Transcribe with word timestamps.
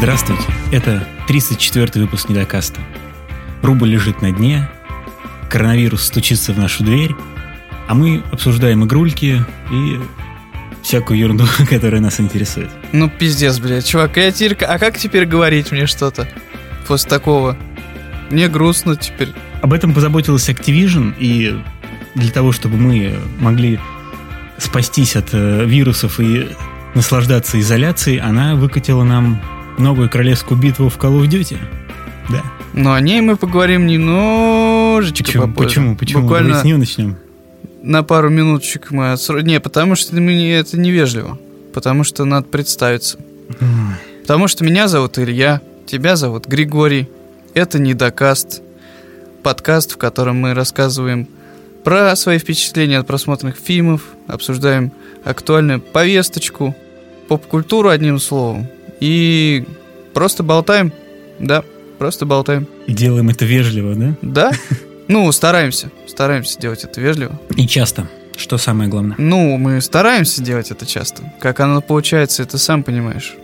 Здравствуйте, 0.00 0.44
это 0.72 1.06
34 1.26 2.02
выпуск 2.02 2.30
Недокаста. 2.30 2.80
Рубль 3.60 3.90
лежит 3.90 4.22
на 4.22 4.32
дне, 4.32 4.66
коронавирус 5.50 6.04
стучится 6.04 6.54
в 6.54 6.58
нашу 6.58 6.84
дверь, 6.84 7.14
а 7.86 7.94
мы 7.94 8.22
обсуждаем 8.32 8.82
игрульки 8.82 9.44
и 9.70 10.00
всякую 10.82 11.18
ерунду, 11.18 11.44
которая 11.68 12.00
нас 12.00 12.18
интересует. 12.18 12.70
Ну, 12.92 13.10
пиздец, 13.10 13.58
блядь, 13.58 13.86
чувак, 13.86 14.16
я 14.16 14.32
теперь... 14.32 14.56
А 14.64 14.78
как 14.78 14.96
теперь 14.96 15.26
говорить 15.26 15.70
мне 15.70 15.84
что-то 15.84 16.26
после 16.88 17.10
такого? 17.10 17.58
Мне 18.30 18.48
грустно 18.48 18.96
теперь. 18.96 19.28
Об 19.60 19.74
этом 19.74 19.92
позаботилась 19.92 20.48
Activision, 20.48 21.14
и 21.18 21.62
для 22.14 22.30
того, 22.30 22.52
чтобы 22.52 22.78
мы 22.78 23.18
могли 23.38 23.78
спастись 24.56 25.14
от 25.14 25.34
э, 25.34 25.66
вирусов 25.66 26.20
и 26.20 26.48
наслаждаться 26.94 27.60
изоляцией, 27.60 28.18
она 28.18 28.54
выкатила 28.54 29.04
нам 29.04 29.42
новую 29.78 30.08
королевскую 30.10 30.60
битву 30.60 30.88
в 30.88 30.98
Call 30.98 31.20
of 31.20 31.28
Duty. 31.28 31.58
Да. 32.28 32.42
Но 32.72 32.92
о 32.92 33.00
ней 33.00 33.20
мы 33.20 33.36
поговорим 33.36 33.86
немножечко 33.86 35.24
Почему? 35.24 35.42
попозже. 35.46 35.68
Почему? 35.68 35.96
Почему? 35.96 36.22
Буквально 36.22 36.48
Давай 36.50 36.62
с 36.62 36.64
нее 36.64 36.76
начнем. 36.76 37.16
на 37.82 38.02
пару 38.02 38.30
минуточек 38.30 38.90
мы 38.90 39.12
отсро... 39.12 39.40
Не, 39.40 39.58
потому 39.60 39.96
что 39.96 40.14
мне 40.16 40.54
это 40.56 40.78
невежливо. 40.78 41.38
Потому 41.74 42.04
что 42.04 42.24
надо 42.24 42.46
представиться. 42.46 43.18
Потому 44.22 44.48
что 44.48 44.64
меня 44.64 44.86
зовут 44.86 45.18
Илья, 45.18 45.60
тебя 45.86 46.16
зовут 46.16 46.46
Григорий. 46.46 47.08
Это 47.54 47.78
Недокаст. 47.80 48.62
Подкаст, 49.42 49.92
в 49.92 49.96
котором 49.96 50.36
мы 50.36 50.54
рассказываем 50.54 51.26
про 51.82 52.14
свои 52.14 52.38
впечатления 52.38 52.98
от 52.98 53.06
просмотренных 53.06 53.56
фильмов, 53.56 54.02
обсуждаем 54.28 54.92
актуальную 55.24 55.80
повесточку, 55.80 56.76
поп-культуру 57.26 57.88
одним 57.88 58.18
словом. 58.20 58.68
И 59.00 59.64
просто 60.14 60.42
болтаем. 60.42 60.92
Да, 61.38 61.64
просто 61.98 62.26
болтаем. 62.26 62.66
И 62.86 62.92
делаем 62.92 63.28
это 63.30 63.44
вежливо, 63.44 63.94
да? 63.94 64.16
Да? 64.22 64.52
Ну, 65.08 65.32
стараемся. 65.32 65.90
Стараемся 66.06 66.56
делать 66.60 66.84
это 66.84 67.00
вежливо. 67.00 67.36
И 67.56 67.66
часто. 67.66 68.08
Что 68.36 68.58
самое 68.58 68.88
главное. 68.88 69.16
Ну, 69.18 69.56
мы 69.56 69.80
стараемся 69.80 70.40
делать 70.40 70.70
это 70.70 70.86
часто. 70.86 71.24
Как 71.40 71.58
оно 71.58 71.80
получается, 71.80 72.44
это 72.44 72.58
сам 72.58 72.84
понимаешь. 72.84 73.34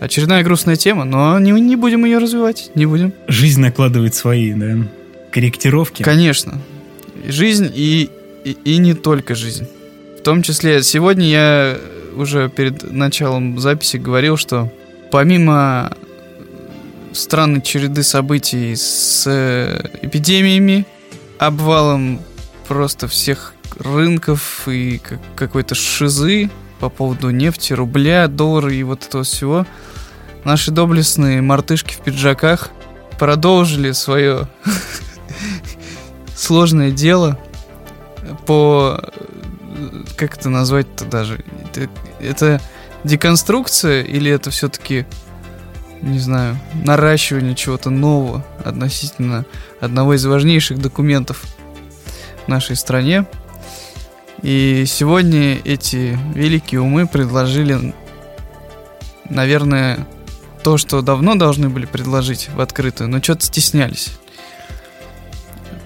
Очередная 0.00 0.42
грустная 0.42 0.76
тема, 0.76 1.04
но 1.04 1.38
не, 1.38 1.52
не 1.52 1.76
будем 1.76 2.06
ее 2.06 2.16
развивать. 2.16 2.70
Не 2.74 2.86
будем. 2.86 3.12
Жизнь 3.28 3.60
накладывает 3.60 4.14
свои, 4.14 4.54
да, 4.54 4.78
корректировки. 5.30 6.02
Конечно. 6.02 6.58
Жизнь 7.28 7.70
и, 7.74 8.08
и, 8.44 8.56
и 8.64 8.78
не 8.78 8.94
только 8.94 9.34
жизнь. 9.34 9.68
В 10.18 10.22
том 10.22 10.42
числе, 10.42 10.82
сегодня 10.82 11.26
я 11.26 11.78
уже 12.16 12.48
перед 12.48 12.90
началом 12.90 13.58
записи 13.58 13.98
говорил, 13.98 14.38
что 14.38 14.72
помимо 15.10 15.92
странной 17.12 17.60
череды 17.62 18.02
событий 18.02 18.74
с 18.76 19.26
эпидемиями, 20.02 20.86
обвалом 21.38 22.20
просто 22.68 23.08
всех 23.08 23.54
рынков 23.78 24.68
и 24.68 24.98
как- 24.98 25.18
какой-то 25.36 25.74
шизы 25.74 26.50
по 26.78 26.88
поводу 26.88 27.30
нефти, 27.30 27.72
рубля, 27.72 28.28
доллара 28.28 28.72
и 28.72 28.82
вот 28.82 29.04
этого 29.06 29.24
всего, 29.24 29.66
наши 30.44 30.70
доблестные 30.70 31.42
мартышки 31.42 31.94
в 31.94 31.98
пиджаках 31.98 32.70
продолжили 33.18 33.92
свое 33.92 34.48
сложное 36.36 36.90
дело 36.90 37.38
по... 38.46 38.98
э, 39.02 40.02
Как 40.16 40.38
это 40.38 40.48
назвать-то 40.48 41.04
даже? 41.04 41.44
Это, 41.72 41.88
это 42.20 42.60
деконструкция 43.04 44.02
или 44.02 44.30
это 44.30 44.50
все-таки, 44.50 45.06
не 46.02 46.18
знаю, 46.18 46.58
наращивание 46.84 47.54
чего-то 47.54 47.90
нового 47.90 48.44
относительно 48.64 49.44
одного 49.80 50.14
из 50.14 50.24
важнейших 50.24 50.78
документов 50.78 51.44
в 52.44 52.48
нашей 52.48 52.76
стране? 52.76 53.26
И 54.42 54.84
сегодня 54.86 55.58
эти 55.64 56.18
великие 56.34 56.80
умы 56.80 57.06
предложили, 57.06 57.94
наверное, 59.28 60.06
то, 60.62 60.78
что 60.78 61.02
давно 61.02 61.34
должны 61.34 61.68
были 61.68 61.86
предложить 61.86 62.48
в 62.54 62.60
открытую, 62.60 63.08
но 63.08 63.22
что-то 63.22 63.46
стеснялись. 63.46 64.12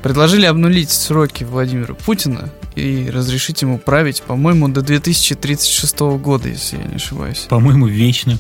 Предложили 0.02 0.46
обнулить 0.46 0.90
сроки 0.90 1.44
Владимира 1.44 1.94
Путина 1.94 2.50
и 2.74 3.08
разрешить 3.10 3.62
ему 3.62 3.78
править, 3.78 4.22
по-моему, 4.22 4.68
до 4.68 4.82
2036 4.82 5.98
года, 6.18 6.48
если 6.48 6.76
я 6.76 6.84
не 6.84 6.96
ошибаюсь. 6.96 7.46
По-моему, 7.48 7.86
вечно. 7.86 8.38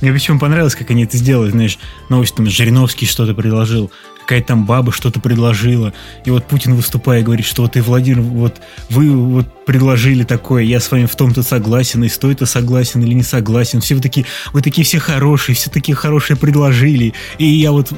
Мне 0.00 0.12
причем 0.12 0.38
понравилось, 0.38 0.74
как 0.74 0.90
они 0.90 1.04
это 1.04 1.16
сделали. 1.16 1.50
Знаешь, 1.50 1.78
новость 2.08 2.34
там 2.34 2.46
Жириновский 2.46 3.06
что-то 3.06 3.34
предложил, 3.34 3.90
какая-то 4.20 4.48
там 4.48 4.64
баба 4.64 4.92
что-то 4.92 5.20
предложила. 5.20 5.92
И 6.24 6.30
вот 6.30 6.46
Путин 6.46 6.74
выступая 6.74 7.22
говорит, 7.22 7.44
что 7.44 7.62
вот 7.62 7.76
и 7.76 7.80
Владимир, 7.80 8.20
вот 8.20 8.60
вы 8.88 9.10
вот 9.10 9.64
предложили 9.66 10.22
такое, 10.24 10.62
я 10.62 10.80
с 10.80 10.90
вами 10.90 11.06
в 11.06 11.16
том-то 11.16 11.42
согласен, 11.42 12.04
и 12.04 12.08
с 12.08 12.16
той-то 12.16 12.46
согласен 12.46 13.02
или 13.02 13.12
не 13.12 13.22
согласен. 13.22 13.80
Все 13.80 13.94
вы 13.94 14.00
такие, 14.00 14.24
вы 14.52 14.62
такие 14.62 14.84
все 14.84 15.00
хорошие, 15.00 15.54
все 15.54 15.68
такие 15.68 15.94
хорошие 15.94 16.36
предложили. 16.36 17.12
И 17.38 17.44
я 17.44 17.72
вот 17.72 17.92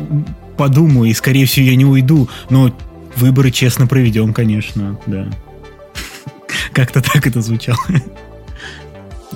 подумаю, 0.56 1.11
и 1.11 1.15
скорее 1.15 1.47
всего 1.47 1.67
я 1.67 1.77
не 1.77 1.84
уйду, 1.84 2.29
но 2.50 2.75
выборы 3.17 3.50
честно 3.50 3.87
проведем, 3.87 4.33
конечно, 4.33 4.99
да. 5.06 5.27
Как-то 6.73 7.03
так 7.03 7.27
это 7.27 7.41
звучало. 7.41 7.78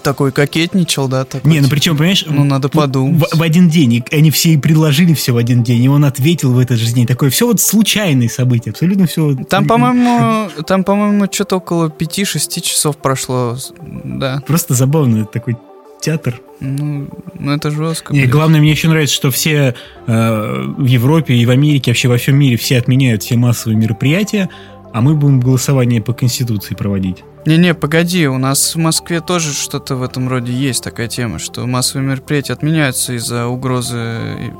Такой 0.03 0.31
кокетничал, 0.31 1.09
да? 1.09 1.25
Такой, 1.25 1.51
Не, 1.51 1.59
ну 1.59 1.65
типа, 1.65 1.75
причем, 1.75 1.97
понимаешь, 1.97 2.25
Ну, 2.29 2.45
надо 2.45 2.69
подумать. 2.69 3.33
В, 3.33 3.39
в 3.39 3.43
один 3.43 3.69
день. 3.69 3.95
И 3.95 4.05
они 4.13 4.31
все 4.31 4.51
и 4.51 4.57
предложили 4.57 5.15
все 5.15 5.33
в 5.33 5.37
один 5.37 5.63
день. 5.63 5.83
И 5.83 5.89
он 5.89 6.05
ответил 6.05 6.53
в 6.53 6.59
этот 6.59 6.79
же 6.79 6.93
день. 6.93 7.07
Такое 7.07 7.31
все 7.31 7.47
вот 7.47 7.61
случайные 7.61 8.29
события. 8.29 8.71
Абсолютно 8.71 9.07
все. 9.07 9.35
Там, 9.49 9.67
по-моему, 9.67 10.51
там, 10.67 10.85
по-моему, 10.85 11.27
что-то 11.31 11.57
около 11.57 11.89
5-6 11.89 12.61
часов 12.61 12.99
прошло. 12.99 13.57
Да. 14.05 14.43
Просто 14.47 14.75
забавно. 14.75 15.23
Это 15.23 15.33
такой 15.33 15.57
театр. 16.01 16.41
Ну, 16.61 17.09
ну 17.39 17.53
это 17.53 17.71
жестко. 17.71 18.15
И 18.15 18.21
блин. 18.21 18.31
главное, 18.31 18.61
мне 18.61 18.71
еще 18.71 18.89
нравится, 18.89 19.15
что 19.15 19.31
все 19.31 19.75
э, 20.06 20.62
в 20.78 20.84
Европе 20.84 21.34
и 21.34 21.44
в 21.44 21.50
Америке, 21.50 21.91
вообще 21.91 22.09
во 22.09 22.17
всем 22.17 22.37
мире 22.37 22.56
все 22.56 22.78
отменяют 22.78 23.22
все 23.22 23.37
массовые 23.37 23.77
мероприятия, 23.77 24.49
а 24.93 25.00
мы 25.00 25.15
будем 25.15 25.41
голосование 25.41 26.00
по 26.00 26.12
Конституции 26.12 26.75
проводить. 26.75 27.25
Не-не, 27.47 27.75
погоди, 27.75 28.27
у 28.27 28.39
нас 28.39 28.75
в 28.75 28.79
Москве 28.79 29.21
тоже 29.21 29.53
что-то 29.53 29.95
в 29.95 30.03
этом 30.03 30.29
роде 30.29 30.53
есть 30.53 30.83
такая 30.83 31.07
тема, 31.07 31.39
что 31.39 31.65
массовые 31.65 32.07
мероприятия 32.09 32.53
отменяются 32.55 33.12
из-за 33.15 33.47
угрозы 33.47 33.97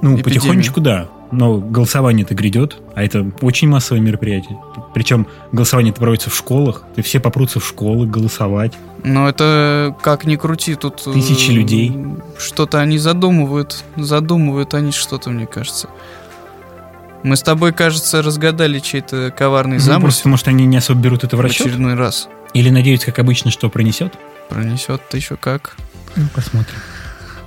Ну, 0.03 0.15
эпидемии. 0.15 0.23
потихонечку, 0.23 0.81
да. 0.81 1.09
Но 1.33 1.57
голосование-то 1.59 2.35
грядет, 2.37 2.77
а 2.95 3.03
это 3.03 3.29
очень 3.41 3.69
массовое 3.69 4.01
мероприятие. 4.01 4.57
Причем 4.95 5.27
голосование 5.51 5.91
это 5.91 5.99
проводится 6.01 6.31
в 6.31 6.37
школах, 6.37 6.85
и 6.95 7.03
все 7.03 7.19
попрутся 7.19 7.59
в 7.59 7.67
школы 7.67 8.07
голосовать. 8.07 8.73
Но 9.03 9.29
это, 9.29 9.97
как 10.03 10.25
ни 10.25 10.37
крути, 10.37 10.77
тут... 10.77 11.03
э, 11.07 11.13
Тысячи 11.13 11.51
людей. 11.51 11.93
Что-то 12.39 12.79
они 12.81 12.99
задумывают, 12.99 13.83
задумывают 13.97 14.75
они 14.75 14.93
что-то, 14.93 15.31
мне 15.31 15.47
кажется. 15.47 15.89
Мы 17.25 17.35
с 17.35 17.43
тобой, 17.43 17.73
кажется, 17.73 18.23
разгадали 18.23 18.79
чей-то 18.79 19.35
коварный 19.37 19.79
Ну, 19.79 19.83
замысел 19.83 20.03
просто, 20.03 20.29
может, 20.29 20.47
они 20.47 20.65
не 20.67 20.77
особо 20.77 21.01
берут 21.01 21.25
это 21.25 21.35
в 21.37 21.41
в 21.41 21.43
расчет? 21.43 21.67
очередной 21.67 21.95
раз. 21.95 22.29
Или 22.55 22.71
надеются, 22.71 23.07
как 23.07 23.19
обычно, 23.19 23.51
что 23.51 23.69
пронесет? 23.69 24.15
Пронесет-то 24.49 25.17
еще 25.17 25.37
как. 25.37 25.77
Ну, 26.15 26.27
посмотрим. 26.35 26.77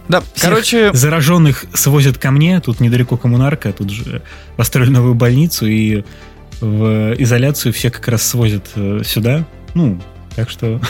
Да, 0.07 0.23
короче, 0.39 0.91
Зараженных 0.91 1.65
свозят 1.73 2.17
ко 2.17 2.31
мне, 2.31 2.59
тут 2.61 2.79
недалеко 2.79 3.15
коммунарка, 3.15 3.71
тут 3.71 3.91
же 3.91 4.23
построили 4.57 4.89
новую 4.89 5.13
больницу, 5.13 5.67
и 5.67 6.03
в 6.61 7.13
изоляцию 7.13 7.73
все 7.73 7.91
как 7.91 8.07
раз 8.07 8.23
свозят 8.23 8.65
э, 8.75 9.01
сюда. 9.05 9.45
Ну, 9.75 10.01
так 10.35 10.49
что, 10.49 10.81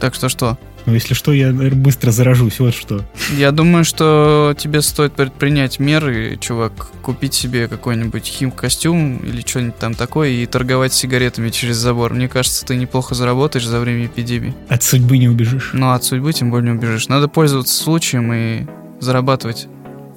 так 0.00 0.14
что 0.14 0.28
что? 0.28 0.58
Ну, 0.86 0.94
если 0.94 1.14
что, 1.14 1.32
я 1.32 1.52
наверное, 1.52 1.80
быстро 1.80 2.10
заражусь, 2.10 2.60
вот 2.60 2.74
что. 2.74 3.04
Я 3.36 3.52
думаю, 3.52 3.84
что 3.84 4.54
тебе 4.58 4.82
стоит 4.82 5.14
предпринять 5.14 5.78
меры, 5.78 6.36
чувак, 6.40 6.90
купить 7.02 7.34
себе 7.34 7.68
какой-нибудь 7.68 8.26
хим-костюм 8.26 9.16
или 9.18 9.40
что-нибудь 9.40 9.78
там 9.78 9.94
такое 9.94 10.30
и 10.30 10.46
торговать 10.46 10.92
сигаретами 10.92 11.48
через 11.50 11.76
забор. 11.76 12.12
Мне 12.12 12.28
кажется, 12.28 12.66
ты 12.66 12.76
неплохо 12.76 13.14
заработаешь 13.14 13.66
за 13.66 13.80
время 13.80 14.06
эпидемии. 14.06 14.54
От 14.68 14.82
судьбы 14.82 15.16
не 15.18 15.28
убежишь. 15.28 15.70
Но 15.72 15.92
от 15.92 16.04
судьбы 16.04 16.32
тем 16.32 16.50
более 16.50 16.72
не 16.72 16.78
убежишь. 16.78 17.08
Надо 17.08 17.28
пользоваться 17.28 17.74
случаем 17.74 18.32
и 18.32 18.66
зарабатывать. 19.00 19.68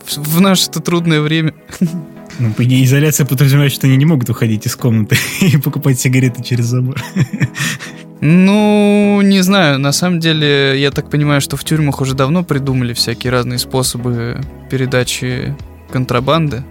В, 0.05 0.35
в 0.35 0.41
наше-то 0.41 0.81
трудное 0.81 1.21
время. 1.21 1.53
Ну, 2.39 2.53
по 2.53 2.63
идее, 2.65 2.83
изоляция 2.83 3.25
подразумевает, 3.25 3.71
что 3.71 3.87
они 3.87 3.95
не 3.95 4.05
могут 4.05 4.29
уходить 4.29 4.67
из 4.67 4.75
комнаты 4.75 5.17
и 5.41 5.57
покупать 5.57 5.99
сигареты 5.99 6.43
через 6.43 6.65
забор. 6.65 7.01
Ну, 8.21 9.21
не 9.21 9.41
знаю, 9.41 9.79
на 9.79 9.91
самом 9.91 10.19
деле, 10.19 10.79
я 10.79 10.91
так 10.91 11.09
понимаю, 11.09 11.39
что 11.41 11.55
в 11.55 11.63
тюрьмах 11.63 12.01
уже 12.01 12.15
давно 12.15 12.43
придумали 12.43 12.93
всякие 12.93 13.31
разные 13.31 13.59
способы 13.59 14.41
передачи 14.69 15.55
контрабанды. 15.91 16.63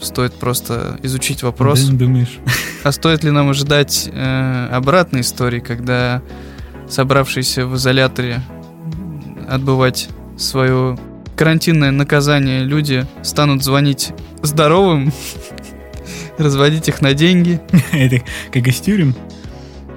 Стоит 0.00 0.34
просто 0.34 0.98
изучить 1.02 1.42
вопрос. 1.42 1.82
Да, 1.82 1.96
думаешь? 1.96 2.38
А 2.84 2.92
стоит 2.92 3.24
ли 3.24 3.30
нам 3.30 3.50
ожидать 3.50 4.08
э, 4.12 4.68
обратной 4.70 5.22
истории, 5.22 5.60
когда 5.60 6.22
собравшиеся 6.88 7.66
в 7.66 7.76
изоляторе 7.76 8.40
отбывать 9.48 10.08
свою 10.36 10.98
карантинное 11.36 11.90
наказание 11.90 12.64
люди 12.64 13.06
станут 13.22 13.62
звонить 13.62 14.12
здоровым, 14.42 15.12
разводить 16.38 16.88
их 16.88 17.00
на 17.00 17.14
деньги. 17.14 17.60
Это 17.92 18.22
как 18.52 18.66
из 18.66 18.80
тюрем? 18.80 19.14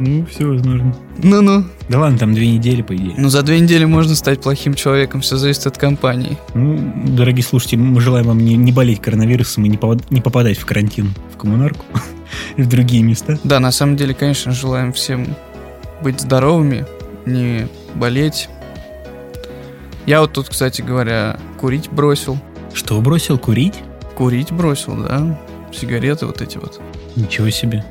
Ну, 0.04 0.26
все 0.26 0.46
возможно. 0.46 0.96
Ну-ну. 1.22 1.64
Да 1.88 2.00
ладно, 2.00 2.18
там 2.18 2.34
две 2.34 2.50
недели, 2.50 2.82
по 2.82 2.96
идее. 2.96 3.14
Ну, 3.18 3.30
за 3.30 3.44
две 3.44 3.60
недели 3.60 3.86
можно 3.86 4.16
стать 4.16 4.42
плохим 4.42 4.74
человеком, 4.74 5.22
все 5.22 5.38
зависит 5.38 5.68
от 5.68 5.78
компании. 5.78 6.40
Ну, 6.56 7.06
дорогие 7.06 7.44
слушатели, 7.44 7.78
мы 7.78 8.02
желаем 8.02 8.26
вам 8.26 8.40
не, 8.40 8.56
не 8.56 8.72
болеть 8.72 9.00
коронавирусом 9.00 9.66
и 9.66 9.70
не, 9.70 9.78
попад- 9.78 10.04
не 10.10 10.20
попадать 10.20 10.58
в 10.58 10.66
карантин 10.66 11.14
в 11.32 11.38
коммунарку 11.38 11.86
и 12.58 12.64
в 12.64 12.68
другие 12.68 13.04
места. 13.04 13.38
Да, 13.44 13.60
на 13.60 13.72
самом 13.72 13.96
деле, 13.96 14.16
конечно, 14.16 14.52
желаем 14.54 14.92
всем 14.92 15.28
быть 16.02 16.20
здоровыми, 16.20 16.88
не 17.28 17.68
болеть. 17.94 18.50
Я 20.08 20.22
вот 20.22 20.34
тут, 20.34 20.50
кстати 20.50 20.82
говоря, 20.82 21.40
курить 21.60 21.92
бросил. 21.92 22.40
Что, 22.74 23.00
бросил 23.02 23.38
курить? 23.38 23.76
Курить 24.16 24.52
бросил, 24.52 24.96
да. 24.96 25.40
Сигареты 25.72 26.26
вот 26.26 26.42
эти 26.42 26.58
вот. 26.58 26.82
Ничего 27.16 27.52
себе. 27.52 27.86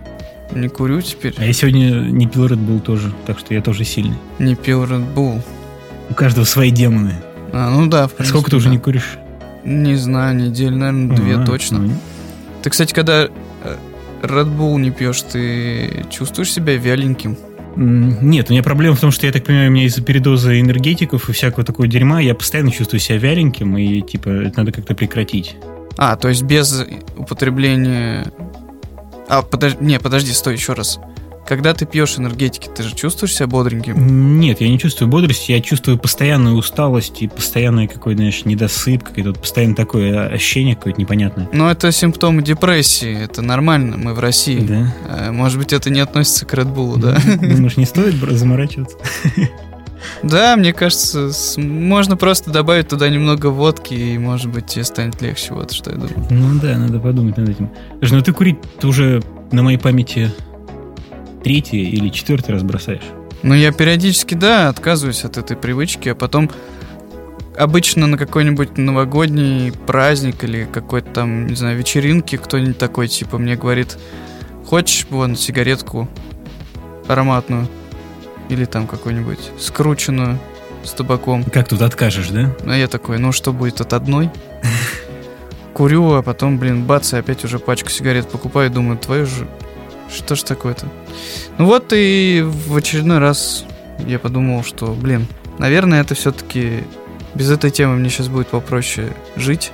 Не 0.54 0.68
курю 0.68 1.00
теперь. 1.00 1.34
А 1.38 1.44
я 1.44 1.52
сегодня 1.52 1.90
не 2.10 2.26
пил 2.26 2.46
Red 2.46 2.58
Bull 2.66 2.80
тоже, 2.80 3.12
так 3.26 3.38
что 3.38 3.54
я 3.54 3.62
тоже 3.62 3.84
сильный. 3.84 4.16
Не 4.38 4.54
пил 4.56 4.84
Red 4.84 5.14
Bull. 5.14 5.40
У 6.08 6.14
каждого 6.14 6.44
свои 6.44 6.70
демоны. 6.70 7.14
А, 7.52 7.70
ну 7.70 7.86
да, 7.86 8.08
в 8.08 8.12
А 8.12 8.16
принципе, 8.16 8.28
сколько 8.38 8.50
ты 8.50 8.56
уже 8.56 8.66
да. 8.66 8.72
не 8.72 8.78
куришь? 8.78 9.18
Не 9.64 9.94
знаю, 9.94 10.34
недель, 10.36 10.74
наверное, 10.74 11.16
две 11.16 11.36
А, 11.36 11.44
точно. 11.44 11.78
ну, 11.78 11.92
Ты, 12.62 12.70
кстати, 12.70 12.92
когда 12.92 13.24
э, 13.24 13.28
Red 14.22 14.56
Bull 14.56 14.78
не 14.80 14.90
пьешь, 14.90 15.22
ты 15.22 16.04
чувствуешь 16.10 16.52
себя 16.52 16.76
вяленьким? 16.76 17.36
Нет, 17.76 18.50
у 18.50 18.52
меня 18.52 18.64
проблема 18.64 18.96
в 18.96 19.00
том, 19.00 19.12
что 19.12 19.26
я 19.26 19.32
так 19.32 19.44
понимаю, 19.44 19.70
у 19.70 19.72
меня 19.72 19.84
из-за 19.86 20.02
передоза 20.02 20.58
энергетиков 20.60 21.28
и 21.28 21.32
всякого 21.32 21.64
такого 21.64 21.86
дерьма 21.86 22.20
я 22.20 22.34
постоянно 22.34 22.72
чувствую 22.72 22.98
себя 23.00 23.18
вяленьким, 23.18 23.76
и 23.78 24.00
типа 24.00 24.28
это 24.28 24.58
надо 24.58 24.72
как-то 24.72 24.94
прекратить. 24.96 25.54
А, 25.96 26.16
то 26.16 26.28
есть 26.28 26.42
без 26.42 26.84
употребления... 27.16 28.32
А, 29.30 29.42
подожди, 29.42 29.78
не, 29.80 30.00
подожди, 30.00 30.32
стой, 30.32 30.54
еще 30.54 30.72
раз. 30.72 30.98
Когда 31.46 31.72
ты 31.72 31.86
пьешь 31.86 32.18
энергетики, 32.18 32.68
ты 32.68 32.82
же 32.82 32.94
чувствуешь 32.94 33.34
себя 33.34 33.46
бодреньким? 33.46 34.38
Нет, 34.38 34.60
я 34.60 34.68
не 34.68 34.78
чувствую 34.78 35.08
бодрости, 35.08 35.52
я 35.52 35.60
чувствую 35.60 35.98
постоянную 35.98 36.56
усталость 36.56 37.22
и 37.22 37.28
постоянный 37.28 37.86
какой-то, 37.88 38.18
знаешь, 38.18 38.44
недосып, 38.44 39.02
какое-то 39.02 39.30
вот 39.30 39.40
постоянно 39.40 39.74
такое 39.74 40.28
ощущение 40.28 40.74
какое-то 40.74 41.00
непонятное. 41.00 41.48
Но 41.52 41.70
это 41.70 41.90
симптомы 41.92 42.42
депрессии, 42.42 43.24
это 43.24 43.42
нормально, 43.42 43.96
мы 43.96 44.14
в 44.14 44.18
России. 44.18 44.60
Да? 44.60 44.94
Э, 45.08 45.30
Может 45.30 45.58
быть, 45.58 45.72
это 45.72 45.90
не 45.90 46.00
относится 46.00 46.44
к 46.44 46.54
Red 46.54 46.74
Bull, 46.74 46.98
да? 46.98 47.16
Думаешь, 47.36 47.76
не 47.76 47.86
стоит 47.86 48.14
заморачиваться? 48.14 48.96
Да, 50.22 50.56
мне 50.56 50.72
кажется, 50.72 51.30
можно 51.58 52.16
просто 52.16 52.50
добавить 52.50 52.88
туда 52.88 53.08
немного 53.08 53.48
водки, 53.48 53.94
и, 53.94 54.18
может 54.18 54.50
быть, 54.50 54.66
тебе 54.66 54.84
станет 54.84 55.20
легче, 55.22 55.54
вот 55.54 55.72
что 55.72 55.90
я 55.90 55.96
думаю. 55.96 56.26
Ну 56.30 56.60
да, 56.60 56.76
надо 56.76 56.98
подумать 56.98 57.36
над 57.36 57.48
этим. 57.48 57.70
Слушай, 57.98 58.14
ну 58.14 58.22
ты 58.22 58.32
курить 58.32 58.58
ты 58.78 58.86
уже 58.86 59.22
на 59.52 59.62
моей 59.62 59.78
памяти 59.78 60.32
третий 61.42 61.90
или 61.90 62.08
четвертый 62.08 62.52
раз 62.52 62.62
бросаешь. 62.62 63.02
Ну, 63.42 63.54
я 63.54 63.72
периодически, 63.72 64.34
да, 64.34 64.68
отказываюсь 64.68 65.24
от 65.24 65.38
этой 65.38 65.56
привычки, 65.56 66.10
а 66.10 66.14
потом 66.14 66.50
обычно 67.58 68.06
на 68.06 68.18
какой-нибудь 68.18 68.76
новогодний 68.76 69.72
праздник 69.72 70.44
или 70.44 70.68
какой-то 70.70 71.10
там, 71.10 71.46
не 71.46 71.54
знаю, 71.54 71.78
вечеринке 71.78 72.36
кто-нибудь 72.36 72.78
такой, 72.78 73.08
типа, 73.08 73.38
мне 73.38 73.56
говорит, 73.56 73.96
хочешь, 74.66 75.06
вон, 75.10 75.36
сигаретку 75.36 76.08
ароматную 77.08 77.66
или 78.50 78.64
там 78.64 78.86
какую-нибудь 78.86 79.52
скрученную 79.58 80.38
с 80.84 80.92
табаком. 80.92 81.44
Как 81.44 81.68
тут 81.68 81.82
откажешь, 81.82 82.28
да? 82.28 82.54
А 82.66 82.76
я 82.76 82.88
такой, 82.88 83.18
ну 83.18 83.32
что 83.32 83.52
будет 83.52 83.80
от 83.80 83.92
одной? 83.92 84.30
Курю, 85.74 86.14
а 86.14 86.22
потом, 86.22 86.58
блин, 86.58 86.84
бац, 86.84 87.12
и 87.12 87.16
опять 87.16 87.44
уже 87.44 87.58
пачку 87.58 87.90
сигарет 87.90 88.28
покупаю, 88.28 88.70
думаю, 88.70 88.98
твою 88.98 89.24
же, 89.24 89.46
что 90.12 90.34
ж 90.34 90.42
такое-то? 90.42 90.86
Ну 91.58 91.66
вот 91.66 91.92
и 91.92 92.42
в 92.44 92.76
очередной 92.76 93.18
раз 93.18 93.64
я 94.06 94.18
подумал, 94.18 94.64
что, 94.64 94.86
блин, 94.92 95.26
наверное, 95.58 96.00
это 96.00 96.14
все-таки 96.14 96.84
без 97.34 97.50
этой 97.50 97.70
темы 97.70 97.96
мне 97.96 98.10
сейчас 98.10 98.28
будет 98.28 98.48
попроще 98.48 99.12
жить. 99.36 99.70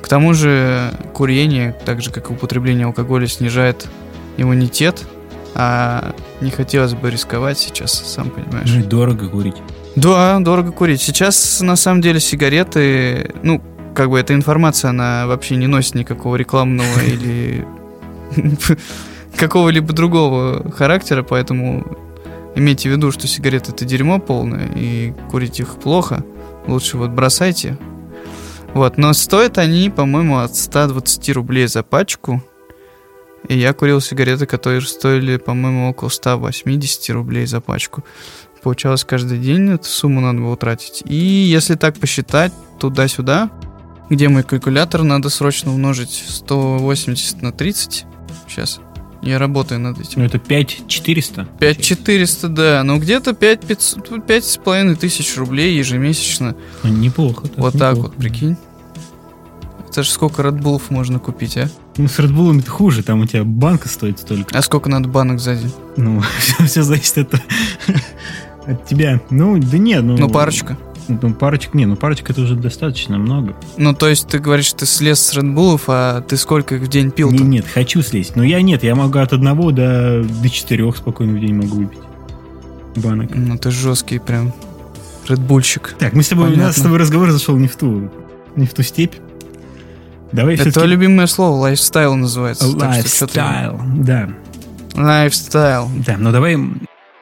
К 0.00 0.08
тому 0.08 0.34
же 0.34 0.92
курение, 1.12 1.76
так 1.84 2.00
же 2.00 2.10
как 2.10 2.30
и 2.30 2.32
употребление 2.32 2.86
алкоголя, 2.86 3.26
снижает 3.26 3.86
иммунитет, 4.36 5.04
а 5.58 6.14
не 6.42 6.50
хотелось 6.50 6.92
бы 6.92 7.10
рисковать 7.10 7.58
сейчас, 7.58 7.92
сам 7.92 8.28
понимаешь. 8.28 8.68
Жить 8.68 8.88
дорого 8.88 9.26
курить. 9.28 9.56
Да, 9.94 10.38
дорого 10.40 10.70
курить. 10.70 11.00
Сейчас, 11.00 11.62
на 11.62 11.76
самом 11.76 12.02
деле, 12.02 12.20
сигареты, 12.20 13.34
ну, 13.42 13.62
как 13.94 14.10
бы 14.10 14.20
эта 14.20 14.34
информация, 14.34 14.90
она 14.90 15.26
вообще 15.26 15.56
не 15.56 15.66
носит 15.66 15.94
никакого 15.94 16.36
рекламного 16.36 17.00
или 17.06 17.66
какого-либо 19.36 19.94
другого 19.94 20.70
характера, 20.72 21.22
поэтому 21.22 21.96
имейте 22.54 22.90
в 22.90 22.92
виду, 22.92 23.10
что 23.10 23.26
сигареты 23.26 23.72
это 23.72 23.86
дерьмо 23.86 24.18
полное, 24.18 24.68
и 24.74 25.14
курить 25.30 25.58
их 25.58 25.76
плохо. 25.76 26.22
Лучше 26.66 26.98
вот 26.98 27.12
бросайте. 27.12 27.78
Вот, 28.74 28.98
но 28.98 29.14
стоят 29.14 29.56
они, 29.56 29.88
по-моему, 29.88 30.36
от 30.40 30.54
120 30.54 31.30
рублей 31.30 31.66
за 31.66 31.82
пачку. 31.82 32.42
И 33.48 33.58
я 33.58 33.72
курил 33.72 34.00
сигареты, 34.00 34.46
которые 34.46 34.80
стоили, 34.82 35.36
по-моему, 35.36 35.90
около 35.90 36.08
180 36.08 37.10
рублей 37.10 37.46
за 37.46 37.60
пачку. 37.60 38.04
Получалось 38.62 39.04
каждый 39.04 39.38
день 39.38 39.70
эту 39.70 39.84
сумму 39.84 40.20
надо 40.20 40.40
было 40.40 40.56
тратить. 40.56 41.02
И 41.06 41.14
если 41.14 41.76
так 41.76 41.98
посчитать, 41.98 42.52
туда-сюда, 42.80 43.50
где 44.10 44.28
мой 44.28 44.42
калькулятор, 44.42 45.02
надо 45.02 45.28
срочно 45.28 45.72
умножить 45.72 46.24
180 46.26 47.42
на 47.42 47.52
30. 47.52 48.06
Сейчас. 48.48 48.80
Я 49.22 49.38
работаю 49.38 49.80
над 49.80 49.98
этим. 49.98 50.20
Ну 50.20 50.24
это 50.24 50.38
5400. 50.38 51.48
5400, 51.58 52.48
да. 52.48 52.82
Ну 52.84 52.98
где-то 52.98 53.34
5 53.34 53.60
5 54.26 54.44
с 54.44 54.56
половиной 54.58 54.96
тысяч 54.96 55.36
рублей 55.36 55.76
ежемесячно. 55.76 56.54
Ну, 56.82 56.90
неплохо. 56.90 57.46
вот 57.56 57.72
так 57.72 57.96
неплохо. 57.96 58.12
вот, 58.12 58.16
прикинь. 58.16 58.56
Это 59.96 60.02
же 60.02 60.10
сколько 60.10 60.42
Red 60.42 60.82
можно 60.90 61.18
купить, 61.18 61.56
а? 61.56 61.70
Ну 61.96 62.06
с 62.06 62.18
Red 62.18 62.58
это 62.60 62.70
хуже, 62.70 63.02
там 63.02 63.22
у 63.22 63.26
тебя 63.26 63.44
банка 63.44 63.88
стоит 63.88 64.18
столько. 64.18 64.54
А 64.54 64.60
сколько 64.60 64.90
надо 64.90 65.08
банок 65.08 65.40
за 65.40 65.56
день? 65.56 65.72
Ну, 65.96 66.22
все, 66.66 66.82
зависит 66.82 67.16
от, 67.16 67.40
от 68.66 68.84
тебя. 68.84 69.22
Ну, 69.30 69.56
да 69.56 69.78
нет, 69.78 70.04
ну... 70.04 70.18
Ну, 70.18 70.28
парочка. 70.28 70.76
Ну, 71.08 71.32
парочек, 71.32 71.72
не, 71.72 71.86
ну 71.86 71.96
парочка 71.96 72.34
это 72.34 72.42
уже 72.42 72.56
достаточно 72.56 73.16
много. 73.16 73.56
Ну, 73.78 73.94
то 73.94 74.06
есть 74.06 74.28
ты 74.28 74.38
говоришь, 74.38 74.70
ты 74.74 74.84
слез 74.84 75.18
с 75.18 75.34
Red 75.34 75.80
а 75.86 76.20
ты 76.20 76.36
сколько 76.36 76.74
их 76.74 76.82
в 76.82 76.88
день 76.88 77.10
пил-то? 77.10 77.34
Не, 77.34 77.44
нет, 77.48 77.64
хочу 77.66 78.02
слезть. 78.02 78.36
Но 78.36 78.44
я 78.44 78.60
нет, 78.60 78.84
я 78.84 78.94
могу 78.94 79.18
от 79.20 79.32
одного 79.32 79.70
до, 79.70 80.22
до 80.22 80.50
четырех 80.50 80.98
спокойно 80.98 81.38
в 81.38 81.40
день 81.40 81.54
могу 81.54 81.78
выпить. 81.78 82.00
Банок. 82.96 83.30
Ну, 83.34 83.56
ты 83.56 83.70
жесткий 83.70 84.18
прям 84.18 84.52
редбульщик. 85.26 85.96
Так, 85.98 86.12
мы 86.12 86.22
с 86.22 86.28
тобой, 86.28 86.48
у 86.48 86.50
нас 86.50 86.56
Понятно. 86.58 86.80
с 86.80 86.82
тобой 86.82 86.98
разговор 86.98 87.30
зашел 87.30 87.56
не 87.56 87.66
в 87.68 87.76
ту, 87.76 88.10
не 88.56 88.66
в 88.66 88.74
ту 88.74 88.82
степь. 88.82 89.14
Давай 90.32 90.54
Это 90.54 90.64
все-таки... 90.70 90.86
любимое 90.86 91.26
слово, 91.26 91.56
lifestyle 91.56 92.14
называется. 92.14 92.66
Lifestyle, 92.66 93.80
да. 93.96 94.28
Lifestyle. 94.94 95.90
Да, 96.06 96.16
но 96.18 96.32
давай 96.32 96.58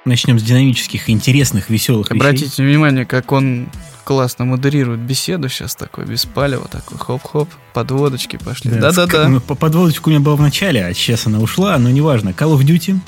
начнем 0.05 0.39
с 0.39 0.43
динамических, 0.43 1.11
интересных, 1.11 1.71
веселых 1.71 2.11
вещей. 2.11 2.19
Обратите 2.19 2.63
внимание, 2.63 3.05
как 3.05 3.33
он 3.33 3.69
классно 4.05 4.45
модерирует 4.45 5.01
беседу 5.01 5.49
сейчас 5.49 5.75
такой, 5.75 6.05
без 6.05 6.27
палева, 6.27 6.69
такой 6.69 6.99
хоп-хоп, 6.99 7.49
подводочки 7.73 8.37
пошли. 8.37 8.71
Да, 8.71 8.93
Да-да-да. 8.93 9.29
ну, 9.29 9.41
по- 9.41 9.55
Подводочка 9.55 10.09
у 10.09 10.11
меня 10.11 10.21
была 10.21 10.37
в 10.37 10.41
начале, 10.41 10.85
а 10.85 10.93
сейчас 10.95 11.27
она 11.27 11.39
ушла, 11.39 11.79
но 11.79 11.91
неважно. 11.91 12.31
Call 12.31 12.57
of 12.57 12.63
Duty 12.65 12.99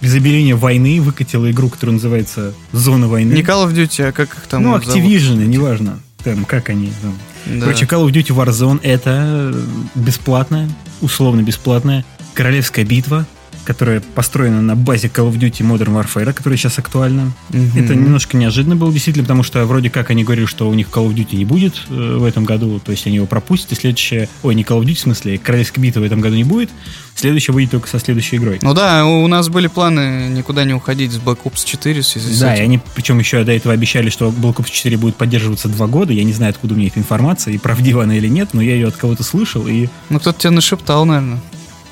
без 0.00 0.14
объявления 0.14 0.54
войны 0.54 1.00
выкатила 1.00 1.50
игру, 1.50 1.68
которая 1.68 1.94
называется 1.94 2.54
«Зона 2.72 3.06
войны». 3.06 3.32
Не 3.32 3.42
Call 3.42 3.68
of 3.68 3.74
Duty, 3.74 4.08
а 4.08 4.12
как 4.12 4.34
их 4.34 4.46
там 4.48 4.62
ну, 4.62 4.78
зовут? 4.78 4.86
Activision, 4.96 5.36
неважно. 5.46 6.00
Там, 6.24 6.44
как 6.44 6.68
они 6.68 6.92
там. 7.02 7.14
Да. 7.46 7.60
Короче, 7.66 7.84
Call 7.86 8.06
of 8.06 8.12
Duty 8.12 8.34
Warzone 8.34 8.80
это 8.82 9.54
бесплатная, 9.94 10.68
условно 11.00 11.42
бесплатная 11.42 12.04
королевская 12.34 12.84
битва, 12.84 13.26
которая 13.64 14.00
построена 14.00 14.60
на 14.60 14.76
базе 14.76 15.08
Call 15.08 15.30
of 15.30 15.38
Duty 15.38 15.66
Modern 15.66 15.94
Warfare, 15.94 16.32
которая 16.32 16.56
сейчас 16.56 16.78
актуальна. 16.78 17.32
Мгм. 17.50 17.70
Это 17.76 17.94
немножко 17.94 18.36
неожиданно 18.36 18.76
было 18.76 18.92
действительно, 18.92 19.24
потому 19.24 19.42
что 19.42 19.64
вроде 19.66 19.90
как 19.90 20.10
они 20.10 20.24
говорили, 20.24 20.46
что 20.46 20.68
у 20.68 20.74
них 20.74 20.88
Call 20.88 21.08
of 21.08 21.14
Duty 21.14 21.36
не 21.36 21.44
будет 21.44 21.74
э, 21.88 22.16
в 22.18 22.24
этом 22.24 22.44
году, 22.44 22.80
то 22.80 22.92
есть 22.92 23.06
они 23.06 23.16
его 23.16 23.26
пропустят, 23.26 23.72
и 23.72 23.74
следующее... 23.74 24.28
Ой, 24.42 24.54
не 24.54 24.62
Call 24.62 24.80
of 24.80 24.84
Duty, 24.84 24.94
в 24.94 25.00
смысле, 25.00 25.38
Королевской 25.38 25.82
битвы 25.82 26.02
в 26.02 26.04
этом 26.04 26.20
году 26.20 26.36
не 26.36 26.44
будет, 26.44 26.70
следующее 27.14 27.54
выйдет 27.54 27.72
только 27.72 27.88
со 27.88 27.98
следующей 27.98 28.36
игрой. 28.36 28.58
Ну 28.62 28.74
да, 28.74 29.06
у 29.06 29.26
нас 29.26 29.48
были 29.48 29.66
планы 29.66 30.28
никуда 30.30 30.64
не 30.64 30.74
уходить 30.74 31.12
с 31.12 31.18
Black 31.18 31.38
Ops 31.44 31.64
4 31.64 32.00
в 32.00 32.06
связи 32.06 32.32
с 32.32 32.40
Да, 32.40 32.54
и 32.56 32.60
они, 32.60 32.80
причем 32.94 33.18
еще 33.18 33.44
до 33.44 33.52
этого 33.52 33.74
обещали, 33.74 34.10
что 34.10 34.28
Black 34.28 34.56
Ops 34.56 34.70
4 34.70 34.96
будет 34.96 35.16
поддерживаться 35.16 35.68
два 35.68 35.86
года. 35.86 36.12
Я 36.12 36.24
не 36.24 36.32
знаю, 36.32 36.50
откуда 36.50 36.74
у 36.74 36.76
меня 36.76 36.88
эта 36.88 36.98
информация, 36.98 37.54
и 37.54 37.58
правдива 37.58 38.04
она 38.04 38.16
или 38.16 38.28
нет, 38.28 38.50
но 38.52 38.62
я 38.62 38.74
ее 38.74 38.88
от 38.88 38.96
кого-то 38.96 39.22
слышал, 39.22 39.66
и, 39.66 39.88
Ну 40.08 40.18
кто-то 40.18 40.40
тебя 40.40 40.50
нашептал, 40.50 41.04
наверное. 41.04 41.40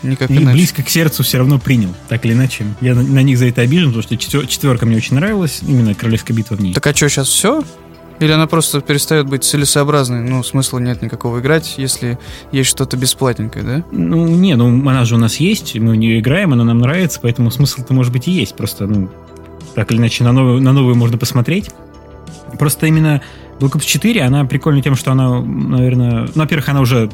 Никак 0.03 0.31
и 0.31 0.37
иначе. 0.37 0.53
близко 0.53 0.83
к 0.83 0.89
сердцу 0.89 1.23
все 1.23 1.39
равно 1.39 1.59
принял. 1.59 1.95
Так 2.09 2.25
или 2.25 2.33
иначе. 2.33 2.65
Я 2.81 2.95
на, 2.95 3.03
на 3.03 3.23
них 3.23 3.39
за 3.39 3.47
это 3.47 3.63
обижен, 3.63 3.89
потому 3.89 4.03
что 4.03 4.17
четвер- 4.17 4.47
четверка 4.47 4.87
мне 4.87 4.97
очень 4.97 5.17
нравилась, 5.17 5.61
именно 5.67 5.95
Королевская 5.95 6.37
битва 6.37 6.57
в 6.57 6.61
ней. 6.61 6.75
Так 6.75 6.87
а 6.87 6.95
что, 6.95 7.09
сейчас 7.09 7.29
все? 7.29 7.65
Или 8.21 8.33
она 8.33 8.47
просто 8.47 8.81
перестает 8.81 9.27
быть 9.27 9.45
целесообразной? 9.45 10.29
Ну, 10.29 10.43
смысла 10.43 10.79
нет 10.79 11.03
никакого 11.03 11.39
играть, 11.39 11.75
если 11.77 12.19
есть 12.51 12.69
что-то 12.69 12.97
бесплатненькое, 12.97 13.65
да? 13.65 13.85
Ну, 13.93 14.27
не, 14.27 14.57
ну 14.57 14.67
она 14.89 15.05
же 15.05 15.15
у 15.15 15.19
нас 15.19 15.37
есть, 15.37 15.77
мы 15.77 15.93
в 15.93 15.97
нее 15.97 16.19
играем, 16.19 16.53
она 16.53 16.65
нам 16.65 16.79
нравится, 16.79 17.21
поэтому 17.23 17.51
смысл-то 17.51 17.95
может 17.95 18.13
быть 18.13 18.27
и 18.27 18.33
есть. 18.33 18.57
Просто, 18.57 18.87
ну, 18.87 19.09
так 19.75 19.93
или 19.93 19.99
иначе, 19.99 20.25
на 20.25 20.33
новую, 20.33 20.61
на 20.61 20.73
новую 20.73 20.97
можно 20.97 21.17
посмотреть. 21.17 21.71
Просто 22.59 22.87
именно 22.87 23.23
Black 23.61 23.73
Ops 23.73 23.85
4, 23.85 24.23
она 24.23 24.45
прикольна 24.45 24.83
тем, 24.83 24.97
что 24.97 25.13
она, 25.13 25.41
наверное... 25.41 26.23
Ну, 26.23 26.43
во-первых, 26.43 26.69
она 26.69 26.81
уже 26.81 27.11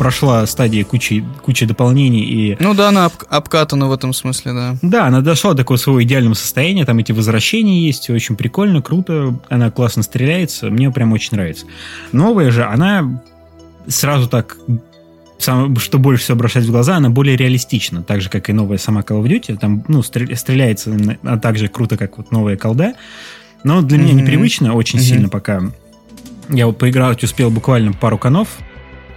прошла 0.00 0.46
стадии 0.46 0.82
кучи, 0.82 1.22
кучи 1.42 1.66
дополнений 1.66 2.22
и... 2.22 2.56
Ну 2.58 2.72
да, 2.72 2.88
она 2.88 3.04
об, 3.04 3.12
обкатана 3.28 3.86
в 3.86 3.92
этом 3.92 4.14
смысле, 4.14 4.54
да. 4.54 4.76
Да, 4.80 5.06
она 5.08 5.20
дошла 5.20 5.50
до 5.50 5.58
такого 5.58 5.76
своего 5.76 6.02
идеального 6.02 6.32
состояния, 6.32 6.86
там 6.86 6.96
эти 7.00 7.12
возвращения 7.12 7.84
есть, 7.84 8.08
очень 8.08 8.34
прикольно, 8.34 8.80
круто, 8.80 9.38
она 9.50 9.70
классно 9.70 10.02
стреляется, 10.02 10.70
мне 10.70 10.90
прям 10.90 11.12
очень 11.12 11.32
нравится. 11.32 11.66
Новая 12.12 12.50
же, 12.50 12.64
она 12.64 13.22
сразу 13.88 14.26
так 14.26 14.56
сам, 15.36 15.76
что 15.76 15.98
больше 15.98 16.24
всего 16.24 16.38
бросать 16.38 16.64
в 16.64 16.70
глаза, 16.70 16.96
она 16.96 17.10
более 17.10 17.36
реалистична, 17.36 18.02
так 18.02 18.22
же, 18.22 18.30
как 18.30 18.48
и 18.48 18.54
новая 18.54 18.78
сама 18.78 19.02
Call 19.02 19.22
of 19.22 19.28
Duty. 19.28 19.58
Там, 19.58 19.84
ну, 19.86 20.02
стреляется 20.02 20.96
а 21.24 21.36
так 21.36 21.58
же 21.58 21.68
круто, 21.68 21.98
как 21.98 22.16
вот 22.16 22.32
новая 22.32 22.56
колда. 22.56 22.94
Но 23.64 23.82
для 23.82 23.98
mm-hmm. 23.98 24.00
меня 24.00 24.12
непривычно 24.14 24.72
очень 24.72 24.98
mm-hmm. 24.98 25.02
сильно 25.02 25.28
пока. 25.28 25.60
Я 26.48 26.68
вот 26.68 26.78
поиграть 26.78 27.22
успел 27.22 27.50
буквально 27.50 27.92
пару 27.92 28.16
конов, 28.16 28.48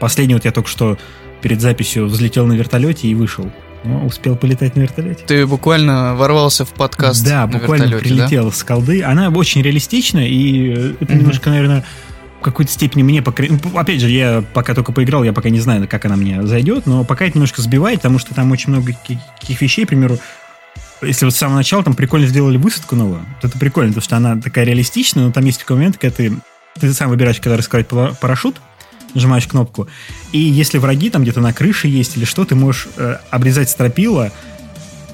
Последний 0.03 0.33
вот 0.33 0.43
я 0.43 0.51
только 0.51 0.67
что 0.67 0.97
перед 1.41 1.61
записью 1.61 2.07
взлетел 2.07 2.45
на 2.45 2.51
вертолете 2.51 3.07
и 3.07 3.15
вышел. 3.15 3.49
Ну, 3.85 4.05
успел 4.05 4.35
полетать 4.35 4.75
на 4.75 4.81
вертолете. 4.81 5.23
Ты 5.25 5.47
буквально 5.47 6.13
ворвался 6.13 6.65
в 6.65 6.73
подкаст. 6.73 7.23
Да, 7.23 7.47
буквально 7.47 7.99
прилетел 7.99 8.47
да? 8.47 8.51
с 8.51 8.65
колды. 8.65 9.01
Она 9.01 9.29
очень 9.29 9.61
реалистична, 9.61 10.27
и 10.27 10.73
э, 10.73 10.93
это 10.99 11.13
mm 11.13 11.19
немножко, 11.19 11.49
наверное, 11.49 11.85
в 12.41 12.43
какой-то 12.43 12.69
степени 12.69 13.01
мне 13.01 13.21
пока... 13.21 13.45
Ну, 13.47 13.77
опять 13.77 14.01
же, 14.01 14.09
я 14.09 14.43
пока 14.53 14.75
только 14.75 14.91
поиграл, 14.91 15.23
я 15.23 15.31
пока 15.31 15.49
не 15.49 15.61
знаю, 15.61 15.87
как 15.87 16.03
она 16.03 16.17
мне 16.17 16.45
зайдет, 16.45 16.85
но 16.85 17.05
пока 17.05 17.23
это 17.23 17.37
немножко 17.37 17.61
сбивает, 17.61 17.99
потому 17.99 18.19
что 18.19 18.35
там 18.35 18.51
очень 18.51 18.71
много 18.71 18.91
каких 19.39 19.61
вещей, 19.61 19.85
к 19.85 19.87
примеру, 19.87 20.17
если 21.01 21.23
вот 21.23 21.33
с 21.33 21.37
самого 21.37 21.55
начала 21.55 21.81
там 21.81 21.93
прикольно 21.93 22.27
сделали 22.27 22.57
высадку 22.57 22.97
новую, 22.97 23.21
то 23.39 23.47
это 23.47 23.57
прикольно, 23.57 23.91
потому 23.91 24.03
что 24.03 24.17
она 24.17 24.35
такая 24.35 24.65
реалистичная, 24.65 25.27
но 25.27 25.31
там 25.31 25.45
есть 25.45 25.61
такой 25.61 25.77
момент, 25.77 25.97
когда 25.97 26.13
ты, 26.13 26.33
ты 26.77 26.91
сам 26.91 27.09
выбираешь, 27.09 27.39
когда 27.39 27.55
раскрывать 27.55 27.87
парашют, 28.19 28.59
нажимаешь 29.13 29.47
кнопку. 29.47 29.87
И 30.31 30.39
если 30.39 30.77
враги 30.77 31.09
там 31.09 31.23
где-то 31.23 31.41
на 31.41 31.53
крыше 31.53 31.87
есть 31.87 32.17
или 32.17 32.25
что, 32.25 32.45
ты 32.45 32.55
можешь 32.55 32.87
э, 32.97 33.17
обрезать 33.29 33.69
стропила, 33.69 34.31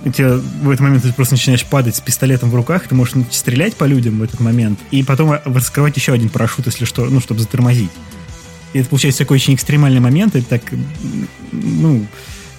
у 0.06 0.10
тебя 0.10 0.36
в 0.38 0.70
этот 0.70 0.80
момент 0.80 1.04
ты 1.04 1.14
просто 1.14 1.36
начинаешь 1.36 1.66
падать 1.66 1.96
с 1.96 2.00
пистолетом 2.00 2.50
в 2.50 2.56
руках, 2.56 2.88
ты 2.88 2.96
можешь 2.96 3.16
стрелять 3.32 3.76
по 3.76 3.84
людям 3.84 4.20
в 4.20 4.24
этот 4.24 4.40
момент, 4.40 4.80
и 4.92 5.04
потом 5.04 5.34
э, 5.34 5.42
раскрывать 5.44 5.96
еще 5.98 6.14
один 6.14 6.30
парашют, 6.30 6.66
если 6.68 6.86
что, 6.86 7.06
ну, 7.06 7.20
чтобы 7.20 7.42
затормозить. 7.42 7.92
И 8.74 8.80
это 8.80 8.90
получается 8.90 9.20
такой 9.20 9.36
очень 9.36 9.56
экстремальный 9.56 10.00
момент, 10.00 10.36
и 10.36 10.42
так, 10.42 10.62
ну, 11.52 12.06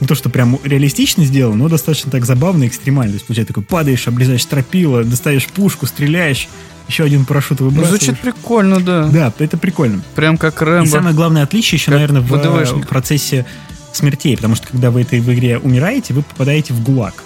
не 0.00 0.06
то, 0.06 0.14
что 0.14 0.30
прям 0.30 0.59
реалистично 0.64 1.25
сделано, 1.25 1.64
но 1.64 1.68
достаточно 1.68 2.11
так 2.11 2.25
забавно 2.25 2.64
и 2.64 2.68
экстремально. 2.68 3.12
То 3.12 3.16
есть, 3.16 3.26
получается, 3.26 3.52
такой 3.52 3.64
падаешь, 3.64 4.09
обрезаешь 4.09 4.42
стропила, 4.42 5.04
достаешь 5.04 5.47
пушку, 5.47 5.87
стреляешь, 5.87 6.49
еще 6.90 7.04
один 7.04 7.25
парашют 7.25 7.61
выбрасываешь. 7.61 8.02
Ну, 8.02 8.06
звучит 8.06 8.20
прикольно, 8.20 8.80
да. 8.80 9.06
Да, 9.06 9.32
это 9.38 9.56
прикольно. 9.56 10.02
Прям 10.14 10.37
как 10.37 10.61
Рэмбо. 10.61 10.87
И 10.87 10.90
самое 10.90 11.14
главное 11.14 11.42
отличие 11.42 11.78
еще, 11.78 11.87
как 11.87 11.94
наверное, 11.94 12.20
в 12.20 12.26
ВДВшник. 12.26 12.88
процессе 12.88 13.47
смертей, 13.92 14.37
потому 14.37 14.54
что 14.54 14.68
когда 14.68 14.90
вы 14.90 15.02
этой 15.02 15.20
в 15.20 15.32
игре 15.32 15.59
умираете, 15.59 16.14
вы 16.14 16.23
попадаете 16.23 16.75
в 16.75 16.82
ГУЛАГ. 16.82 17.25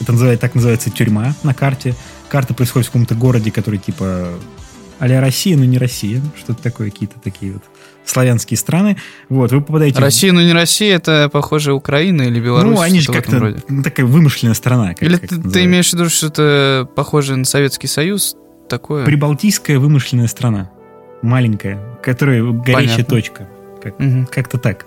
Это 0.00 0.12
называется, 0.12 0.40
так 0.40 0.54
называется 0.54 0.90
тюрьма 0.90 1.34
на 1.42 1.54
карте. 1.54 1.94
Карта 2.28 2.54
происходит 2.54 2.88
в 2.88 2.90
каком-то 2.90 3.14
городе, 3.14 3.50
который 3.50 3.78
типа 3.78 4.28
а 4.98 5.20
Россия, 5.20 5.56
но 5.56 5.64
не 5.64 5.78
Россия. 5.78 6.22
Что-то 6.38 6.62
такое, 6.62 6.90
какие-то 6.90 7.18
такие 7.18 7.54
вот 7.54 7.62
славянские 8.04 8.56
страны. 8.56 8.96
Вот, 9.28 9.50
вы 9.50 9.60
попадаете... 9.60 9.98
Россия, 9.98 10.32
но 10.32 10.42
не 10.42 10.52
Россия, 10.52 10.94
это, 10.94 11.28
похоже, 11.32 11.72
Украина 11.72 12.22
или 12.22 12.40
Беларусь? 12.40 12.76
Ну, 12.76 12.80
они 12.80 13.00
же 13.00 13.12
как-то 13.12 13.56
ну, 13.68 13.82
такая 13.82 14.06
вымышленная 14.06 14.54
страна. 14.54 14.90
Как, 14.90 15.02
или 15.02 15.16
как 15.16 15.28
ты, 15.28 15.42
ты 15.42 15.64
имеешь 15.64 15.90
в 15.90 15.94
виду, 15.94 16.08
что 16.08 16.28
это 16.28 16.88
похоже 16.94 17.34
на 17.34 17.44
Советский 17.44 17.88
Союз? 17.88 18.36
Такое? 18.72 19.04
Прибалтийская 19.04 19.78
вымышленная 19.78 20.26
страна. 20.26 20.70
Маленькая, 21.20 21.78
которая 22.02 22.42
горящая 22.42 22.96
Понятно. 22.96 23.04
точка. 23.04 23.48
Как, 23.82 24.00
угу. 24.00 24.26
Как-то 24.30 24.58
так. 24.58 24.86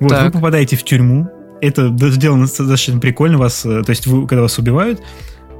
Вот, 0.00 0.10
так. 0.10 0.24
вы 0.24 0.30
попадаете 0.32 0.76
в 0.76 0.82
тюрьму. 0.82 1.30
Это 1.60 1.94
сделано 2.10 2.42
достаточно 2.42 3.00
прикольно. 3.00 3.38
Вас, 3.38 3.64
э, 3.64 3.82
то 3.82 3.90
есть, 3.90 4.06
вы, 4.06 4.26
когда 4.26 4.42
вас 4.42 4.58
убивают, 4.58 5.00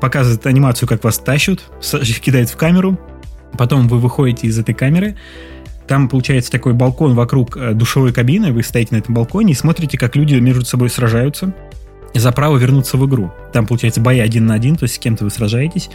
показывают 0.01 0.45
анимацию, 0.47 0.89
как 0.89 1.05
вас 1.05 1.19
тащут, 1.19 1.63
кидают 2.23 2.51
в 2.51 2.57
камеру. 2.57 2.99
Потом 3.57 3.87
вы 3.87 3.99
выходите 3.99 4.49
из 4.49 4.59
этой 4.59 4.75
камеры. 4.75 5.17
Там 5.87 6.09
получается 6.09 6.51
такой 6.51 6.73
балкон 6.73 7.15
вокруг 7.15 7.57
э, 7.57 7.73
душевой 7.73 8.13
кабины. 8.13 8.53
Вы 8.53 8.65
стоите 8.65 8.95
на 8.95 8.99
этом 8.99 9.15
балконе 9.15 9.53
и 9.53 9.55
смотрите, 9.55 9.97
как 9.97 10.17
люди 10.17 10.35
между 10.35 10.65
собой 10.65 10.91
сражаются 10.91 11.55
за 12.19 12.33
право 12.33 12.57
вернуться 12.57 12.97
в 12.97 13.07
игру. 13.07 13.33
Там, 13.53 13.67
получается, 13.67 14.01
бои 14.01 14.21
один 14.21 14.47
на 14.47 14.55
один, 14.55 14.77
то 14.77 14.85
есть 14.85 14.97
с 14.97 14.99
кем-то 14.99 15.25
вы 15.25 15.31
сражаетесь. 15.31 15.91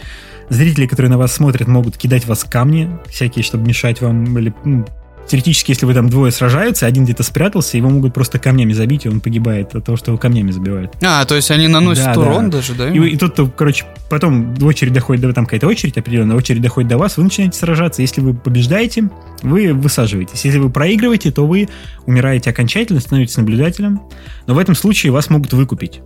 Зрители, 0.48 0.86
которые 0.86 1.10
на 1.10 1.18
вас 1.18 1.32
смотрят, 1.32 1.68
могут 1.68 1.96
кидать 1.96 2.26
вас 2.26 2.44
камни 2.44 2.90
всякие, 3.08 3.42
чтобы 3.42 3.66
мешать 3.66 4.00
вам, 4.00 4.38
или 4.38 4.52
ну, 4.64 4.84
теоретически, 5.30 5.70
если 5.70 5.86
вы 5.86 5.94
там 5.94 6.08
двое 6.08 6.32
сражаются, 6.32 6.86
один 6.86 7.04
где-то 7.04 7.22
спрятался, 7.22 7.76
его 7.76 7.88
могут 7.88 8.12
просто 8.12 8.38
камнями 8.38 8.72
забить, 8.72 9.06
и 9.06 9.08
он 9.08 9.20
погибает 9.20 9.74
от 9.74 9.84
того, 9.84 9.96
что 9.96 10.10
его 10.10 10.18
камнями 10.18 10.50
забивают. 10.50 10.92
А, 11.02 11.24
то 11.24 11.36
есть 11.36 11.50
они 11.50 11.68
наносят 11.68 12.14
да, 12.14 12.20
урон 12.20 12.50
да. 12.50 12.58
даже, 12.58 12.74
да? 12.74 12.90
И, 12.90 12.98
и 12.98 13.16
тут, 13.16 13.38
короче, 13.56 13.84
потом 14.08 14.54
в 14.54 14.66
очередь 14.66 14.92
доходит, 14.92 15.22
до, 15.22 15.32
там 15.32 15.46
какая-то 15.46 15.68
очередь 15.68 15.96
определенная, 15.96 16.36
очередь 16.36 16.60
доходит 16.60 16.90
до 16.90 16.98
вас, 16.98 17.16
вы 17.16 17.24
начинаете 17.24 17.58
сражаться. 17.58 18.02
Если 18.02 18.20
вы 18.20 18.34
побеждаете, 18.34 19.08
вы 19.42 19.72
высаживаетесь. 19.72 20.44
Если 20.44 20.58
вы 20.58 20.68
проигрываете, 20.68 21.30
то 21.30 21.46
вы 21.46 21.68
умираете 22.06 22.50
окончательно, 22.50 23.00
становитесь 23.00 23.36
наблюдателем. 23.36 24.00
Но 24.46 24.54
в 24.54 24.58
этом 24.58 24.74
случае 24.74 25.12
вас 25.12 25.30
могут 25.30 25.52
выкупить. 25.52 26.00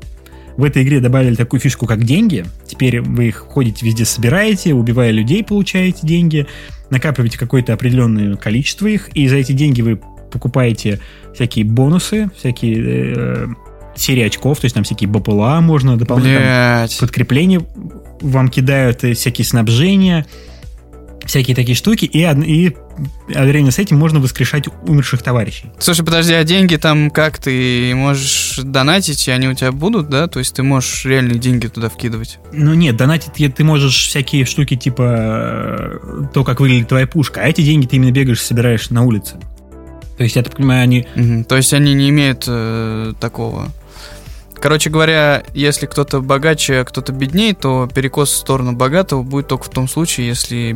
В 0.57 0.65
этой 0.65 0.83
игре 0.83 1.01
добавили 1.01 1.35
такую 1.35 1.61
фишку, 1.61 1.87
как 1.87 2.05
деньги. 2.05 2.45
Теперь 2.67 3.01
вы 3.01 3.29
их 3.29 3.47
ходите 3.49 3.85
везде, 3.85 4.05
собираете, 4.05 4.73
убивая 4.73 5.11
людей, 5.11 5.43
получаете 5.43 6.07
деньги, 6.07 6.47
накапливаете 6.91 7.39
какое-то 7.39 7.73
определенное 7.73 8.37
количество 8.37 8.87
их, 8.87 9.09
и 9.15 9.27
за 9.29 9.37
эти 9.37 9.53
деньги 9.53 9.83
вы 9.83 10.01
покупаете 10.31 11.01
всякие 11.35 11.65
бонусы, 11.65 12.31
всякие 12.37 13.15
э, 13.17 13.47
серии 13.97 14.25
очков, 14.25 14.61
то 14.61 14.67
есть 14.67 14.75
там 14.75 14.85
всякие 14.85 15.09
БПЛА 15.09 15.61
можно, 15.61 15.97
дополнительные 15.97 16.89
подкрепления 17.01 17.63
вам 18.21 18.49
кидают, 18.49 19.05
э, 19.05 19.15
всякие 19.15 19.45
снабжения, 19.45 20.27
всякие 21.25 21.57
такие 21.57 21.75
штуки, 21.75 22.05
и, 22.05 22.21
и 22.23 22.77
одновременно 23.29 23.71
с 23.71 23.79
этим 23.79 23.99
можно 23.99 24.21
воскрешать 24.21 24.65
умерших 24.87 25.23
товарищей. 25.23 25.71
Слушай, 25.79 26.05
подожди, 26.05 26.35
а 26.35 26.45
деньги 26.45 26.77
там 26.77 27.11
как 27.11 27.39
ты 27.39 27.93
можешь 27.95 28.61
донатить, 28.63 29.27
и 29.29 29.31
они 29.31 29.49
у 29.49 29.55
тебя 29.55 29.73
будут, 29.73 30.09
да? 30.09 30.29
То 30.29 30.39
есть 30.39 30.55
ты 30.55 30.63
можешь 30.63 31.05
реальные 31.05 31.39
деньги 31.39 31.67
туда 31.67 31.89
вкидывать? 31.89 32.39
Ну 32.53 32.75
нет, 32.75 32.97
донатить 32.97 33.55
ты 33.55 33.65
можешь 33.65 34.09
всякие 34.09 34.45
штуки 34.45 34.77
типа 34.77 35.03
э, 35.07 35.99
то, 36.33 36.45
как 36.45 36.61
выглядит 36.61 36.89
твоя 36.89 37.07
пушка, 37.07 37.41
а 37.41 37.49
эти 37.49 37.63
деньги 37.63 37.87
ты 37.87 37.97
именно 37.97 38.13
бегаешь, 38.13 38.43
собираешь 38.43 38.91
на 38.91 39.05
улице. 39.05 39.37
То 40.17 40.23
есть, 40.23 40.37
я 40.37 40.43
так 40.43 40.57
понимаю, 40.57 40.83
они... 40.83 41.07
Угу. 41.17 41.45
То 41.45 41.57
есть 41.57 41.75
они 41.75 41.93
не 41.95 42.09
имеют 42.11 42.45
э, 42.47 43.15
такого 43.19 43.73
Короче 44.65 44.89
говоря, 44.89 45.43
если 45.53 45.85
кто-то 45.85 46.23
богаче, 46.23 46.79
а 46.79 46.85
кто-то 46.87 47.13
беднее, 47.13 47.53
то 47.53 47.87
перекос 47.95 48.31
в 48.31 48.37
сторону 48.37 48.73
богатого 48.73 49.23
будет 49.23 49.47
только 49.47 49.65
в 49.65 49.69
том 49.69 49.87
случае, 49.87 50.27
если 50.27 50.75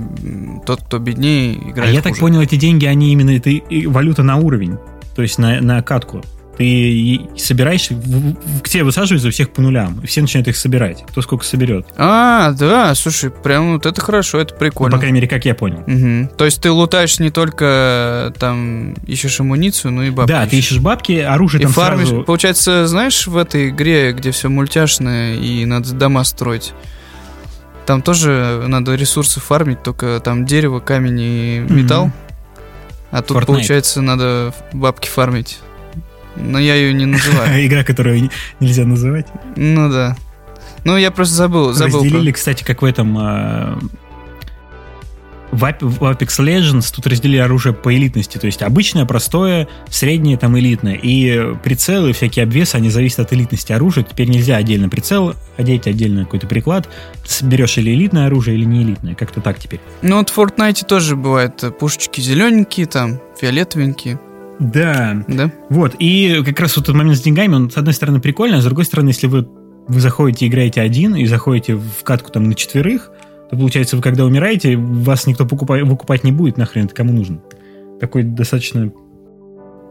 тот, 0.67 0.83
кто 0.83 0.99
беднее, 0.99 1.55
играет 1.55 1.89
А 1.89 1.93
я 1.93 2.03
хуже. 2.03 2.13
так 2.13 2.21
понял, 2.21 2.43
эти 2.43 2.57
деньги, 2.57 2.85
они 2.85 3.13
именно 3.15 3.31
это 3.31 3.51
валюта 3.89 4.23
на 4.23 4.37
уровень, 4.37 4.77
то 5.17 5.23
есть 5.23 5.39
на, 5.39 5.63
на 5.63 5.83
катку 5.83 6.23
ты 6.59 7.21
собираешь, 7.37 7.89
к 7.89 8.69
тебе 8.69 8.83
высаживаются 8.83 9.31
всех 9.31 9.51
по 9.51 9.63
нулям, 9.63 10.01
и 10.03 10.07
все 10.07 10.21
начинают 10.23 10.49
их 10.49 10.57
собирать, 10.57 11.05
кто 11.07 11.23
сколько 11.23 11.45
соберет. 11.45 11.87
А, 11.97 12.51
да, 12.51 12.95
слушай, 12.97 13.31
прям 13.31 13.75
вот 13.75 13.87
это 13.87 14.01
хорошо, 14.01 14.41
это 14.41 14.55
прикольно. 14.55 14.91
Ну, 14.91 14.97
по 14.97 15.01
крайней 15.01 15.15
мере, 15.15 15.29
как 15.29 15.45
я 15.45 15.55
понял. 15.55 15.85
Угу. 15.87 16.37
То 16.37 16.45
есть 16.45 16.61
ты 16.61 16.73
лутаешь 16.73 17.21
не 17.21 17.31
только 17.31 18.35
там 18.41 18.95
ищешь 19.07 19.39
амуницию, 19.39 19.93
но 19.93 20.03
и 20.03 20.11
бабки. 20.11 20.33
Да, 20.33 20.41
ищешь. 20.41 20.51
ты 20.51 20.57
ищешь 20.59 20.79
бабки, 20.81 21.13
оружие 21.13 21.61
и 21.61 21.65
там 21.65 21.73
фармишь. 21.73 22.09
сразу... 22.09 22.25
Получается, 22.25 22.89
знаешь, 22.89 23.29
в 23.29 23.37
этой 23.37 23.69
игре, 23.69 24.13
где 24.13 24.33
все 24.33 24.49
мультяшное 24.49 25.37
и 25.37 25.65
надо 25.65 25.93
дома 25.93 26.25
строить, 26.25 26.73
там 27.87 28.03
тоже 28.03 28.65
надо 28.67 28.97
ресурсы 28.97 29.39
фармить, 29.39 29.85
только 29.85 30.21
там 30.23 30.45
дерево, 30.45 30.81
камень 30.81 31.21
и 31.21 31.59
металл. 31.69 32.07
Mm-hmm. 32.07 32.13
А 33.13 33.23
тут, 33.23 33.37
Fortnite. 33.37 33.47
получается, 33.47 34.03
надо 34.03 34.53
бабки 34.73 35.09
фармить. 35.09 35.61
Но 36.41 36.59
я 36.59 36.75
ее 36.75 36.93
не 36.93 37.07
называю. 37.07 37.67
Игра, 37.67 37.85
которую 37.85 38.31
нельзя 38.61 38.85
называть. 38.85 39.27
Ну 39.57 39.91
да. 39.91 40.17
Ну, 40.85 40.97
я 40.97 41.11
просто 41.11 41.35
забыл. 41.35 41.73
забыл 41.73 42.03
Разделили, 42.03 42.33
кстати, 42.33 42.65
как 42.65 42.83
в 42.83 42.85
этом... 42.85 43.91
В, 45.51 45.61
в 45.61 46.03
Apex 46.05 46.39
Legends 46.41 46.93
тут 46.95 47.07
разделили 47.07 47.39
оружие 47.39 47.73
по 47.73 47.95
элитности. 47.95 48.37
То 48.37 48.47
есть 48.47 48.63
обычное, 48.63 49.07
простое, 49.07 49.67
среднее, 49.89 50.37
там 50.37 50.59
элитное. 50.59 50.95
И 50.95 51.55
прицелы, 51.65 52.13
всякие 52.13 52.43
обвесы, 52.43 52.77
они 52.77 52.91
зависят 52.91 53.21
от 53.21 53.33
элитности 53.33 53.73
оружия. 53.73 54.05
Теперь 54.05 54.29
нельзя 54.29 54.57
отдельно 54.57 54.91
прицел 54.91 55.35
одеть, 55.57 55.87
отдельно 55.87 56.25
какой-то 56.25 56.47
приклад. 56.47 56.89
Ты 57.27 57.47
берешь 57.47 57.79
или 57.79 57.93
элитное 57.93 58.27
оружие, 58.27 58.59
или 58.59 58.65
не 58.65 58.83
элитное. 58.83 59.15
Как-то 59.15 59.41
так 59.41 59.59
теперь. 59.59 59.81
Ну 60.03 60.19
вот 60.19 60.29
в 60.29 60.39
Fortnite 60.39 60.85
тоже 60.85 61.17
бывает 61.17 61.65
э, 61.65 61.71
пушечки 61.71 62.21
зелененькие, 62.21 62.87
там, 62.87 63.19
фиолетовенькие. 63.41 64.21
Да. 64.59 65.25
Да. 65.29 65.53
Вот. 65.71 65.95
И 65.99 66.43
как 66.45 66.61
раз 66.61 66.77
вот 66.77 66.85
этот 66.85 66.97
момент 66.97 67.17
с 67.17 67.21
деньгами, 67.21 67.55
он, 67.55 67.71
с 67.71 67.77
одной 67.77 67.95
стороны, 67.95 68.21
прикольный, 68.21 68.59
а 68.59 68.61
с 68.61 68.65
другой 68.65 68.85
стороны, 68.85 69.11
если 69.11 69.27
вы, 69.27 69.49
вы 69.87 70.01
заходите, 70.01 70.47
играете 70.47 70.81
один 70.81 71.15
и 71.17 71.27
заходите 71.27 71.77
в 71.77 72.03
катку 72.03 72.31
там 72.31 72.49
на 72.49 72.55
четверых, 72.55 73.11
то 73.51 73.57
получается, 73.57 73.97
вы 73.97 74.03
когда 74.03 74.25
умираете, 74.25 74.77
вас 74.77 75.27
никто 75.27 75.47
покупать, 75.47 75.83
выкупать 75.83 76.25
не 76.25 76.33
будет, 76.33 76.57
нахрен 76.57 76.87
это 76.87 76.95
кому 76.95 77.13
нужно. 77.13 77.41
Такой 78.01 78.23
достаточно... 78.23 78.93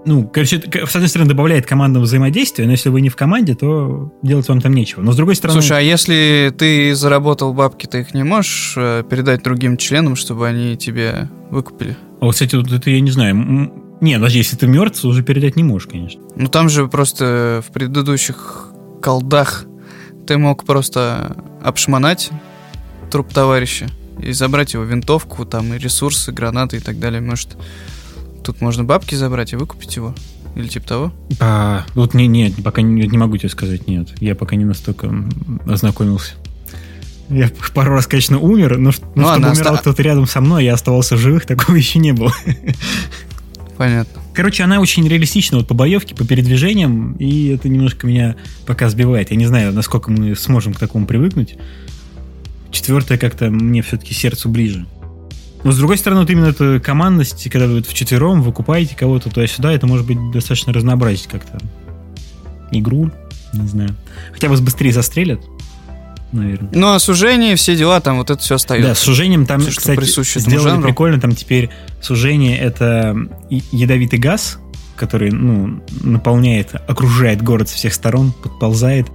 Ну, 0.06 0.26
короче, 0.28 0.62
с 0.62 0.96
одной 0.96 1.10
стороны, 1.10 1.30
добавляет 1.30 1.66
командного 1.66 2.04
взаимодействия, 2.04 2.66
но 2.66 2.72
если 2.72 2.88
вы 2.90 3.02
не 3.02 3.10
в 3.10 3.18
команде, 3.18 3.56
то 3.56 4.14
делать 4.22 4.48
вам 4.48 4.62
там 4.62 4.74
нечего. 4.74 5.02
Но 5.02 5.12
с 5.12 5.18
другой 5.18 5.36
стороны... 5.36 5.60
Слушай, 5.60 5.80
а 5.80 5.82
если 5.82 6.54
ты 6.58 6.96
заработал 6.96 7.54
бабки, 7.54 7.88
ты 7.88 8.02
их 8.02 8.14
не 8.14 8.24
можешь 8.24 8.76
э, 8.78 9.04
передать 9.10 9.44
другим 9.44 9.76
членам, 9.76 10.16
чтобы 10.16 10.48
они 10.48 10.78
тебе 10.78 11.30
выкупили? 11.50 11.98
Вот, 12.22 12.34
кстати, 12.34 12.56
вот 12.56 12.72
это 12.72 12.90
я 12.90 13.02
не 13.02 13.12
знаю. 13.12 13.87
Не, 14.00 14.20
даже 14.20 14.38
если 14.38 14.56
ты 14.56 14.68
мертв, 14.68 15.04
уже 15.06 15.24
передать 15.24 15.56
не 15.56 15.64
можешь, 15.64 15.88
конечно. 15.88 16.22
Ну, 16.36 16.48
там 16.48 16.70
же 16.70 16.88
просто 16.88 17.64
в 17.68 17.72
предыдущих 17.72 18.70
колдах 19.02 19.66
ты 20.28 20.38
мог 20.38 20.66
просто 20.66 21.38
обшмонать 21.64 22.30
труп 23.10 23.34
товарища 23.34 23.88
и 24.22 24.32
забрать 24.34 24.74
его 24.74 24.84
винтовку, 24.84 25.46
там 25.46 25.74
и 25.74 25.78
ресурсы, 25.78 26.32
гранаты 26.32 26.78
и 26.78 26.80
так 26.80 27.00
далее. 27.00 27.22
Может, 27.22 27.58
тут 28.44 28.62
можно 28.62 28.84
бабки 28.84 29.16
забрать 29.16 29.54
и 29.54 29.56
выкупить 29.56 29.96
его? 29.96 30.14
Или 30.56 30.68
типа 30.68 30.88
того? 30.88 31.14
А, 31.40 31.86
вот 31.94 32.14
не, 32.14 32.28
нет, 32.28 32.54
пока 32.64 32.82
не, 32.82 33.08
не 33.08 33.18
могу 33.18 33.38
тебе 33.38 33.50
сказать 33.50 33.88
нет. 33.88 34.10
Я 34.20 34.36
пока 34.36 34.56
не 34.56 34.66
настолько 34.66 35.10
ознакомился. 35.68 36.34
Я 37.30 37.52
пару 37.74 37.94
раз, 37.94 38.08
конечно, 38.08 38.40
умер, 38.40 38.78
но, 38.78 38.92
но 39.16 39.22
ну, 39.22 39.28
чтобы 39.34 39.50
умирал 39.50 39.74
оста... 39.74 39.82
кто-то 39.82 40.02
рядом 40.02 40.28
со 40.28 40.40
мной, 40.40 40.66
я 40.66 40.74
оставался 40.74 41.18
живых, 41.18 41.46
такого 41.46 41.76
еще 41.76 42.00
не 42.00 42.14
было. 42.14 42.34
Понятно. 43.78 44.22
Короче, 44.34 44.64
она 44.64 44.80
очень 44.80 45.08
реалистична 45.08 45.58
вот 45.58 45.68
по 45.68 45.74
боевке, 45.74 46.16
по 46.16 46.26
передвижениям, 46.26 47.14
и 47.14 47.50
это 47.50 47.70
немножко 47.70 48.08
меня 48.08 48.36
пока 48.66 48.90
сбивает. 48.90 49.30
Я 49.30 49.38
не 49.38 49.46
знаю, 49.46 49.72
насколько 49.74 50.12
мы 50.12 50.36
сможем 50.36 50.74
к 50.74 50.80
такому 50.80 51.06
привыкнуть. 51.06 51.56
Четвертое 52.72 53.18
как-то 53.18 53.50
мне 53.50 53.82
все-таки 53.82 54.14
сердцу 54.14 54.50
ближе. 54.50 54.86
Но 55.64 55.72
с 55.72 55.78
другой 55.78 55.98
стороны, 55.98 56.22
вот 56.22 56.30
именно 56.30 56.48
эта 56.48 56.80
командность, 56.80 57.50
когда 57.50 57.68
вы 57.68 57.84
в 57.84 57.94
четвером 57.94 58.42
выкупаете 58.42 58.96
кого-то 58.96 59.30
туда-сюда, 59.30 59.72
это 59.72 59.86
может 59.88 60.06
быть 60.06 60.18
достаточно 60.32 60.74
разнообразить 60.74 61.28
как-то 61.28 61.60
игру, 62.72 63.12
не 63.54 63.68
знаю. 63.68 63.96
Хотя 64.32 64.50
вас 64.50 64.62
быстрее 64.62 64.92
застрелят, 64.92 65.42
наверное. 66.32 66.70
Ну, 66.74 66.94
а 66.94 67.00
сужение, 67.00 67.56
все 67.56 67.76
дела, 67.76 68.00
там 68.00 68.18
вот 68.18 68.30
это 68.30 68.42
все 68.42 68.56
остается. 68.56 68.90
Да, 68.90 68.96
сужением 68.96 69.46
там, 69.46 69.62
все, 69.62 69.72
кстати, 69.72 70.40
сделали 70.40 70.70
жанру. 70.70 70.88
прикольно, 70.88 71.20
там 71.20 71.36
теперь 71.36 71.70
сужение 72.02 72.58
это 72.58 73.16
ядовитый 73.50 74.20
газ, 74.20 74.60
который, 74.96 75.32
ну, 75.32 75.82
наполняет, 76.02 76.76
окружает 76.88 77.42
город 77.42 77.70
с 77.70 77.74
всех 77.74 77.94
сторон, 77.94 78.34
подползает. 78.34 79.08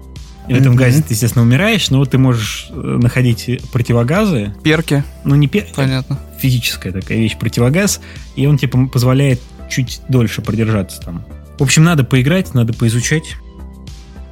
И 0.48 0.54
в 0.54 0.56
этом 0.56 0.74
газе 0.74 1.02
ты, 1.02 1.14
естественно, 1.14 1.44
умираешь, 1.44 1.88
но 1.90 1.98
вот 1.98 2.10
ты 2.10 2.18
можешь 2.18 2.66
э, 2.70 2.74
находить 2.74 3.60
противогазы. 3.72 4.52
Перки. 4.64 5.04
Ну, 5.24 5.36
не 5.36 5.46
перки. 5.46 5.72
Понятно. 5.74 6.18
Физическая 6.40 6.92
такая 6.92 7.18
вещь, 7.18 7.36
противогаз. 7.38 8.00
И 8.34 8.46
он 8.46 8.58
тебе 8.58 8.88
позволяет 8.88 9.40
чуть 9.70 10.00
дольше 10.08 10.42
продержаться 10.42 11.00
там. 11.00 11.24
В 11.58 11.62
общем, 11.62 11.84
надо 11.84 12.02
поиграть, 12.02 12.54
надо 12.54 12.72
поизучать. 12.72 13.36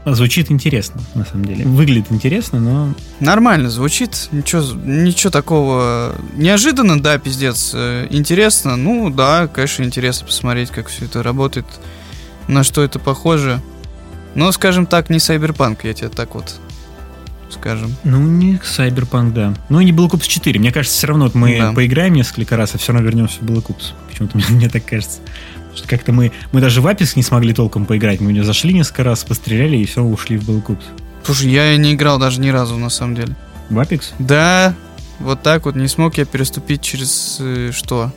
Звучит 0.06 0.50
интересно, 0.50 1.00
на 1.14 1.26
самом 1.26 1.44
деле. 1.44 1.64
Выглядит 1.64 2.06
интересно, 2.10 2.58
но... 2.58 2.94
Нормально 3.20 3.68
звучит. 3.68 4.28
Ничего, 4.32 4.62
ничего 4.84 5.30
такого... 5.30 6.14
Неожиданно, 6.36 7.00
да, 7.00 7.18
пиздец. 7.18 7.72
Э, 7.74 8.06
интересно. 8.08 8.76
Ну, 8.76 9.10
да, 9.10 9.46
конечно, 9.46 9.82
интересно 9.82 10.26
посмотреть, 10.26 10.70
как 10.70 10.88
все 10.88 11.04
это 11.04 11.22
работает. 11.22 11.66
На 12.48 12.64
что 12.64 12.82
это 12.82 12.98
похоже. 12.98 13.60
Но, 14.34 14.50
скажем 14.52 14.86
так, 14.86 15.10
не 15.10 15.18
Cyberpunk, 15.18 15.80
я 15.82 15.92
тебе 15.92 16.08
так 16.08 16.34
вот 16.34 16.60
скажем. 17.52 17.94
Ну, 18.04 18.18
не 18.18 18.54
Cyberpunk, 18.54 19.32
да. 19.32 19.54
Ну, 19.68 19.80
и 19.80 19.84
не 19.84 19.92
Black 19.92 20.10
Ops 20.10 20.26
4. 20.26 20.58
Мне 20.58 20.72
кажется, 20.72 20.96
все 20.96 21.08
равно 21.08 21.24
вот 21.24 21.34
мы 21.34 21.58
да. 21.58 21.72
поиграем 21.72 22.14
несколько 22.14 22.56
раз, 22.56 22.74
а 22.74 22.78
все 22.78 22.92
равно 22.92 23.06
вернемся 23.06 23.38
в 23.40 23.42
Black 23.42 23.66
Ops. 23.66 23.92
Почему-то 24.08 24.36
мне, 24.36 24.46
мне 24.50 24.68
так 24.68 24.84
кажется. 24.84 25.18
Как-то 25.86 26.12
мы, 26.12 26.32
мы 26.52 26.60
даже 26.60 26.80
в 26.80 26.86
Apex 26.86 27.12
не 27.16 27.22
смогли 27.22 27.52
толком 27.52 27.86
поиграть. 27.86 28.20
Мы 28.20 28.28
у 28.28 28.30
него 28.30 28.44
зашли 28.44 28.72
несколько 28.72 29.04
раз, 29.04 29.24
постреляли 29.24 29.76
и 29.76 29.84
все, 29.84 30.02
ушли 30.02 30.36
в 30.36 30.48
Ops. 30.48 30.82
Слушай, 31.24 31.50
я 31.50 31.76
не 31.76 31.94
играл 31.94 32.18
даже 32.18 32.40
ни 32.40 32.48
разу, 32.48 32.76
на 32.76 32.90
самом 32.90 33.14
деле. 33.14 33.36
В 33.68 33.78
Apex? 33.78 34.12
Да, 34.18 34.74
вот 35.20 35.42
так 35.42 35.66
вот 35.66 35.76
не 35.76 35.88
смог 35.88 36.16
я 36.18 36.24
переступить 36.24 36.82
через 36.82 37.38
э, 37.40 37.70
что? 37.72 38.12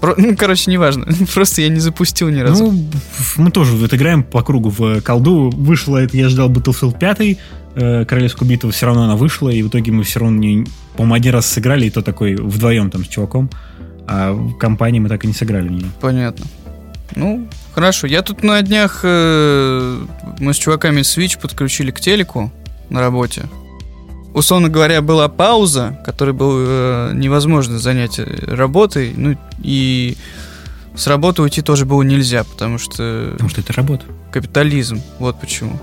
Про, 0.00 0.14
ну, 0.18 0.36
короче, 0.36 0.70
неважно. 0.70 1.06
Просто 1.34 1.62
я 1.62 1.68
не 1.68 1.80
запустил 1.80 2.28
ни 2.28 2.40
разу. 2.40 2.72
Ну, 2.72 2.84
мы 3.36 3.50
тоже 3.50 3.72
вот 3.76 3.94
играем 3.94 4.24
по 4.24 4.42
кругу 4.42 4.68
в 4.70 5.00
колду. 5.00 5.50
Вышло 5.50 5.96
это, 5.96 6.16
я 6.16 6.28
ждал 6.28 6.50
Battlefield 6.50 6.98
5, 6.98 7.38
э, 7.76 8.04
Королевскую 8.04 8.50
битву, 8.50 8.70
все 8.70 8.86
равно 8.86 9.04
она 9.04 9.16
вышла, 9.16 9.48
и 9.48 9.62
в 9.62 9.68
итоге 9.68 9.92
мы 9.92 10.02
все 10.02 10.18
равно, 10.18 10.38
не, 10.38 10.66
по-моему, 10.96 11.14
один 11.14 11.32
раз 11.34 11.46
сыграли, 11.46 11.86
и 11.86 11.90
то 11.90 12.02
такой 12.02 12.34
вдвоем 12.34 12.90
там 12.90 13.04
с 13.04 13.08
чуваком. 13.08 13.48
А 14.06 14.32
в 14.32 14.56
компании 14.58 15.00
мы 15.00 15.08
так 15.08 15.24
и 15.24 15.26
не 15.26 15.32
сыграли 15.32 15.68
в 15.68 15.72
нее. 15.72 15.90
Понятно. 16.00 16.46
Ну, 17.14 17.48
хорошо. 17.74 18.06
Я 18.06 18.22
тут 18.22 18.42
на 18.42 18.60
днях 18.62 19.00
э, 19.02 20.00
мы 20.38 20.54
с 20.54 20.56
чуваками 20.56 21.00
Switch 21.00 21.38
подключили 21.40 21.90
к 21.90 22.00
телеку 22.00 22.50
на 22.88 23.00
работе. 23.00 23.44
Условно 24.34 24.70
говоря, 24.70 25.02
была 25.02 25.28
пауза, 25.28 26.00
которой 26.06 26.32
было 26.32 27.10
э, 27.10 27.12
невозможно 27.14 27.78
занять 27.78 28.18
э, 28.18 28.24
работой, 28.46 29.12
ну 29.14 29.36
и 29.58 30.16
с 30.94 31.06
работы 31.06 31.42
уйти 31.42 31.62
тоже 31.62 31.84
было 31.84 32.02
нельзя, 32.02 32.44
потому 32.44 32.78
что... 32.78 33.30
Потому 33.32 33.50
что 33.50 33.60
это 33.60 33.72
работа. 33.74 34.06
Капитализм, 34.30 35.02
вот 35.18 35.38
почему. 35.38 35.78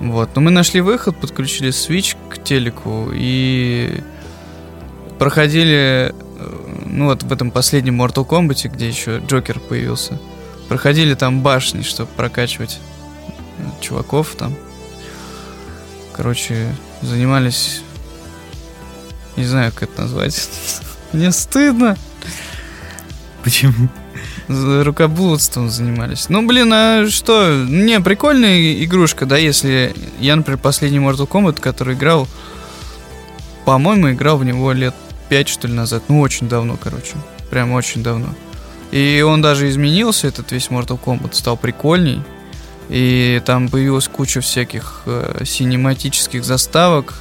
Вот, 0.00 0.30
но 0.34 0.40
мы 0.40 0.50
нашли 0.50 0.80
выход, 0.80 1.16
подключили 1.16 1.70
Switch 1.70 2.16
к 2.28 2.42
телеку 2.42 3.10
и 3.12 4.00
проходили, 5.20 6.12
ну 6.92 7.06
вот 7.06 7.22
в 7.22 7.32
этом 7.32 7.50
последнем 7.50 8.00
Mortal 8.00 8.26
Kombat, 8.26 8.68
где 8.68 8.86
еще 8.86 9.22
Джокер 9.26 9.58
появился, 9.58 10.20
проходили 10.68 11.14
там 11.14 11.40
башни, 11.40 11.82
чтобы 11.82 12.10
прокачивать 12.16 12.78
э, 13.58 13.62
чуваков 13.80 14.34
там. 14.36 14.54
Короче, 16.12 16.74
занимались... 17.00 17.80
Не 19.36 19.44
знаю, 19.44 19.72
как 19.72 19.84
это 19.84 20.02
назвать. 20.02 20.50
Мне 21.12 21.32
стыдно. 21.32 21.96
Почему? 23.42 23.88
Рукоблудством 24.48 25.70
занимались. 25.70 26.28
Ну, 26.28 26.46
блин, 26.46 26.70
а 26.74 27.06
что? 27.08 27.64
Не, 27.66 28.00
прикольная 28.00 28.84
игрушка, 28.84 29.24
да, 29.24 29.38
если... 29.38 29.94
Я, 30.20 30.36
например, 30.36 30.58
последний 30.58 30.98
Mortal 30.98 31.26
Kombat, 31.26 31.58
который 31.58 31.94
играл... 31.94 32.28
По-моему, 33.64 34.10
играл 34.10 34.36
в 34.36 34.44
него 34.44 34.72
лет 34.72 34.94
5, 35.32 35.48
что 35.48 35.66
ли, 35.66 35.72
назад. 35.72 36.02
Ну, 36.08 36.20
очень 36.20 36.46
давно, 36.46 36.76
короче. 36.76 37.14
Прям 37.48 37.72
очень 37.72 38.02
давно. 38.02 38.28
И 38.90 39.24
он 39.26 39.40
даже 39.40 39.70
изменился, 39.70 40.26
этот 40.26 40.52
весь 40.52 40.68
Mortal 40.68 41.00
Kombat, 41.02 41.32
стал 41.32 41.56
прикольней. 41.56 42.20
И 42.90 43.40
там 43.46 43.70
появилась 43.70 44.08
куча 44.08 44.42
всяких 44.42 45.04
э, 45.06 45.42
синематических 45.46 46.44
заставок. 46.44 47.14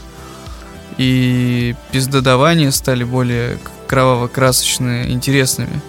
И 0.98 1.74
пиздодавания 1.94 2.72
стали 2.72 3.06
более 3.06 3.58
кроваво-красочные, 3.88 5.10
интересными. 5.10 5.80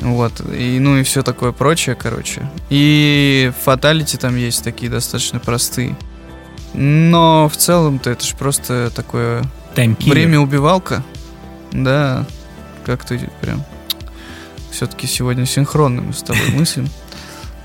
Вот. 0.00 0.42
И, 0.54 0.78
ну 0.78 0.98
и 0.98 1.04
все 1.04 1.22
такое 1.22 1.52
прочее, 1.52 1.96
короче. 1.96 2.50
И 2.68 3.50
фаталити 3.64 4.18
там 4.18 4.36
есть 4.36 4.62
такие 4.62 4.90
достаточно 4.90 5.38
простые. 5.40 5.96
Но 6.74 7.48
в 7.48 7.56
целом-то 7.56 8.10
это 8.10 8.26
же 8.26 8.36
просто 8.36 8.92
такое 8.94 9.42
время 9.86 10.40
убивалка. 10.40 11.02
Да, 11.72 12.26
как 12.84 13.04
то 13.04 13.18
прям 13.40 13.62
все-таки 14.70 15.06
сегодня 15.06 15.44
синхронно 15.46 16.02
мы 16.02 16.12
с 16.12 16.22
тобой 16.22 16.48
мыслим. 16.54 16.88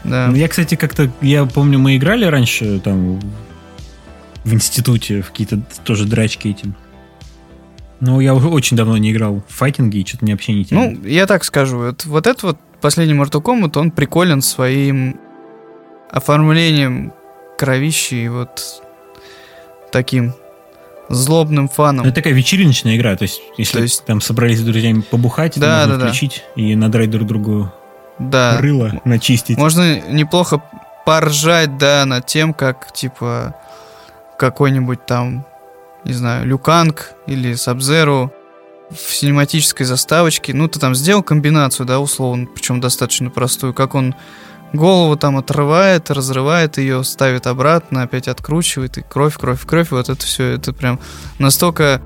Да. 0.03 0.27
Ну, 0.29 0.35
я, 0.35 0.47
кстати, 0.47 0.75
как-то, 0.75 1.11
я 1.21 1.45
помню, 1.45 1.79
мы 1.79 1.95
играли 1.95 2.25
раньше 2.25 2.79
там 2.79 3.19
в 4.43 4.53
институте 4.53 5.21
в 5.21 5.29
какие-то 5.29 5.61
тоже 5.83 6.05
драчки 6.05 6.49
этим. 6.49 6.75
Но 8.01 8.19
я 8.19 8.35
уже 8.35 8.49
очень 8.49 8.75
давно 8.75 8.97
не 8.97 9.11
играл 9.11 9.41
в 9.47 9.53
файтинги 9.53 9.99
и 9.99 10.05
что-то 10.05 10.25
мне 10.25 10.33
вообще 10.33 10.53
не 10.53 10.65
тянет. 10.65 10.99
Ну, 10.99 11.07
я 11.07 11.25
так 11.25 11.45
скажу, 11.45 11.77
вот, 11.77 12.05
вот 12.05 12.27
этот 12.27 12.43
вот 12.43 12.57
последний 12.81 13.13
Mortal 13.13 13.41
Kombat, 13.41 13.79
он 13.79 13.91
приколен 13.91 14.41
своим 14.41 15.17
оформлением 16.11 17.13
кровищи 17.57 18.15
и 18.15 18.27
вот 18.27 18.83
таким 19.93 20.33
злобным 21.09 21.67
фаном. 21.69 22.03
Ну, 22.05 22.09
это 22.11 22.15
такая 22.15 22.33
вечериночная 22.33 22.95
игра, 22.95 23.15
то 23.15 23.23
есть 23.23 23.41
если 23.57 23.77
То 23.77 23.83
есть- 23.83 24.05
там 24.05 24.21
собрались 24.21 24.59
с 24.59 24.63
друзьями 24.63 25.01
побухать, 25.01 25.59
Да, 25.59 25.79
можно 25.81 25.93
да, 25.93 25.99
да. 25.99 26.07
включить 26.07 26.43
и 26.55 26.75
надрать 26.75 27.09
друг 27.09 27.27
другу 27.27 27.71
Да. 28.19 28.57
рыло, 28.59 29.01
начистить. 29.05 29.57
Можно 29.57 29.99
неплохо 30.09 30.61
поржать, 31.05 31.77
да, 31.77 32.05
над 32.05 32.25
тем, 32.25 32.53
как, 32.53 32.91
типа, 32.93 33.55
какой-нибудь 34.39 35.05
там, 35.05 35.45
не 36.05 36.13
знаю, 36.13 36.45
Люканг 36.45 37.11
или 37.27 37.53
Сабзеру 37.55 38.31
в 38.91 39.13
синематической 39.13 39.85
заставочке, 39.85 40.53
ну, 40.53 40.67
ты 40.67 40.79
там 40.79 40.95
сделал 40.95 41.23
комбинацию, 41.23 41.85
да, 41.85 41.99
условно, 41.99 42.47
причем 42.53 42.79
достаточно 42.79 43.29
простую, 43.29 43.73
как 43.73 43.95
он 43.95 44.15
голову 44.73 45.15
там 45.15 45.37
отрывает, 45.37 46.09
разрывает 46.11 46.77
ее, 46.77 47.03
ставит 47.03 47.47
обратно, 47.47 48.03
опять 48.03 48.27
откручивает, 48.27 48.97
и 48.97 49.01
кровь, 49.07 49.37
кровь, 49.37 49.61
кровь, 49.65 49.91
вот 49.91 50.09
это 50.09 50.25
все, 50.25 50.43
это 50.55 50.73
прям 50.73 50.99
настолько... 51.39 52.01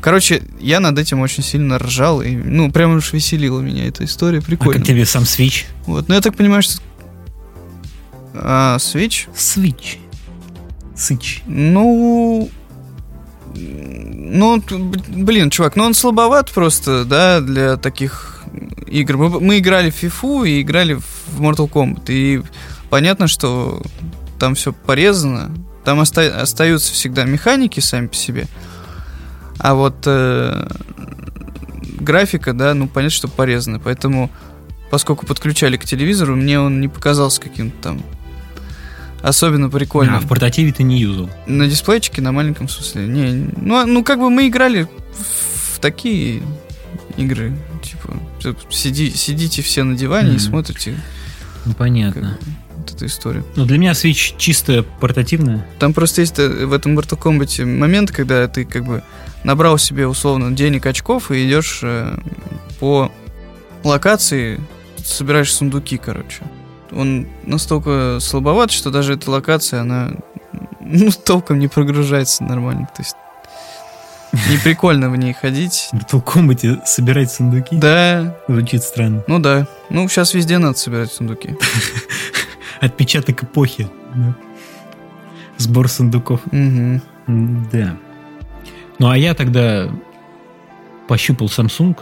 Короче, 0.00 0.42
я 0.60 0.78
над 0.78 0.98
этим 0.98 1.20
очень 1.20 1.42
сильно 1.42 1.78
ржал, 1.78 2.22
и, 2.22 2.30
ну, 2.36 2.70
прям 2.70 2.96
уж 2.96 3.12
веселила 3.12 3.60
меня 3.60 3.88
эта 3.88 4.04
история, 4.04 4.38
А 4.38 4.42
прикольно. 4.42 4.74
как 4.74 4.86
тебе 4.86 5.04
сам 5.06 5.24
Switch? 5.24 5.64
Вот, 5.86 6.08
ну 6.08 6.14
я 6.14 6.20
так 6.20 6.36
понимаю, 6.36 6.62
что... 6.62 6.80
А, 8.34 8.76
Switch? 8.78 9.26
Switch. 9.34 9.98
Сыч. 10.96 11.42
Ну... 11.46 12.48
Ну, 13.54 14.62
блин, 15.08 15.50
чувак, 15.50 15.74
ну 15.74 15.84
он 15.84 15.94
слабоват 15.94 16.50
просто, 16.52 17.04
да, 17.04 17.40
для 17.40 17.76
таких 17.76 18.37
игр. 18.86 19.16
Мы, 19.16 19.40
мы 19.40 19.58
играли 19.58 19.90
в 19.90 20.02
FIFA 20.02 20.48
и 20.48 20.60
играли 20.62 20.94
в 20.94 21.40
Mortal 21.40 21.68
Kombat. 21.70 22.04
И 22.08 22.42
понятно, 22.90 23.26
что 23.28 23.82
там 24.38 24.54
все 24.54 24.72
порезано. 24.72 25.50
Там 25.84 25.98
оста- 26.00 26.40
остаются 26.40 26.92
всегда 26.92 27.24
механики 27.24 27.80
сами 27.80 28.06
по 28.08 28.14
себе. 28.14 28.46
А 29.58 29.74
вот 29.74 29.96
э, 30.06 30.68
графика, 32.00 32.52
да, 32.52 32.74
ну 32.74 32.88
понятно, 32.88 33.14
что 33.14 33.28
порезана. 33.28 33.78
Поэтому, 33.80 34.30
поскольку 34.90 35.26
подключали 35.26 35.76
к 35.76 35.84
телевизору, 35.84 36.36
мне 36.36 36.60
он 36.60 36.80
не 36.80 36.88
показался 36.88 37.40
каким-то 37.40 37.76
там 37.82 38.02
особенно 39.22 39.68
прикольным. 39.68 40.14
А 40.16 40.20
в 40.20 40.28
портативе 40.28 40.72
ты 40.72 40.84
не 40.84 40.98
юзал. 41.00 41.28
На 41.46 41.66
дисплейчике, 41.66 42.22
на 42.22 42.30
маленьком 42.32 42.68
смысле. 42.68 43.06
Не, 43.06 43.32
не- 43.32 43.50
ну, 43.56 43.76
а- 43.76 43.86
ну 43.86 44.04
как 44.04 44.18
бы 44.20 44.30
мы 44.30 44.46
играли 44.48 44.86
в 45.74 45.80
такие 45.80 46.42
игры. 47.16 47.56
Типа, 47.78 48.18
сиди, 48.70 49.10
сидите 49.10 49.62
все 49.62 49.84
на 49.84 49.96
диване 49.96 50.28
и 50.30 50.32
Мгм. 50.32 50.40
смотрите 50.40 50.98
Ну, 51.64 51.74
понятно. 51.74 52.38
вот 52.76 52.92
эту 52.92 53.06
историю. 53.06 53.44
Ну, 53.56 53.64
для 53.66 53.78
меня 53.78 53.92
Switch 53.92 54.34
чисто 54.38 54.84
портативная. 55.00 55.66
Там 55.78 55.92
просто 55.92 56.20
есть 56.22 56.38
э, 56.38 56.48
в 56.66 56.72
этом 56.72 56.98
Mortal 56.98 57.18
Kombat 57.18 57.64
момент, 57.64 58.10
когда 58.12 58.46
ты 58.48 58.64
как 58.64 58.84
бы 58.84 59.02
набрал 59.44 59.78
себе 59.78 60.06
условно 60.06 60.52
денег 60.54 60.86
очков 60.86 61.30
и 61.30 61.46
идешь 61.46 61.80
э, 61.82 62.16
по 62.80 63.10
локации, 63.84 64.60
собираешь 65.04 65.52
сундуки, 65.52 65.96
короче. 65.98 66.42
Он 66.92 67.26
настолько 67.44 68.18
слабоват, 68.20 68.70
что 68.70 68.90
даже 68.90 69.14
эта 69.14 69.30
локация, 69.30 69.80
она 69.82 70.12
ну, 70.80 71.10
толком 71.24 71.58
не 71.58 71.68
прогружается 71.68 72.44
нормально. 72.44 72.88
То 72.96 73.02
есть 73.02 73.14
не 74.32 74.58
прикольно 74.62 75.10
в 75.10 75.16
ней 75.16 75.32
ходить. 75.32 75.88
В 75.92 75.96
Mortal 75.96 76.22
Kombat 76.24 76.80
собирать 76.86 77.30
сундуки. 77.32 77.76
Да, 77.76 78.36
Звучит 78.48 78.82
странно. 78.82 79.22
ну 79.26 79.38
да. 79.38 79.66
Ну, 79.90 80.08
сейчас 80.08 80.34
везде 80.34 80.58
надо 80.58 80.76
собирать 80.78 81.12
сундуки. 81.12 81.56
Отпечаток 82.80 83.42
эпохи. 83.42 83.88
Сбор 85.56 85.88
сундуков. 85.88 86.40
Да. 87.26 87.96
Ну, 88.98 89.10
а 89.10 89.16
я 89.16 89.34
тогда 89.34 89.88
пощупал 91.08 91.46
Samsung, 91.48 91.96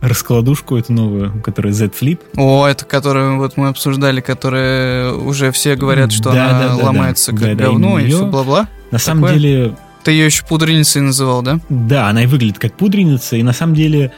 раскладушку 0.00 0.76
эту 0.76 0.92
новую, 0.92 1.40
которая 1.42 1.72
Z 1.72 1.86
Flip. 1.86 2.20
О, 2.36 2.66
это 2.66 2.84
которую 2.84 3.38
вот 3.38 3.56
мы 3.56 3.68
обсуждали, 3.68 4.20
которая 4.20 5.12
уже 5.12 5.50
все 5.52 5.76
говорят, 5.76 6.12
что 6.12 6.32
Да, 6.32 6.50
она 6.50 6.68
да, 6.68 6.76
да, 6.76 6.84
ломается 6.84 7.32
да. 7.32 7.38
как 7.48 7.56
Да, 7.56 7.64
говно 7.64 7.98
именно 7.98 8.06
и 8.08 8.10
все 8.14 8.26
бла-бла. 8.26 8.68
На 8.90 8.98
самом 8.98 9.22
Такое? 9.24 9.38
деле, 9.38 9.76
Ты 10.04 10.12
ее 10.12 10.26
еще 10.26 10.44
пудреницей 10.44 11.00
называл, 11.00 11.42
да? 11.42 11.60
да, 11.70 12.08
она 12.08 12.24
и 12.24 12.26
выглядит 12.26 12.58
как 12.58 12.76
пудреница, 12.76 13.36
и 13.36 13.42
на 13.42 13.54
самом 13.54 13.74
деле 13.74 14.12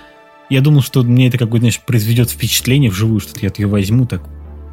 я 0.50 0.60
думал, 0.60 0.82
что 0.82 1.02
мне 1.02 1.28
это 1.28 1.38
какое-то, 1.38 1.60
знаешь, 1.62 1.80
произведет 1.80 2.30
впечатление 2.30 2.90
вживую, 2.90 3.20
что 3.20 3.38
я 3.40 3.50
ее 3.56 3.66
возьму, 3.66 4.06
так 4.06 4.22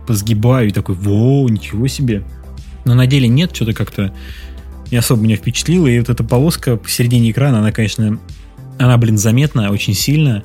позгибаю 0.07 0.69
и 0.69 0.71
такой, 0.71 0.95
воу, 0.95 1.47
ничего 1.49 1.87
себе. 1.87 2.23
Но 2.85 2.95
на 2.95 3.07
деле 3.07 3.27
нет, 3.27 3.55
что-то 3.55 3.73
как-то 3.73 4.13
не 4.91 4.97
особо 4.97 5.21
меня 5.21 5.35
впечатлило, 5.35 5.87
и 5.87 5.99
вот 5.99 6.09
эта 6.09 6.23
полоска 6.23 6.77
посередине 6.77 7.31
экрана, 7.31 7.59
она, 7.59 7.71
конечно, 7.71 8.19
она, 8.79 8.97
блин, 8.97 9.17
заметна 9.17 9.71
очень 9.71 9.93
сильно, 9.93 10.43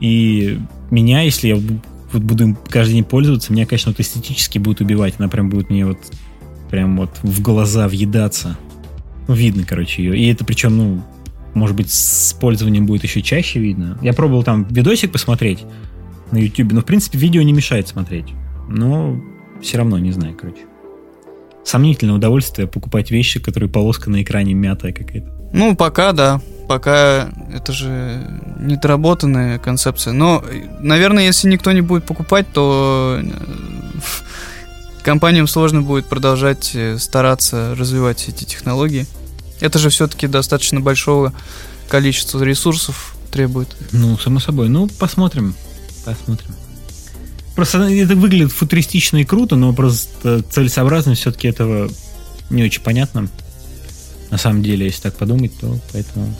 и 0.00 0.58
меня, 0.90 1.22
если 1.22 1.48
я 1.48 1.56
вот 2.12 2.22
буду 2.22 2.44
им 2.44 2.58
каждый 2.68 2.94
день 2.94 3.04
пользоваться, 3.04 3.52
меня, 3.52 3.66
конечно, 3.66 3.90
вот 3.90 4.00
эстетически 4.00 4.58
будет 4.58 4.80
убивать, 4.80 5.14
она 5.18 5.28
прям 5.28 5.48
будет 5.48 5.70
мне 5.70 5.86
вот 5.86 5.98
прям 6.70 6.96
вот 6.96 7.10
в 7.22 7.42
глаза 7.42 7.88
въедаться. 7.88 8.56
Видно, 9.28 9.64
короче, 9.66 10.02
ее. 10.02 10.18
И 10.18 10.30
это 10.30 10.44
причем, 10.44 10.76
ну, 10.76 11.02
может 11.54 11.76
быть, 11.76 11.90
с 11.90 12.32
пользованием 12.34 12.86
будет 12.86 13.04
еще 13.04 13.22
чаще 13.22 13.60
видно. 13.60 13.98
Я 14.02 14.12
пробовал 14.12 14.42
там 14.42 14.64
видосик 14.64 15.12
посмотреть 15.12 15.64
на 16.30 16.38
YouTube, 16.38 16.72
но, 16.72 16.80
в 16.80 16.84
принципе, 16.84 17.18
видео 17.18 17.42
не 17.42 17.52
мешает 17.52 17.88
смотреть. 17.88 18.26
Но 18.68 19.20
все 19.60 19.78
равно, 19.78 19.98
не 19.98 20.12
знаю, 20.12 20.34
короче. 20.34 20.62
Сомнительное 21.64 22.14
удовольствие 22.14 22.66
покупать 22.66 23.10
вещи, 23.10 23.38
которые 23.38 23.70
полоска 23.70 24.10
на 24.10 24.22
экране 24.22 24.54
мятая 24.54 24.92
какая-то. 24.92 25.30
Ну, 25.52 25.76
пока, 25.76 26.12
да. 26.12 26.40
Пока 26.68 27.30
это 27.52 27.72
же 27.72 28.40
недоработанная 28.58 29.58
концепция. 29.58 30.12
Но, 30.12 30.42
наверное, 30.80 31.24
если 31.24 31.48
никто 31.48 31.70
не 31.72 31.82
будет 31.82 32.04
покупать, 32.04 32.46
то 32.52 33.20
э, 33.22 33.28
компаниям 35.02 35.46
сложно 35.46 35.82
будет 35.82 36.06
продолжать 36.06 36.72
э, 36.74 36.98
стараться 36.98 37.74
развивать 37.76 38.28
эти 38.28 38.44
технологии. 38.44 39.06
Это 39.60 39.78
же 39.78 39.90
все-таки 39.90 40.26
достаточно 40.26 40.80
большого 40.80 41.32
количества 41.88 42.42
ресурсов 42.42 43.14
требует. 43.30 43.68
Ну, 43.92 44.18
само 44.18 44.40
собой. 44.40 44.68
Ну, 44.68 44.88
посмотрим. 44.88 45.54
Посмотрим. 46.04 46.54
Просто 47.54 47.78
это 47.78 48.16
выглядит 48.16 48.52
футуристично 48.52 49.18
и 49.18 49.24
круто, 49.24 49.56
но 49.56 49.72
просто 49.72 50.42
целесообразность 50.42 51.20
все-таки 51.20 51.48
этого 51.48 51.90
не 52.50 52.64
очень 52.64 52.82
понятно. 52.82 53.28
На 54.30 54.38
самом 54.38 54.62
деле, 54.62 54.86
если 54.86 55.02
так 55.02 55.16
подумать, 55.16 55.52
то 55.60 55.78
поэтому 55.92 56.34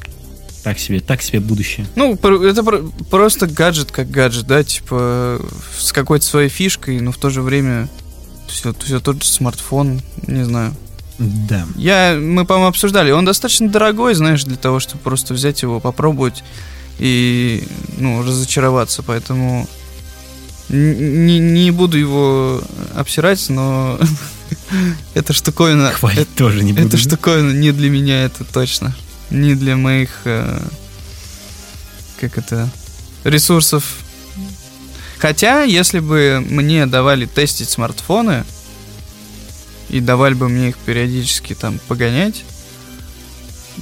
так 0.63 0.79
себе, 0.79 1.01
так 1.01 1.21
себе 1.23 1.41
будущее. 1.41 1.87
Ну, 1.97 2.15
это 2.15 2.63
пр- 2.63 2.85
просто 3.11 3.47
гаджет 3.47 3.91
как 3.91 4.11
гаджет, 4.11 4.47
да, 4.47 4.65
типа 4.65 5.41
с 5.77 5.93
какой-то 5.93 6.25
своей 6.25 6.49
фишкой, 6.49 7.01
но 7.01 7.13
в 7.13 7.19
то 7.19 7.29
же 7.29 7.43
время 7.43 7.89
все, 8.53 8.75
все 8.85 9.01
тот 9.01 9.23
же 9.23 9.29
смартфон, 9.29 10.01
не 10.27 10.45
знаю. 10.45 10.75
Да. 11.19 11.67
Я, 11.77 12.17
мы, 12.21 12.45
по-моему, 12.45 12.69
обсуждали, 12.69 13.11
он 13.11 13.25
достаточно 13.25 13.69
дорогой, 13.69 14.15
знаешь, 14.15 14.45
для 14.45 14.57
того, 14.57 14.81
чтобы 14.81 15.03
просто 15.03 15.35
взять 15.35 15.63
его, 15.63 15.81
попробовать 15.81 16.43
и, 16.99 17.65
ну, 17.99 18.23
разочароваться, 18.23 19.03
поэтому 19.03 19.69
не, 20.69 21.39
не 21.39 21.71
буду 21.71 21.99
его 21.99 22.63
обсирать, 22.95 23.49
но 23.49 23.99
эта 25.15 25.33
штуковина... 25.33 25.93
Хвалить 25.93 26.35
тоже 26.35 26.63
не 26.65 26.73
буду. 26.73 26.87
Эта 26.87 26.97
штуковина 26.97 27.53
не 27.53 27.73
для 27.73 27.91
меня, 27.91 28.25
это 28.25 28.45
точно. 28.45 28.95
Не 29.31 29.55
для 29.55 29.77
моих, 29.77 30.11
э, 30.25 30.61
как 32.21 32.39
это, 32.39 32.71
ресурсов. 33.25 33.85
Хотя, 35.23 35.63
если 35.63 36.01
бы 36.01 36.45
мне 36.51 36.85
давали 36.85 37.27
тестить 37.27 37.71
смартфоны, 37.71 38.43
и 39.89 40.01
давали 40.01 40.35
бы 40.35 40.49
мне 40.49 40.71
их 40.71 40.77
периодически 40.79 41.55
там 41.55 41.79
погонять, 41.87 42.43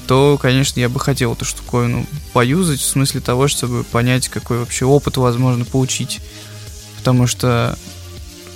то, 0.06 0.36
конечно, 0.36 0.80
я 0.80 0.90
бы 0.90 1.00
хотел 1.00 1.32
эту 1.32 1.46
штуковину 1.46 2.04
поюзать, 2.34 2.80
в 2.80 2.84
смысле 2.84 3.22
того, 3.22 3.48
чтобы 3.48 3.84
понять, 3.84 4.28
какой 4.28 4.58
вообще 4.58 4.84
опыт 4.84 5.16
возможно 5.16 5.64
получить. 5.64 6.20
Потому 6.98 7.26
что 7.26 7.78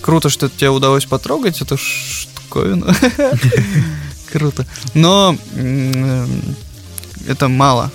круто, 0.03 0.29
что 0.29 0.51
тебе 0.51 0.69
удалось 0.69 1.07
потрогать 1.07 1.63
эту 1.63 1.79
штуковину. 1.79 2.87
Круто. 4.31 4.67
Но 4.93 5.39
м, 5.55 6.29
это 7.27 7.49
мало 7.49 7.91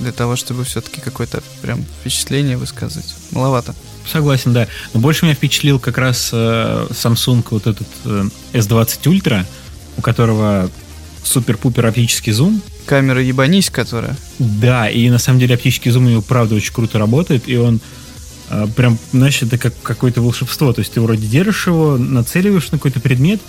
для 0.00 0.12
того, 0.12 0.36
чтобы 0.36 0.64
все-таки 0.64 1.00
какое-то 1.00 1.42
прям 1.62 1.84
впечатление 2.00 2.56
высказывать. 2.56 3.14
Маловато. 3.30 3.74
Согласен, 4.10 4.52
да. 4.52 4.66
Но 4.92 5.00
больше 5.00 5.24
меня 5.24 5.34
впечатлил 5.34 5.78
как 5.78 5.98
раз 5.98 6.30
э, 6.32 6.86
Samsung 6.90 7.44
вот 7.50 7.66
этот 7.66 7.86
э, 8.04 8.24
S20 8.52 9.02
Ultra, 9.04 9.44
у 9.96 10.02
которого 10.02 10.70
супер-пупер 11.22 11.86
оптический 11.86 12.32
зум. 12.32 12.62
Камера 12.86 13.22
ебанись, 13.22 13.70
которая. 13.70 14.16
Да, 14.38 14.88
и 14.88 15.08
на 15.10 15.18
самом 15.18 15.38
деле 15.38 15.54
оптический 15.54 15.90
зум 15.90 16.06
у 16.06 16.08
него 16.08 16.22
правда 16.22 16.54
очень 16.54 16.72
круто 16.72 16.98
работает, 16.98 17.48
и 17.48 17.56
он 17.56 17.80
э, 18.48 18.66
прям, 18.74 18.98
знаешь, 19.12 19.42
это 19.42 19.58
как 19.58 19.74
какое-то 19.82 20.22
волшебство. 20.22 20.72
То 20.72 20.80
есть 20.80 20.92
ты 20.92 21.00
вроде 21.00 21.26
держишь 21.26 21.66
его, 21.66 21.96
нацеливаешь 21.96 22.70
на 22.72 22.78
какой-то 22.78 23.00
предмет, 23.00 23.40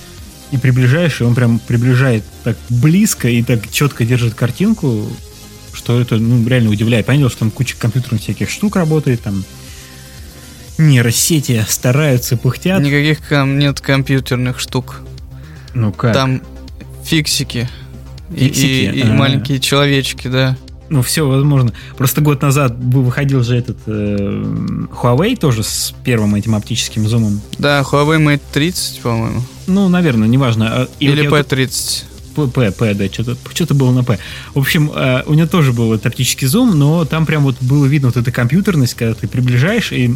и 0.51 0.57
приближаешь, 0.57 1.21
и 1.21 1.23
он 1.23 1.33
прям 1.33 1.59
приближает 1.59 2.23
так 2.43 2.57
близко 2.69 3.29
и 3.29 3.41
так 3.41 3.71
четко 3.71 4.03
держит 4.05 4.33
картинку, 4.33 5.09
что 5.91 6.01
это 6.01 6.17
ну, 6.17 6.47
реально 6.47 6.69
удивляет. 6.69 7.05
Понял, 7.05 7.29
что 7.29 7.39
там 7.39 7.51
куча 7.51 7.75
компьютерных 7.77 8.21
всяких 8.21 8.49
штук 8.49 8.75
работает, 8.75 9.21
там 9.21 9.43
нейросети 10.77 11.65
стараются, 11.67 12.37
пыхтят. 12.37 12.81
Никаких 12.81 13.27
ком- 13.27 13.59
нет 13.59 13.81
компьютерных 13.81 14.59
штук. 14.59 15.01
Ну 15.73 15.91
как? 15.91 16.13
Там 16.13 16.41
фиксики. 17.03 17.69
И- 18.33 18.45
Фиксики? 18.47 18.65
И, 18.95 18.99
и 18.99 19.01
А. 19.03 19.13
маленькие 19.13 19.59
человечки, 19.59 20.27
да. 20.27 20.57
Ну, 20.89 21.01
все 21.01 21.25
возможно. 21.25 21.73
Просто 21.97 22.19
год 22.19 22.41
назад 22.41 22.75
выходил 22.77 23.43
же 23.43 23.55
этот 23.57 23.77
э, 23.85 23.87
Huawei 24.91 25.37
тоже 25.37 25.63
с 25.63 25.93
первым 26.03 26.35
этим 26.35 26.53
оптическим 26.53 27.07
зумом. 27.07 27.41
Да, 27.57 27.81
Huawei 27.81 28.19
Mate 28.21 28.41
30, 28.51 28.99
по-моему. 28.99 29.41
Ну, 29.67 29.87
наверное, 29.87 30.27
неважно. 30.27 30.67
А, 30.69 30.87
и 30.99 31.05
Или 31.07 31.27
вот 31.27 31.37
я 31.37 31.43
P30. 31.43 32.03
Вот- 32.35 32.53
П, 32.53 32.71
П, 32.71 32.93
да, 32.93 33.05
что-то 33.07 33.37
что 33.53 33.73
было 33.73 33.91
на 33.91 34.03
П. 34.03 34.19
В 34.53 34.59
общем, 34.59 34.91
э, 34.93 35.23
у 35.25 35.33
него 35.33 35.47
тоже 35.47 35.73
был 35.73 35.87
вот 35.87 36.05
оптический 36.05 36.47
зум, 36.47 36.77
но 36.77 37.05
там 37.05 37.25
прям 37.25 37.43
вот 37.43 37.57
было 37.61 37.85
видно 37.85 38.09
вот 38.09 38.17
эта 38.17 38.31
компьютерность, 38.31 38.93
когда 38.95 39.13
ты 39.13 39.27
приближаешь, 39.27 39.91
и 39.91 40.15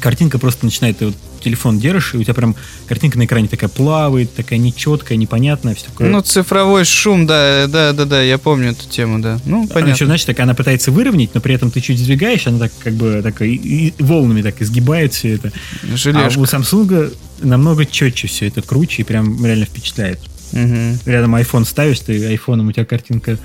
картинка 0.00 0.38
просто 0.38 0.64
начинает, 0.64 0.98
ты 0.98 1.06
вот 1.06 1.16
телефон 1.42 1.78
держишь, 1.78 2.14
и 2.14 2.18
у 2.18 2.22
тебя 2.24 2.34
прям 2.34 2.56
картинка 2.86 3.18
на 3.18 3.24
экране 3.24 3.48
такая 3.48 3.70
плавает, 3.70 4.34
такая 4.34 4.58
нечеткая, 4.58 5.16
непонятная, 5.16 5.74
все 5.74 5.86
такое. 5.86 6.08
Ну, 6.08 6.20
цифровой 6.20 6.84
шум, 6.84 7.26
да, 7.26 7.66
да, 7.68 7.92
да, 7.92 8.04
да, 8.04 8.22
я 8.22 8.36
помню 8.38 8.70
эту 8.70 8.88
тему, 8.88 9.20
да. 9.20 9.38
Ну, 9.44 9.62
Она 9.62 9.68
понятно. 9.68 9.92
еще, 9.94 10.06
знаешь, 10.06 10.24
так 10.24 10.38
она 10.40 10.54
пытается 10.54 10.90
выровнять, 10.90 11.34
но 11.34 11.40
при 11.40 11.54
этом 11.54 11.70
ты 11.70 11.80
чуть 11.80 11.98
сдвигаешь, 11.98 12.46
она 12.46 12.58
так 12.58 12.72
как 12.82 12.94
бы 12.94 13.20
так 13.22 13.42
и, 13.42 13.54
и 13.54 13.94
волнами 14.02 14.42
так 14.42 14.60
изгибает 14.60 15.14
все 15.14 15.34
это. 15.34 15.52
Желешка. 15.94 16.38
А 16.38 16.40
у 16.40 16.44
Samsung 16.44 17.14
намного 17.40 17.86
четче 17.86 18.28
все 18.28 18.48
это, 18.48 18.62
круче 18.62 19.02
и 19.02 19.04
прям 19.04 19.44
реально 19.44 19.66
впечатляет. 19.66 20.18
Мгм. 20.52 20.98
Рядом 21.06 21.34
iPhone 21.36 21.64
ставишь, 21.64 22.00
ты 22.00 22.24
айфоном, 22.26 22.68
у 22.68 22.72
тебя 22.72 22.84
картинка 22.84 23.38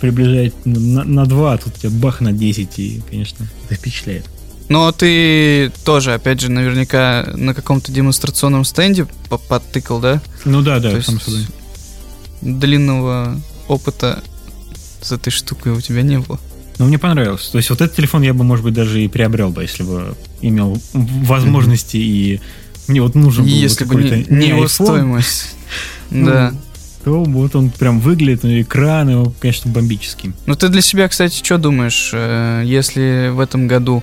приближает 0.00 0.54
на, 0.64 1.04
на 1.04 1.26
2, 1.26 1.52
а 1.54 1.58
тут 1.58 1.76
у 1.76 1.80
тебя 1.80 1.90
бах 1.90 2.20
на 2.20 2.32
10, 2.32 2.78
и, 2.78 3.00
конечно, 3.10 3.46
это 3.66 3.74
впечатляет. 3.74 4.24
Но 4.68 4.92
ты 4.92 5.72
тоже, 5.84 6.12
опять 6.14 6.40
же, 6.40 6.50
наверняка 6.50 7.26
на 7.34 7.54
каком-то 7.54 7.90
демонстрационном 7.90 8.64
стенде 8.64 9.06
по- 9.30 9.38
подтыкал, 9.38 9.98
да? 9.98 10.20
Ну 10.44 10.60
да, 10.62 10.78
да, 10.78 10.90
То 10.90 11.02
собой. 11.02 11.46
длинного 12.42 13.40
опыта 13.66 14.22
с 15.00 15.12
этой 15.12 15.30
штукой 15.30 15.72
у 15.72 15.80
тебя 15.80 16.02
не 16.02 16.18
было. 16.18 16.38
Но 16.78 16.86
мне 16.86 16.98
понравилось. 16.98 17.48
То 17.48 17.58
есть 17.58 17.70
вот 17.70 17.80
этот 17.80 17.96
телефон 17.96 18.22
я 18.22 18.34
бы, 18.34 18.44
может 18.44 18.64
быть, 18.64 18.74
даже 18.74 19.02
и 19.02 19.08
приобрел 19.08 19.50
бы, 19.50 19.62
если 19.62 19.82
бы 19.82 20.14
имел 20.42 20.80
возможности 20.92 21.96
и 21.96 22.40
мне 22.88 23.00
вот 23.02 23.14
нужен 23.14 23.44
был 23.44 23.50
Если 23.50 23.84
бы 23.84 23.94
не, 24.02 24.26
не 24.28 24.48
его 24.48 24.64
iPhone, 24.64 24.68
стоимость. 24.68 25.54
Ну, 26.10 26.26
Да. 26.26 26.54
то 27.04 27.22
вот 27.22 27.54
он 27.54 27.70
прям 27.70 28.00
выглядит, 28.00 28.42
ну, 28.42 28.60
экран 28.60 29.10
его, 29.10 29.32
конечно, 29.40 29.70
бомбический. 29.70 30.32
Ну 30.46 30.54
ты 30.56 30.68
для 30.68 30.80
себя, 30.80 31.06
кстати, 31.08 31.42
что 31.44 31.58
думаешь, 31.58 32.10
э, 32.14 32.62
если 32.64 33.28
в 33.30 33.40
этом 33.40 33.68
году 33.68 34.02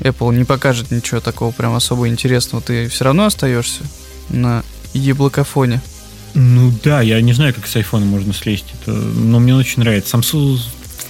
Apple 0.00 0.34
не 0.36 0.44
покажет 0.44 0.92
ничего 0.92 1.20
такого 1.20 1.50
прям 1.50 1.74
особо 1.74 2.06
интересного, 2.08 2.62
ты 2.62 2.88
все 2.88 3.04
равно 3.04 3.24
остаешься 3.26 3.82
на 4.30 4.62
яблокофоне? 4.94 5.80
Ну 6.34 6.72
да, 6.84 7.00
я 7.02 7.20
не 7.20 7.32
знаю, 7.32 7.52
как 7.52 7.66
с 7.66 7.74
айфона 7.74 8.06
можно 8.06 8.32
слезть, 8.32 8.66
это, 8.80 8.92
но 8.92 9.40
мне 9.40 9.54
очень 9.56 9.80
нравится. 9.80 10.16
Samsung, 10.16 10.58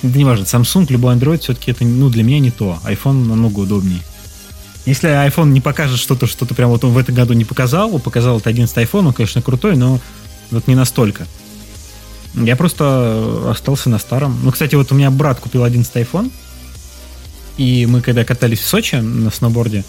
да 0.03 0.19
неважно, 0.19 0.45
Samsung, 0.45 0.87
любой 0.91 1.17
Android, 1.17 1.41
все-таки 1.41 1.73
это, 1.73 1.85
ну, 1.85 2.09
для 2.09 2.23
меня 2.23 2.39
не 2.41 2.51
то. 2.51 2.79
iPhone 2.87 3.27
намного 3.27 3.61
удобнее. 3.61 4.01
Если 4.89 5.11
iPhone 5.11 5.51
не 5.51 5.61
покажет 5.61 5.99
что-то, 5.99 6.27
что-то 6.27 6.55
прям 6.55 6.71
вот 6.71 6.83
он 6.83 6.93
в 6.93 6.99
этом 6.99 7.15
году 7.15 7.35
не 7.35 7.45
показал, 7.45 7.99
показал 7.99 8.39
это 8.39 8.49
11 8.49 8.75
iPhone, 8.75 9.09
он, 9.09 9.13
конечно, 9.13 9.43
крутой, 9.43 9.77
но 9.77 10.01
вот 10.51 10.67
не 10.67 10.75
настолько. 10.75 11.27
Я 12.33 12.57
просто 12.57 13.51
остался 13.51 13.91
на 13.91 13.99
старом. 13.99 14.41
Ну, 14.43 14.51
кстати, 14.51 14.77
вот 14.77 14.91
у 14.91 14.95
меня 14.95 15.11
брат 15.11 15.41
купил 15.41 15.65
11 15.65 15.95
iPhone, 15.95 16.31
и 17.59 17.85
мы 17.85 18.01
когда 18.01 18.25
катались 18.25 18.61
в 18.61 18.67
Сочи 18.67 18.95
на 18.95 19.31
сноуборде, 19.31 19.85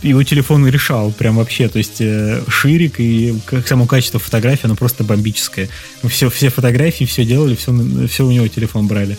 его 0.00 0.22
телефон 0.22 0.66
решал 0.66 1.12
прям 1.12 1.36
вообще, 1.36 1.68
то 1.68 1.76
есть 1.76 2.00
э, 2.00 2.42
ширик 2.48 3.00
и 3.00 3.38
как 3.44 3.68
само 3.68 3.84
качество 3.84 4.18
фотографии, 4.18 4.64
оно 4.64 4.76
просто 4.76 5.04
бомбическое. 5.04 5.68
Все, 6.08 6.30
все 6.30 6.48
фотографии, 6.48 7.04
все 7.04 7.26
делали, 7.26 7.54
все, 7.54 7.76
все 8.08 8.24
у 8.24 8.30
него 8.30 8.48
телефон 8.48 8.86
брали 8.86 9.18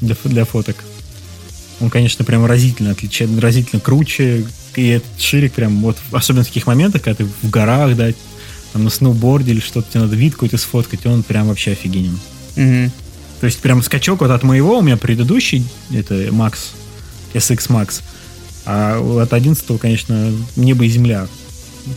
для, 0.00 0.14
для 0.22 0.44
фоток. 0.44 0.76
Он, 1.82 1.90
конечно, 1.90 2.24
прям 2.24 2.46
разительно 2.46 2.92
отличает, 2.92 3.36
разительно 3.40 3.80
круче, 3.80 4.46
и 4.76 4.86
этот 4.86 5.20
ширик 5.20 5.52
прям 5.52 5.80
вот, 5.80 5.98
особенно 6.12 6.44
в 6.44 6.46
таких 6.46 6.66
моментах, 6.66 7.02
когда 7.02 7.24
ты 7.24 7.30
в 7.42 7.50
горах, 7.50 7.96
да, 7.96 8.12
там 8.72 8.84
на 8.84 8.90
сноуборде 8.90 9.50
или 9.50 9.60
что-то, 9.60 9.90
тебе 9.90 10.02
надо 10.02 10.14
вид 10.14 10.34
какой-то 10.34 10.58
сфоткать, 10.58 11.04
он 11.06 11.24
прям 11.24 11.48
вообще 11.48 11.72
офигенен. 11.72 12.18
Мгм. 12.54 12.92
То 13.40 13.46
есть 13.46 13.58
прям 13.58 13.82
скачок 13.82 14.20
вот 14.20 14.30
от 14.30 14.44
моего, 14.44 14.78
у 14.78 14.82
меня 14.82 14.96
предыдущий, 14.96 15.66
это 15.92 16.14
Max, 16.28 16.70
SX 17.34 17.68
Max, 17.68 18.00
а 18.64 19.00
от 19.20 19.32
11 19.32 19.80
конечно, 19.80 20.32
небо 20.54 20.84
и 20.84 20.88
земля. 20.88 21.26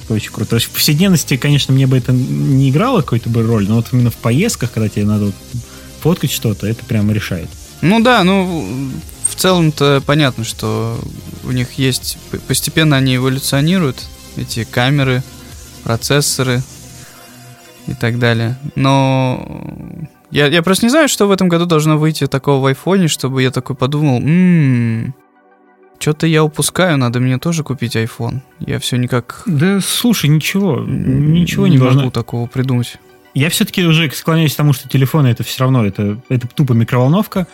Это 0.04 0.15
очень 0.15 0.32
круто. 0.32 0.50
То 0.50 0.56
есть 0.56 0.65
в 0.65 0.71
повседневности, 0.71 1.38
конечно, 1.38 1.71
мне 1.76 1.86
бы 1.86 1.95
это 1.95 2.12
не 2.12 2.71
играло 2.71 3.02
какой-то 3.02 3.30
бы 3.30 3.43
роль, 3.43 3.67
но 3.67 3.76
вот 3.76 3.89
именно 3.91 4.10
в 4.10 4.15
поездках, 4.15 4.71
когда 4.71 4.89
тебе 4.89 5.06
надо 5.06 5.26
вот 5.26 5.36
фоткать 6.02 6.32
что-то, 6.32 6.65
это 6.65 6.84
прям 6.86 7.12
решает. 7.12 7.50
Ну 7.82 8.00
да, 8.00 8.24
ну 8.24 8.91
в 9.27 9.35
целом-то 9.35 10.01
понятно, 10.05 10.43
что 10.43 10.99
у 11.43 11.51
них 11.51 11.73
есть 11.73 12.17
постепенно 12.47 12.97
они 12.97 13.15
эволюционируют 13.15 14.05
эти 14.38 14.63
камеры, 14.63 15.23
процессоры 15.83 16.61
и 17.88 17.93
так 17.93 18.19
далее. 18.19 18.57
Но 18.75 19.47
я, 20.31 20.47
я 20.47 20.61
просто 20.63 20.85
не 20.85 20.89
знаю, 20.89 21.07
что 21.07 21.27
в 21.27 21.31
этом 21.31 21.47
году 21.47 21.65
должно 21.65 21.97
выйти 21.97 22.27
такого 22.27 22.61
в 22.61 22.65
айфоне, 22.65 23.07
чтобы 23.07 23.41
я 23.43 23.51
такой 23.51 23.75
подумал, 23.75 24.19
ммм, 24.19 25.13
что-то 25.99 26.27
я 26.27 26.43
упускаю, 26.43 26.97
надо 26.97 27.19
мне 27.19 27.38
тоже 27.38 27.63
купить 27.63 27.95
iPhone. 27.95 28.41
Я 28.59 28.79
все 28.79 28.97
никак 28.97 29.43
Да, 29.45 29.79
слушай, 29.79 30.29
ничего, 30.29 30.79
ничего 30.79 31.67
не, 31.67 31.77
могу 31.77 31.91
должно. 31.91 32.11
такого 32.11 32.47
придумать. 32.47 32.97
Я 33.33 33.49
все-таки 33.49 33.85
уже 33.85 34.09
склоняюсь 34.11 34.53
к 34.53 34.57
тому, 34.57 34.73
что 34.73 34.88
телефоны 34.89 35.27
это 35.27 35.43
все 35.43 35.61
равно, 35.61 35.85
это, 35.85 36.19
это 36.29 36.47
тупо 36.47 36.73
микроволновка, 36.73 37.47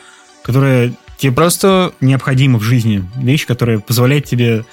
которая 0.43 0.93
тебе 1.21 1.31
Просто 1.33 1.93
необходима 2.01 2.59
в 2.59 2.63
жизни. 2.63 3.03
Вещь, 3.15 3.45
которая 3.45 3.79
позволяет 3.79 4.25
тебе 4.25 4.65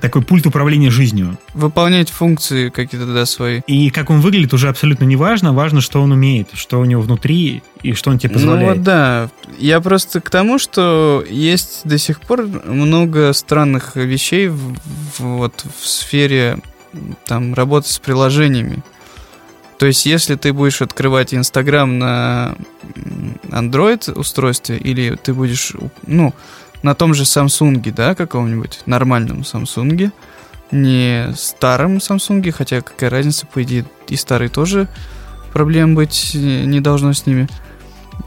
такой 0.00 0.22
пульт 0.22 0.46
управления 0.46 0.90
жизнью. 0.90 1.38
выполнять 1.54 2.10
функции 2.10 2.70
какие-то 2.70 3.06
да, 3.06 3.24
свои. 3.24 3.60
И 3.68 3.90
как 3.90 4.10
он 4.10 4.20
выглядит, 4.20 4.52
уже 4.52 4.68
абсолютно 4.68 5.04
не 5.04 5.14
важно. 5.14 5.52
Важно, 5.52 5.80
что 5.80 6.02
он 6.02 6.10
умеет, 6.10 6.48
что 6.54 6.80
у 6.80 6.84
него 6.84 7.00
внутри 7.02 7.62
и 7.82 7.92
что 7.94 8.10
он 8.10 8.18
тебе 8.18 8.30
Ну 8.30 8.34
позволяет. 8.34 8.68
вот 8.78 8.82
да. 8.82 9.30
Я 9.58 9.80
просто 9.80 10.20
к 10.20 10.28
тому, 10.28 10.58
что 10.58 11.24
есть 11.30 11.82
до 11.84 11.98
сих 11.98 12.20
пор 12.20 12.46
много 12.66 13.32
странных 13.32 13.94
вещей 13.94 14.48
в, 14.48 14.74
в- 14.74 15.20
вот 15.20 15.64
в 15.80 15.86
сфере 15.86 16.58
там 17.26 17.54
работы 17.54 17.88
с 17.92 17.98
приложениями. 18.00 18.78
То 19.80 19.86
есть, 19.86 20.04
если 20.04 20.34
ты 20.34 20.52
будешь 20.52 20.82
открывать 20.82 21.32
Инстаграм 21.32 21.98
на 21.98 22.54
Android 23.44 24.12
устройстве, 24.12 24.76
или 24.76 25.16
ты 25.16 25.32
будешь, 25.32 25.72
ну, 26.06 26.34
на 26.82 26.94
том 26.94 27.14
же 27.14 27.22
Samsung, 27.22 27.90
да, 27.90 28.14
каком-нибудь 28.14 28.80
нормальном 28.84 29.40
Samsung, 29.40 30.12
не 30.70 31.32
старом 31.34 31.96
Samsung, 31.96 32.50
хотя 32.50 32.82
какая 32.82 33.08
разница, 33.08 33.46
по 33.46 33.62
идее, 33.62 33.86
и 34.08 34.16
старый 34.16 34.50
тоже 34.50 34.86
проблем 35.54 35.94
быть 35.94 36.32
э, 36.34 36.64
не 36.66 36.80
должно 36.80 37.14
с 37.14 37.24
ними. 37.24 37.48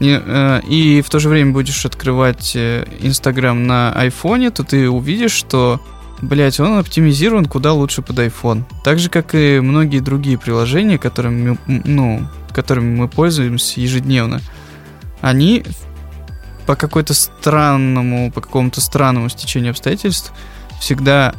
И, 0.00 0.20
э, 0.26 0.60
и 0.68 1.02
в 1.02 1.08
то 1.08 1.20
же 1.20 1.28
время 1.28 1.52
будешь 1.52 1.86
открывать 1.86 2.56
э, 2.56 2.84
Инстаграм 2.98 3.64
на 3.64 3.92
айфоне, 3.92 4.50
то 4.50 4.64
ты 4.64 4.90
увидишь, 4.90 5.30
что, 5.30 5.80
блять, 6.22 6.60
он 6.60 6.78
оптимизирован 6.78 7.46
куда 7.46 7.72
лучше 7.72 8.02
под 8.02 8.18
iPhone. 8.18 8.64
Так 8.84 8.98
же, 8.98 9.08
как 9.08 9.34
и 9.34 9.60
многие 9.60 10.00
другие 10.00 10.38
приложения, 10.38 10.98
которыми, 10.98 11.58
ну, 11.66 12.26
которыми 12.52 12.96
мы 12.96 13.08
пользуемся 13.08 13.80
ежедневно. 13.80 14.40
Они 15.20 15.64
по 16.66 16.76
какой-то 16.76 17.14
странному, 17.14 18.30
по 18.32 18.40
какому-то 18.40 18.80
странному 18.80 19.28
стечению 19.28 19.70
обстоятельств 19.70 20.32
всегда 20.80 21.34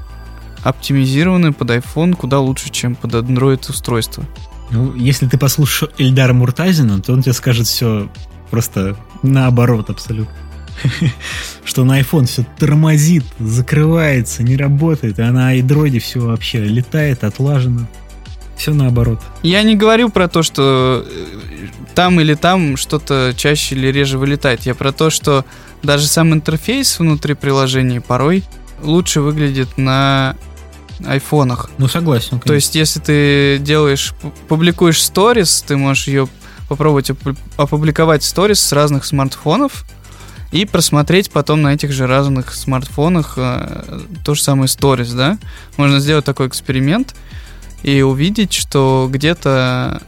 оптимизированы 0.63 1.53
под 1.53 1.71
iPhone 1.71 2.15
куда 2.15 2.39
лучше, 2.39 2.69
чем 2.69 2.95
под 2.95 3.13
Android 3.13 3.69
устройство. 3.69 4.25
Ну, 4.71 4.95
если 4.95 5.27
ты 5.27 5.37
послушаешь 5.37 5.93
Эльдара 5.97 6.33
Муртазина, 6.33 6.99
то 7.01 7.13
он 7.13 7.21
тебе 7.21 7.33
скажет 7.33 7.67
все 7.67 8.09
просто 8.49 8.97
наоборот 9.21 9.89
абсолютно. 9.89 10.33
Что 11.63 11.83
на 11.83 11.99
iPhone 11.99 12.25
все 12.25 12.45
тормозит, 12.57 13.23
закрывается, 13.39 14.43
не 14.43 14.55
работает, 14.55 15.19
а 15.19 15.31
на 15.31 15.57
iDroid 15.57 15.99
все 15.99 16.19
вообще 16.19 16.63
летает, 16.63 17.23
отлажено. 17.23 17.87
Все 18.57 18.73
наоборот. 18.73 19.21
Я 19.43 19.63
не 19.63 19.75
говорю 19.75 20.09
про 20.09 20.27
то, 20.27 20.41
что 20.41 21.05
э, 21.05 21.67
там 21.93 22.21
или 22.21 22.35
там 22.35 22.77
что-то 22.77 23.33
чаще 23.35 23.75
или 23.75 23.87
реже 23.87 24.17
вылетает. 24.17 24.61
Я 24.61 24.75
про 24.75 24.91
то, 24.91 25.09
что 25.09 25.45
даже 25.83 26.07
сам 26.07 26.33
интерфейс 26.33 26.99
внутри 26.99 27.33
приложения 27.33 27.99
порой 27.99 28.43
лучше 28.81 29.21
выглядит 29.21 29.77
на 29.77 30.37
айфонах. 31.05 31.69
Ну, 31.77 31.87
согласен. 31.87 32.29
Конечно. 32.29 32.47
То 32.47 32.53
есть, 32.53 32.75
если 32.75 32.99
ты 32.99 33.57
делаешь, 33.59 34.13
публикуешь 34.47 35.03
сторис, 35.03 35.63
ты 35.67 35.75
можешь 35.75 36.07
ее 36.07 36.29
попробовать 36.69 37.11
опубликовать 37.57 38.23
сторис 38.23 38.59
с 38.59 38.71
разных 38.71 39.05
смартфонов 39.05 39.85
и 40.55 40.63
просмотреть 40.63 41.31
потом 41.31 41.61
на 41.61 41.73
этих 41.73 41.91
же 41.91 42.07
разных 42.07 42.53
смартфонах 42.53 43.33
э, 43.35 43.99
то 44.23 44.35
же 44.35 44.41
самое 44.41 44.69
сторис, 44.69 45.11
да? 45.11 45.37
Можно 45.75 45.99
сделать 45.99 46.23
такой 46.23 46.47
эксперимент 46.47 47.13
и 47.83 48.01
увидеть, 48.01 48.53
что 48.53 49.09
где-то 49.11 50.01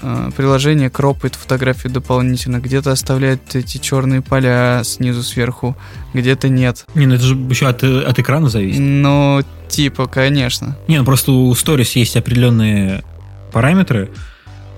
э, 0.00 0.30
приложение 0.34 0.88
кропает 0.88 1.34
фотографию 1.34 1.92
дополнительно, 1.92 2.58
где-то 2.58 2.90
оставляет 2.90 3.54
эти 3.54 3.76
черные 3.76 4.22
поля 4.22 4.80
снизу 4.82 5.22
сверху, 5.22 5.76
где-то 6.14 6.48
нет. 6.48 6.86
Не, 6.94 7.04
ну 7.04 7.16
это 7.16 7.24
же 7.24 7.34
еще 7.34 7.68
от, 7.68 7.84
от 7.84 8.18
экрана 8.18 8.48
зависит. 8.48 8.80
Ну, 8.80 9.42
типа, 9.68 10.06
конечно. 10.06 10.78
Не, 10.88 11.00
ну 11.00 11.04
просто 11.04 11.32
у 11.32 11.54
сторис 11.54 11.94
есть 11.96 12.16
определенные 12.16 13.04
параметры, 13.52 14.10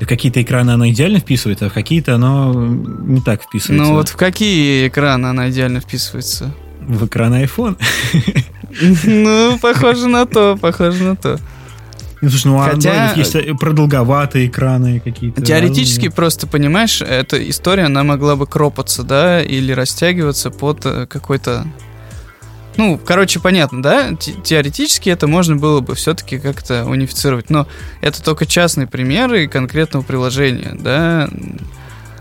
в 0.01 0.07
какие-то 0.07 0.43
экраны 0.43 0.73
оно 0.73 0.89
идеально 0.89 1.21
вписывается, 1.21 1.67
а 1.67 1.71
в 1.71 1.73
какие-то 1.73 2.15
оно 2.15 2.53
не 2.55 3.21
так 3.21 3.43
вписывается. 3.43 3.85
Ну 3.85 3.95
вот 3.95 4.09
в 4.09 4.17
какие 4.17 4.89
экраны 4.89 5.27
она 5.27 5.51
идеально 5.51 5.81
вписывается? 5.81 6.53
В 6.81 7.07
экран 7.07 7.35
iPhone. 7.35 7.79
Ну, 9.05 9.57
похоже 9.63 10.09
на 10.09 10.27
то, 10.27 10.59
похоже 10.61 11.05
на 11.05 11.15
то. 11.15 11.39
Ну, 12.21 12.31
слушай, 12.31 12.47
ну, 12.47 12.59
Хотя... 12.59 13.13
есть 13.15 13.37
продолговатые 13.61 14.47
экраны 14.47 14.99
какие-то. 14.99 15.43
Теоретически, 15.43 16.09
да? 16.09 16.15
просто, 16.15 16.47
понимаешь, 16.47 17.03
эта 17.03 17.49
история, 17.49 17.85
она 17.85 18.03
могла 18.03 18.35
бы 18.35 18.47
кропаться, 18.47 19.03
да, 19.03 19.43
или 19.43 19.73
растягиваться 19.73 20.51
под 20.51 20.87
э, 20.87 21.07
какой-то 21.07 21.67
ну, 22.77 22.99
короче, 22.99 23.41
понятно, 23.41 23.83
да? 23.83 24.13
Теоретически 24.15 25.09
это 25.09 25.27
можно 25.27 25.57
было 25.57 25.81
бы 25.81 25.95
все-таки 25.95 26.39
как-то 26.39 26.85
унифицировать, 26.85 27.51
но 27.51 27.69
это 28.01 28.23
только 28.23 28.47
частные 28.47 28.87
примеры 28.87 29.47
конкретного 29.47 30.03
приложения, 30.03 30.75
да? 30.75 31.29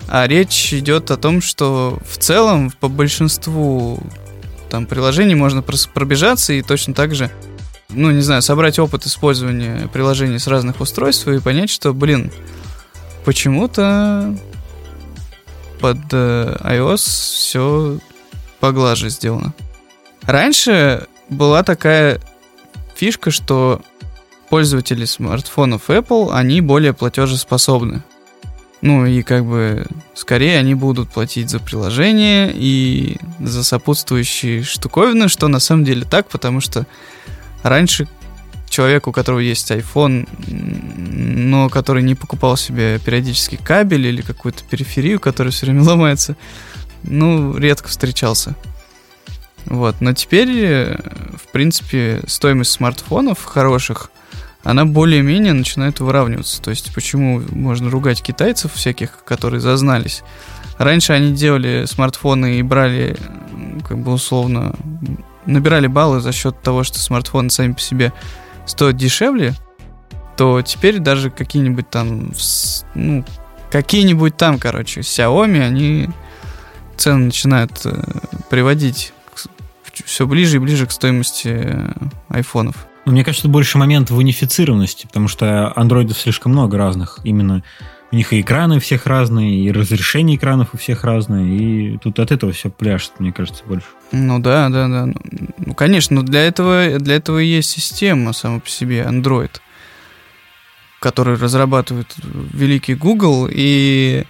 А 0.07 0.27
речь 0.27 0.73
идет 0.73 1.09
о 1.11 1.17
том, 1.17 1.41
что 1.41 1.99
в 2.07 2.17
целом 2.17 2.71
по 2.79 2.87
большинству 2.87 3.99
там 4.69 4.85
приложений 4.85 5.35
можно 5.35 5.61
пробежаться 5.61 6.53
и 6.53 6.61
точно 6.61 6.93
так 6.93 7.15
же, 7.15 7.31
ну, 7.89 8.11
не 8.11 8.21
знаю, 8.21 8.41
собрать 8.41 8.79
опыт 8.79 9.05
использования 9.05 9.87
приложений 9.91 10.39
с 10.39 10.47
разных 10.47 10.81
устройств 10.81 11.27
и 11.27 11.39
понять, 11.39 11.69
что, 11.69 11.93
блин, 11.93 12.31
почему-то 13.25 14.35
под 15.79 15.97
э, 16.11 16.57
iOS 16.61 16.97
все 16.97 17.99
поглаже 18.59 19.09
сделано. 19.09 19.53
Раньше 20.25 21.07
была 21.29 21.63
такая 21.63 22.19
фишка, 22.95 23.31
что 23.31 23.81
пользователи 24.49 25.05
смартфонов 25.05 25.89
Apple, 25.89 26.31
они 26.31 26.61
более 26.61 26.93
платежеспособны. 26.93 28.03
Ну 28.81 29.05
и 29.05 29.21
как 29.21 29.45
бы 29.45 29.87
скорее 30.13 30.59
они 30.59 30.75
будут 30.75 31.09
платить 31.09 31.49
за 31.49 31.59
приложение 31.59 32.51
и 32.53 33.17
за 33.39 33.63
сопутствующие 33.63 34.63
штуковины, 34.63 35.29
что 35.29 35.47
на 35.47 35.59
самом 35.59 35.85
деле 35.85 36.05
так, 36.05 36.27
потому 36.27 36.59
что 36.59 36.85
раньше 37.63 38.07
человек, 38.69 39.07
у 39.07 39.11
которого 39.11 39.39
есть 39.39 39.71
iPhone, 39.71 40.27
но 40.47 41.69
который 41.69 42.03
не 42.03 42.15
покупал 42.15 42.57
себе 42.57 42.99
периодически 42.99 43.55
кабель 43.55 44.07
или 44.07 44.21
какую-то 44.21 44.63
периферию, 44.69 45.19
которая 45.19 45.51
все 45.51 45.65
время 45.65 45.83
ломается, 45.83 46.35
ну, 47.03 47.55
редко 47.55 47.87
встречался. 47.87 48.55
Вот. 49.65 50.01
Но 50.01 50.13
теперь, 50.13 50.49
э, 50.51 50.97
в 51.35 51.51
принципе, 51.51 52.21
стоимость 52.27 52.71
смартфонов 52.71 53.43
хороших, 53.43 54.11
она 54.63 54.85
более-менее 54.85 55.53
начинает 55.53 55.99
выравниваться. 55.99 56.61
То 56.61 56.69
есть, 56.69 56.93
почему 56.93 57.41
можно 57.49 57.89
ругать 57.89 58.21
китайцев 58.21 58.73
всяких, 58.73 59.23
которые 59.25 59.59
зазнались? 59.59 60.23
Раньше 60.77 61.13
они 61.13 61.33
делали 61.33 61.85
смартфоны 61.85 62.59
и 62.59 62.63
брали, 62.63 63.17
как 63.87 63.99
бы 63.99 64.13
условно, 64.13 64.75
набирали 65.45 65.87
баллы 65.87 66.21
за 66.21 66.31
счет 66.31 66.61
того, 66.61 66.83
что 66.83 66.99
смартфоны 66.99 67.49
сами 67.49 67.73
по 67.73 67.81
себе 67.81 68.13
стоят 68.65 68.95
дешевле, 68.95 69.53
то 70.37 70.61
теперь 70.61 70.99
даже 70.99 71.29
какие-нибудь 71.29 71.89
там, 71.89 72.31
ну, 72.95 73.25
какие-нибудь 73.69 74.37
там, 74.37 74.57
короче, 74.57 75.01
Xiaomi, 75.01 75.61
они 75.61 76.09
цены 76.95 77.25
начинают 77.25 77.81
э, 77.85 78.01
приводить 78.49 79.13
все 80.05 80.27
ближе 80.27 80.57
и 80.57 80.59
ближе 80.59 80.85
к 80.85 80.91
стоимости 80.91 81.47
э, 81.47 81.91
айфонов. 82.29 82.87
Ну, 83.05 83.11
мне 83.11 83.23
кажется, 83.23 83.47
больше 83.47 83.77
момент 83.77 84.11
в 84.11 84.17
унифицированности, 84.17 85.07
потому 85.07 85.27
что 85.27 85.73
андроидов 85.75 86.17
слишком 86.17 86.53
много 86.53 86.77
разных. 86.77 87.19
Именно 87.23 87.63
у 88.13 88.15
них 88.15 88.31
и 88.31 88.41
экраны 88.41 88.77
у 88.77 88.79
всех 88.79 89.07
разные, 89.07 89.65
и 89.65 89.71
разрешение 89.71 90.37
экранов 90.37 90.69
у 90.73 90.77
всех 90.77 91.03
разные, 91.03 91.57
и 91.57 91.97
тут 91.97 92.19
от 92.19 92.31
этого 92.31 92.51
все 92.51 92.69
пляшет, 92.69 93.13
мне 93.19 93.33
кажется, 93.33 93.63
больше. 93.65 93.87
Ну 94.11 94.37
да, 94.39 94.69
да, 94.69 94.87
да. 94.87 95.13
Ну, 95.57 95.73
конечно, 95.73 96.17
но 96.17 96.21
для 96.21 96.45
этого, 96.45 96.99
для 96.99 97.15
этого 97.15 97.39
и 97.39 97.47
есть 97.47 97.71
система 97.71 98.31
сама 98.33 98.59
по 98.59 98.69
себе, 98.69 99.01
Android, 99.01 99.49
который 100.99 101.37
разрабатывает 101.37 102.13
великий 102.23 102.93
Google, 102.93 103.49
и 103.51 104.25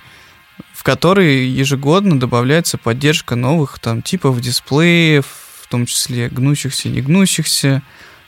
в 0.71 0.83
который 0.83 1.45
ежегодно 1.47 2.17
добавляется 2.17 2.77
поддержка 2.77 3.35
новых 3.35 3.79
там 3.79 4.01
типов 4.01 4.39
дисплеев, 4.39 5.25
том 5.73 5.87
числе 5.87 6.29
гнущихся, 6.29 6.87
не 6.87 7.01
гнущихся, 7.01 7.81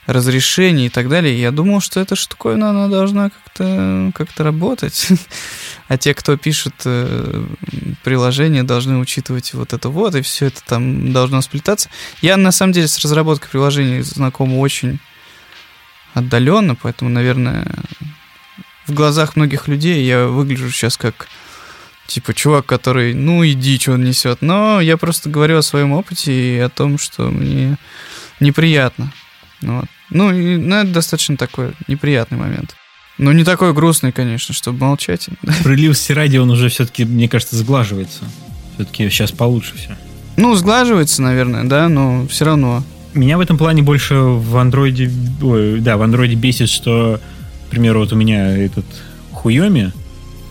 разрешений 0.06 0.86
и 0.86 0.88
так 0.88 1.08
далее. 1.08 1.40
Я 1.40 1.52
думал, 1.52 1.80
что 1.80 2.00
эта 2.00 2.16
штуковина, 2.16 2.70
она 2.70 2.88
должна 2.88 3.30
как-то 3.30 4.10
как 4.14 4.28
работать. 4.38 5.06
а 5.88 5.96
те, 5.96 6.12
кто 6.12 6.36
пишет 6.36 6.74
э, 6.84 7.44
приложение, 8.02 8.64
должны 8.64 8.98
учитывать 8.98 9.54
вот 9.54 9.72
это 9.72 9.88
вот, 9.88 10.16
и 10.16 10.22
все 10.22 10.46
это 10.46 10.60
там 10.64 11.12
должно 11.12 11.40
сплетаться. 11.40 11.88
Я, 12.20 12.36
на 12.36 12.50
самом 12.50 12.72
деле, 12.72 12.88
с 12.88 12.98
разработкой 12.98 13.48
приложений 13.48 14.02
знаком 14.02 14.58
очень 14.58 14.98
отдаленно, 16.14 16.74
поэтому, 16.74 17.10
наверное, 17.10 17.64
в 18.88 18.92
глазах 18.92 19.36
многих 19.36 19.68
людей 19.68 20.04
я 20.04 20.26
выгляжу 20.26 20.70
сейчас 20.72 20.96
как 20.96 21.28
типа 22.06 22.34
чувак, 22.34 22.66
который, 22.66 23.14
ну 23.14 23.46
иди, 23.46 23.78
что 23.78 23.92
он 23.92 24.04
несет. 24.04 24.42
Но 24.42 24.80
я 24.80 24.96
просто 24.96 25.30
говорю 25.30 25.58
о 25.58 25.62
своем 25.62 25.92
опыте 25.92 26.32
и 26.32 26.58
о 26.58 26.68
том, 26.68 26.98
что 26.98 27.30
мне 27.30 27.76
неприятно. 28.40 29.12
Вот. 29.62 29.86
Ну, 30.10 30.32
и, 30.32 30.56
ну, 30.56 30.76
это 30.76 30.92
достаточно 30.92 31.36
такой 31.36 31.72
неприятный 31.88 32.38
момент. 32.38 32.76
Ну, 33.18 33.32
не 33.32 33.44
такой 33.44 33.72
грустный, 33.72 34.12
конечно, 34.12 34.54
чтобы 34.54 34.78
молчать. 34.78 35.28
Справедливости 35.60 36.12
ради, 36.12 36.36
он 36.36 36.50
уже 36.50 36.68
все-таки, 36.68 37.04
мне 37.04 37.28
кажется, 37.28 37.56
сглаживается. 37.56 38.24
Все-таки 38.74 39.08
сейчас 39.08 39.32
получше 39.32 39.76
все. 39.76 39.96
Ну, 40.36 40.54
сглаживается, 40.54 41.22
наверное, 41.22 41.64
да, 41.64 41.88
но 41.88 42.26
все 42.28 42.44
равно. 42.44 42.84
Меня 43.14 43.38
в 43.38 43.40
этом 43.40 43.56
плане 43.56 43.82
больше 43.82 44.14
в 44.16 44.58
андроиде, 44.58 45.10
ой, 45.40 45.80
да, 45.80 45.96
в 45.96 46.02
андроиде 46.02 46.34
бесит, 46.34 46.68
что, 46.68 47.18
к 47.66 47.70
примеру, 47.70 48.00
вот 48.00 48.12
у 48.12 48.16
меня 48.16 48.54
этот 48.54 48.84
Хуйоми, 49.32 49.92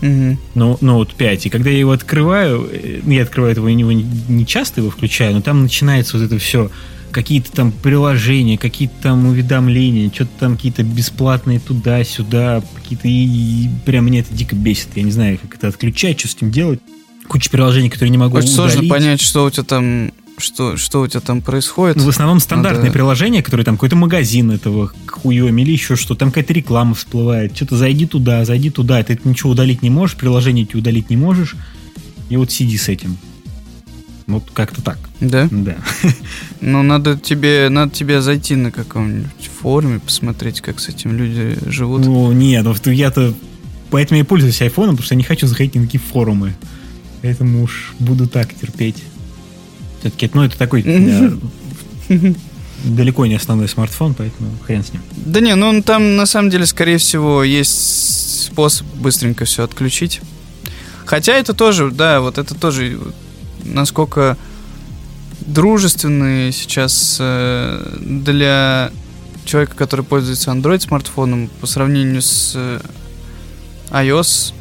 Угу. 0.02 0.38
Ну, 0.54 0.78
Note 0.80 1.10
5. 1.16 1.46
И 1.46 1.48
когда 1.48 1.70
я 1.70 1.78
его 1.78 1.92
открываю, 1.92 2.68
э, 2.70 3.00
я 3.06 3.22
открываю 3.22 3.54
его, 3.54 3.68
его 3.68 3.92
не 3.92 4.46
часто 4.46 4.80
его 4.80 4.90
включаю, 4.90 5.34
но 5.34 5.40
там 5.40 5.62
начинается 5.62 6.18
вот 6.18 6.26
это 6.26 6.38
все, 6.38 6.70
какие-то 7.10 7.50
там 7.50 7.72
приложения, 7.72 8.58
какие-то 8.58 8.94
там 9.02 9.26
уведомления, 9.26 10.10
что-то 10.12 10.32
там 10.40 10.56
какие-то 10.56 10.82
бесплатные 10.82 11.60
туда-сюда, 11.60 12.62
какие-то 12.74 13.08
и, 13.08 13.10
и 13.10 13.70
прям 13.86 14.06
меня 14.06 14.20
это 14.20 14.34
дико 14.34 14.54
бесит. 14.54 14.88
Я 14.96 15.02
не 15.02 15.10
знаю, 15.10 15.38
как 15.38 15.54
это 15.54 15.68
отключать, 15.68 16.18
что 16.18 16.28
с 16.28 16.34
этим 16.34 16.50
делать. 16.50 16.80
Куча 17.26 17.50
приложений, 17.50 17.88
которые 17.88 18.10
не 18.10 18.18
могу 18.18 18.36
Очень 18.36 18.52
удалить. 18.52 18.72
сложно 18.74 18.88
понять, 18.88 19.20
что 19.22 19.46
у 19.46 19.50
тебя 19.50 19.64
там 19.64 20.12
что, 20.38 20.76
что 20.76 21.02
у 21.02 21.06
тебя 21.06 21.20
там 21.20 21.40
происходит? 21.40 21.96
Ну, 21.96 22.04
в 22.04 22.08
основном 22.08 22.40
стандартные 22.40 22.86
Надо... 22.86 22.92
приложения, 22.92 23.42
которые 23.42 23.64
там 23.64 23.76
какой-то 23.76 23.96
магазин 23.96 24.50
этого 24.50 24.92
хуем 25.06 25.56
или 25.58 25.72
еще 25.72 25.96
что, 25.96 26.14
там 26.14 26.30
какая-то 26.30 26.52
реклама 26.52 26.94
всплывает. 26.94 27.56
Что-то 27.56 27.76
зайди 27.76 28.06
туда, 28.06 28.44
зайди 28.44 28.70
туда. 28.70 29.02
Ты 29.02 29.18
ничего 29.24 29.50
удалить 29.50 29.82
не 29.82 29.90
можешь, 29.90 30.16
приложение 30.16 30.66
ты 30.66 30.78
удалить 30.78 31.10
не 31.10 31.16
можешь. 31.16 31.56
И 32.28 32.36
вот 32.36 32.50
сиди 32.50 32.76
с 32.76 32.88
этим. 32.88 33.16
Вот 34.26 34.50
как-то 34.52 34.82
так. 34.82 34.98
Да? 35.20 35.48
Да. 35.50 35.76
Ну, 36.60 36.82
надо 36.82 37.18
тебе, 37.18 37.68
надо 37.68 37.94
тебе 37.94 38.20
зайти 38.22 38.56
на 38.56 38.72
каком-нибудь 38.72 39.50
форуме, 39.60 40.00
посмотреть, 40.00 40.62
как 40.62 40.80
с 40.80 40.88
этим 40.88 41.16
люди 41.16 41.56
живут. 41.66 42.04
Ну, 42.04 42.32
нет, 42.32 42.66
ну 42.84 42.92
я-то... 42.92 43.34
Поэтому 43.90 44.18
я 44.18 44.24
пользуюсь 44.24 44.60
айфоном, 44.62 44.96
потому 44.96 45.04
что 45.04 45.14
я 45.14 45.18
не 45.18 45.24
хочу 45.24 45.46
заходить 45.46 45.76
на 45.76 45.82
такие 45.82 46.00
форумы. 46.00 46.54
Поэтому 47.22 47.62
уж 47.62 47.94
буду 47.98 48.26
так 48.26 48.52
терпеть. 48.54 49.04
Все-таки, 50.06 50.30
ну, 50.34 50.44
это 50.44 50.56
такой 50.56 50.82
далеко 52.84 53.26
не 53.26 53.34
основной 53.34 53.68
смартфон, 53.68 54.14
поэтому 54.14 54.50
хрен 54.64 54.84
с 54.84 54.92
ним. 54.92 55.02
Да 55.16 55.40
не, 55.40 55.54
ну 55.56 55.82
там 55.82 56.16
на 56.16 56.26
самом 56.26 56.50
деле, 56.50 56.66
скорее 56.66 56.98
всего, 56.98 57.42
есть 57.42 58.44
способ 58.44 58.86
быстренько 58.94 59.44
все 59.44 59.64
отключить. 59.64 60.20
Хотя 61.04 61.34
это 61.34 61.54
тоже, 61.54 61.90
да, 61.90 62.20
вот 62.20 62.38
это 62.38 62.54
тоже, 62.54 62.98
насколько 63.64 64.36
дружественные 65.40 66.52
сейчас 66.52 67.18
э, 67.20 67.98
для 68.00 68.90
человека, 69.44 69.76
который 69.76 70.04
пользуется 70.04 70.50
Android 70.50 70.80
смартфоном, 70.80 71.48
по 71.60 71.66
сравнению 71.66 72.22
с 72.22 72.52
э, 72.54 72.80
iOS, 73.90 74.52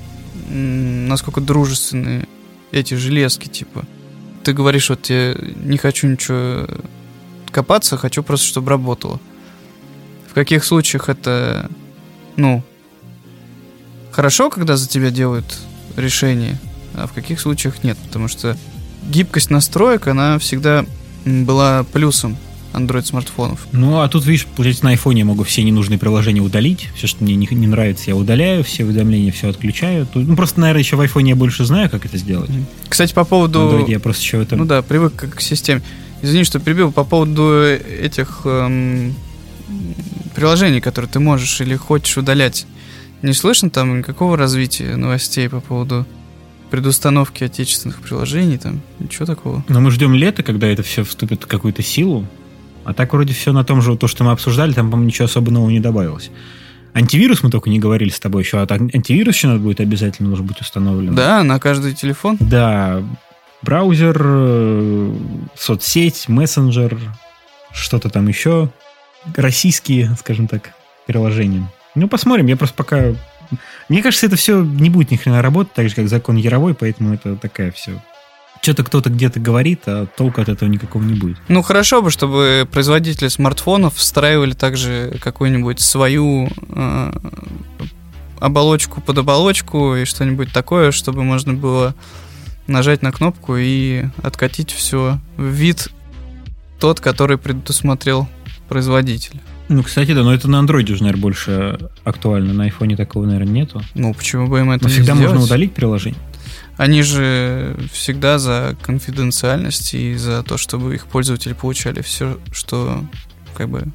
насколько 0.50 1.41
дружественны 1.41 2.28
эти 2.72 2.93
железки, 2.96 3.48
типа. 3.48 3.86
Ты 4.46 4.54
говоришь, 4.54 4.91
вот 4.91 5.10
я 5.10 5.36
не 5.56 5.78
хочу 5.78 6.06
ничего 6.06 6.68
копаться, 7.50 7.98
хочу 7.98 8.22
просто, 8.22 8.46
чтобы 8.46 8.70
работало. 8.70 9.20
В 10.30 10.36
каких 10.36 10.64
случаях 10.64 11.10
это, 11.10 11.68
ну, 12.36 12.62
хорошо, 14.12 14.52
когда 14.52 14.78
за 14.78 14.88
тебя 14.88 15.10
делают 15.10 15.58
решение, 15.98 16.60
а 16.93 17.08
в 17.08 17.14
каких 17.14 17.39
случаях 17.39 17.84
нет, 17.84 17.98
потому 18.06 18.28
что 18.28 18.56
гибкость 19.02 19.50
настроек, 19.50 20.06
она 20.06 20.38
всегда 20.38 20.86
была 21.26 21.84
плюсом 21.84 22.38
Android 22.76 23.05
смартфонов. 23.05 23.67
Ну, 23.71 23.99
а 23.99 24.07
тут, 24.09 24.26
видишь, 24.26 24.45
получается, 24.45 24.86
на 24.86 24.93
iPhone 24.93 25.17
я 25.17 25.26
могу 25.26 25.43
все 25.43 25.63
ненужные 25.63 25.97
приложения 25.97 26.41
удалить. 26.41 26.89
Все, 26.95 27.07
что 27.07 27.23
мне 27.23 27.36
не, 27.36 27.47
не 27.49 27.67
нравится, 27.67 28.05
я 28.07 28.15
удаляю, 28.15 28.63
все 28.63 28.84
уведомления 28.84 29.32
все 29.32 29.49
отключаю. 29.49 30.05
Тут, 30.05 30.28
ну, 30.28 30.36
просто, 30.36 30.59
наверное, 30.59 30.82
еще 30.82 30.95
в 30.95 31.01
iPhone 31.01 31.28
я 31.28 31.36
больше 31.36 31.65
знаю, 31.65 31.89
как 31.89 32.05
это 32.05 32.17
сделать. 32.17 32.49
Кстати, 32.89 33.13
по 33.13 33.23
поводу... 33.23 33.59
Android 33.59 33.89
я 33.89 33.99
просто 33.99 34.21
еще 34.21 34.41
это... 34.41 34.55
Ну 34.55 34.65
да, 34.65 34.82
привык 34.82 35.36
к 35.36 35.41
системе. 35.41 35.82
Извини, 36.21 36.43
что 36.43 36.59
прибил. 36.59 36.91
По 36.91 37.03
поводу 37.03 37.61
этих 37.63 38.41
эм, 38.45 39.13
приложений, 40.34 40.82
которые 40.82 41.09
ты 41.09 41.19
можешь 41.19 41.61
или 41.61 41.76
хочешь 41.76 42.17
удалять. 42.17 42.65
Не 43.21 43.34
слышно 43.34 43.69
там 43.69 43.99
никакого 43.99 44.38
развития 44.38 44.95
новостей 44.95 45.49
по 45.49 45.59
поводу 45.59 46.05
предустановки 46.69 47.43
отечественных 47.43 48.01
приложений, 48.01 48.57
там 48.57 48.82
ничего 48.99 49.26
такого. 49.26 49.63
Но 49.67 49.82
мы 49.82 49.91
ждем 49.91 50.13
лета, 50.13 50.43
когда 50.43 50.67
это 50.67 50.84
все 50.84 51.03
вступит 51.03 51.43
в 51.43 51.47
какую-то 51.47 51.82
силу. 51.82 52.28
А 52.86 52.94
так 52.94 53.14
вроде 53.14 53.34
все 53.34 53.52
на 53.52 53.64
том 53.64 53.82
же, 53.82 53.98
то, 53.98 54.08
что 54.08 54.24
мы 54.24 54.32
обсуждали, 54.32 54.72
там, 54.72 54.92
по-моему, 54.92 55.08
ничего 55.08 55.26
особо 55.26 55.52
нового 55.52 55.72
не 55.72 55.80
добавилось. 55.80 56.30
Антивирус 56.94 57.44
мы 57.44 57.50
только 57.50 57.70
не 57.70 57.80
говорили 57.80 58.10
с 58.10 58.20
тобой 58.20 58.44
еще, 58.44 58.62
а 58.62 58.68
так 58.68 58.80
антивирус 58.80 59.36
еще 59.36 59.48
надо 59.48 59.60
будет 59.60 59.82
обязательно 59.82 60.30
должен 60.30 60.46
быть 60.46 60.62
установлен. 60.62 61.14
Да, 61.14 61.44
на 61.44 61.60
каждый 61.60 61.94
телефон. 61.94 62.38
Да, 62.40 63.04
браузер, 63.64 64.22
э, 64.24 65.16
соцсеть, 65.58 66.30
мессенджер, 66.30 66.98
что-то 67.74 68.10
там 68.10 68.28
еще. 68.28 68.70
Российские, 69.36 70.16
скажем 70.20 70.48
так, 70.48 70.74
приложения. 71.08 71.70
Ну, 71.96 72.08
посмотрим. 72.08 72.46
Я 72.46 72.56
просто 72.56 72.76
пока... 72.76 73.14
Мне 73.90 74.02
кажется, 74.02 74.28
это 74.28 74.36
все 74.36 74.64
не 74.64 74.90
будет 74.90 75.12
ни 75.12 75.18
хрена 75.18 75.42
работать, 75.42 75.74
так 75.74 75.90
же, 75.90 75.96
как 75.96 76.08
закон 76.08 76.38
Яровой, 76.38 76.76
поэтому 76.76 77.14
это 77.14 77.36
такая 77.36 77.72
все 77.72 78.00
что-то 78.66 78.84
кто-то 78.84 79.09
где-то 79.11 79.39
говорит, 79.39 79.82
а 79.86 80.07
толку 80.07 80.41
от 80.41 80.49
этого 80.49 80.68
никакого 80.68 81.03
не 81.03 81.13
будет. 81.13 81.38
Ну, 81.47 81.61
хорошо 81.61 82.01
бы, 82.01 82.09
чтобы 82.09 82.68
производители 82.72 83.28
смартфонов 83.28 83.95
встраивали 83.95 84.53
также 84.53 85.18
какую-нибудь 85.22 85.80
свою 85.80 86.49
э, 86.70 87.11
оболочку 88.39 89.01
под 89.01 89.20
оболочку 89.20 89.95
и 89.95 90.05
что-нибудь 90.05 90.51
такое, 90.51 90.91
чтобы 90.91 91.24
можно 91.24 91.53
было 91.53 91.93
нажать 92.66 93.03
на 93.03 93.11
кнопку 93.11 93.55
и 93.55 94.05
откатить 94.24 94.72
все 94.72 95.20
в 95.38 95.43
вид 95.43 95.89
тот, 96.80 96.99
который 96.99 97.38
предусмотрел 97.38 98.28
производитель. 98.68 99.39
Ну, 99.68 99.84
кстати, 99.84 100.13
да, 100.13 100.24
но 100.24 100.34
это 100.34 100.49
на 100.49 100.59
андроиде 100.59 100.93
уже, 100.93 101.03
наверное, 101.03 101.22
больше 101.22 101.80
актуально. 102.03 102.53
На 102.53 102.63
айфоне 102.66 102.95
такого, 102.95 103.26
наверное, 103.26 103.51
нету. 103.51 103.82
Ну, 103.93 104.13
почему 104.13 104.47
бы 104.47 104.59
им 104.59 104.72
это 104.72 104.84
но 104.84 104.89
не 104.89 104.95
всегда 104.95 105.16
сделать? 105.16 105.34
можно 105.34 105.45
удалить 105.45 105.74
приложение. 105.74 106.20
Они 106.78 107.01
же 107.03 107.76
всегда 107.91 108.38
за 108.38 108.76
конфиденциальность 108.82 109.93
и 109.93 110.15
за 110.15 110.43
то, 110.43 110.57
чтобы 110.57 110.95
их 110.95 111.07
пользователи 111.07 111.53
получали 111.53 112.01
все, 112.01 112.38
что 112.51 113.03
как 113.55 113.69
бы 113.69 113.86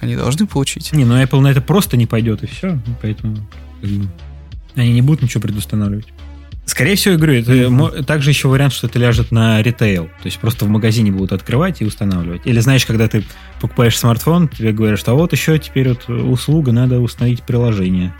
они 0.00 0.16
должны 0.16 0.46
получить. 0.46 0.92
Не, 0.92 1.04
ну 1.04 1.20
Apple 1.20 1.40
на 1.40 1.48
это 1.48 1.60
просто 1.60 1.96
не 1.96 2.06
пойдет, 2.06 2.42
и 2.42 2.46
все. 2.46 2.78
Поэтому 3.02 3.36
они 4.76 4.92
не 4.92 5.02
будут 5.02 5.22
ничего 5.22 5.42
предустанавливать. 5.42 6.06
Скорее 6.66 6.96
всего, 6.96 7.12
я 7.12 7.18
говорю, 7.18 7.34
это 7.34 7.52
mm-hmm. 7.52 8.04
также 8.04 8.30
еще 8.30 8.48
вариант, 8.48 8.72
что 8.72 8.86
это 8.86 8.98
ляжет 8.98 9.30
на 9.30 9.60
ритейл. 9.60 10.04
То 10.04 10.24
есть 10.24 10.38
просто 10.38 10.64
в 10.64 10.68
магазине 10.68 11.12
будут 11.12 11.32
открывать 11.32 11.82
и 11.82 11.84
устанавливать. 11.84 12.42
Или 12.46 12.58
знаешь, 12.60 12.86
когда 12.86 13.06
ты 13.06 13.22
покупаешь 13.60 13.98
смартфон, 13.98 14.48
тебе 14.48 14.72
говорят, 14.72 14.98
что 14.98 15.12
а 15.12 15.14
вот 15.14 15.32
еще 15.32 15.58
теперь 15.58 15.90
вот 15.90 16.08
услуга, 16.08 16.72
надо 16.72 17.00
установить 17.00 17.42
приложение. 17.42 18.14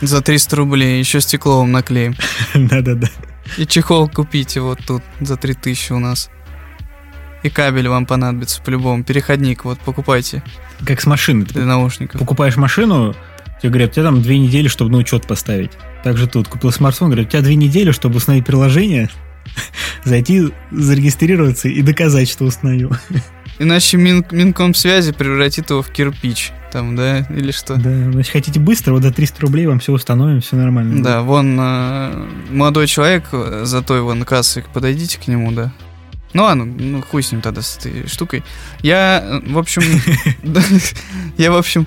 За 0.00 0.22
300 0.22 0.56
рублей, 0.56 0.98
еще 0.98 1.20
стекло 1.20 1.58
вам 1.58 1.72
наклеим. 1.72 2.14
Да-да-да. 2.54 3.08
И 3.56 3.66
чехол 3.66 4.08
купите 4.08 4.60
вот 4.60 4.78
тут 4.86 5.02
за 5.20 5.36
3000 5.36 5.92
у 5.92 5.98
нас. 5.98 6.30
И 7.42 7.50
кабель 7.50 7.88
вам 7.88 8.06
понадобится 8.06 8.60
по-любому. 8.62 9.04
Переходник 9.04 9.64
вот 9.64 9.78
покупайте. 9.80 10.42
Как 10.84 11.00
с 11.00 11.06
машины. 11.06 11.44
Для 11.44 11.64
наушников. 11.64 12.20
Покупаешь 12.20 12.56
машину, 12.56 13.14
тебе 13.60 13.70
говорят, 13.70 13.90
у 13.90 13.94
тебя 13.94 14.04
там 14.04 14.22
две 14.22 14.38
недели, 14.38 14.68
чтобы 14.68 14.90
на 14.90 14.98
учет 14.98 15.26
поставить. 15.26 15.72
Также 16.04 16.26
тут 16.26 16.48
купил 16.48 16.72
смартфон, 16.72 17.08
говорят, 17.10 17.28
у 17.28 17.30
тебя 17.30 17.42
две 17.42 17.56
недели, 17.56 17.90
чтобы 17.90 18.16
установить 18.16 18.46
приложение, 18.46 19.08
зайти, 20.04 20.52
зарегистрироваться 20.70 21.68
и 21.68 21.82
доказать, 21.82 22.28
что 22.28 22.44
установил. 22.44 22.92
Иначе 23.58 23.96
Мин, 23.96 24.24
Минкомсвязи 24.30 25.12
превратит 25.12 25.70
его 25.70 25.82
в 25.82 25.90
кирпич. 25.90 26.52
Там, 26.70 26.96
да, 26.96 27.20
или 27.30 27.50
что? 27.50 27.76
Да, 27.76 27.90
значит, 28.12 28.32
хотите 28.32 28.60
быстро, 28.60 28.92
вот 28.92 29.02
за 29.02 29.10
300 29.10 29.40
рублей 29.40 29.66
вам 29.66 29.80
все 29.80 29.92
установим, 29.92 30.42
все 30.42 30.56
нормально. 30.56 31.02
Да, 31.02 31.22
вон 31.22 31.58
э, 31.58 32.26
молодой 32.50 32.86
человек 32.86 33.24
за 33.32 33.82
той 33.82 34.02
вон 34.02 34.24
кассой, 34.24 34.64
подойдите 34.72 35.18
к 35.18 35.26
нему, 35.28 35.50
да. 35.50 35.72
Ну 36.34 36.42
ладно, 36.42 36.66
ну 36.66 37.02
хуй 37.02 37.22
с 37.22 37.32
ним 37.32 37.40
тогда 37.40 37.62
с 37.62 37.78
этой 37.78 38.06
штукой. 38.06 38.44
Я, 38.82 39.40
в 39.46 39.58
общем, 39.58 39.82
я, 41.38 41.52
в 41.52 41.56
общем, 41.56 41.86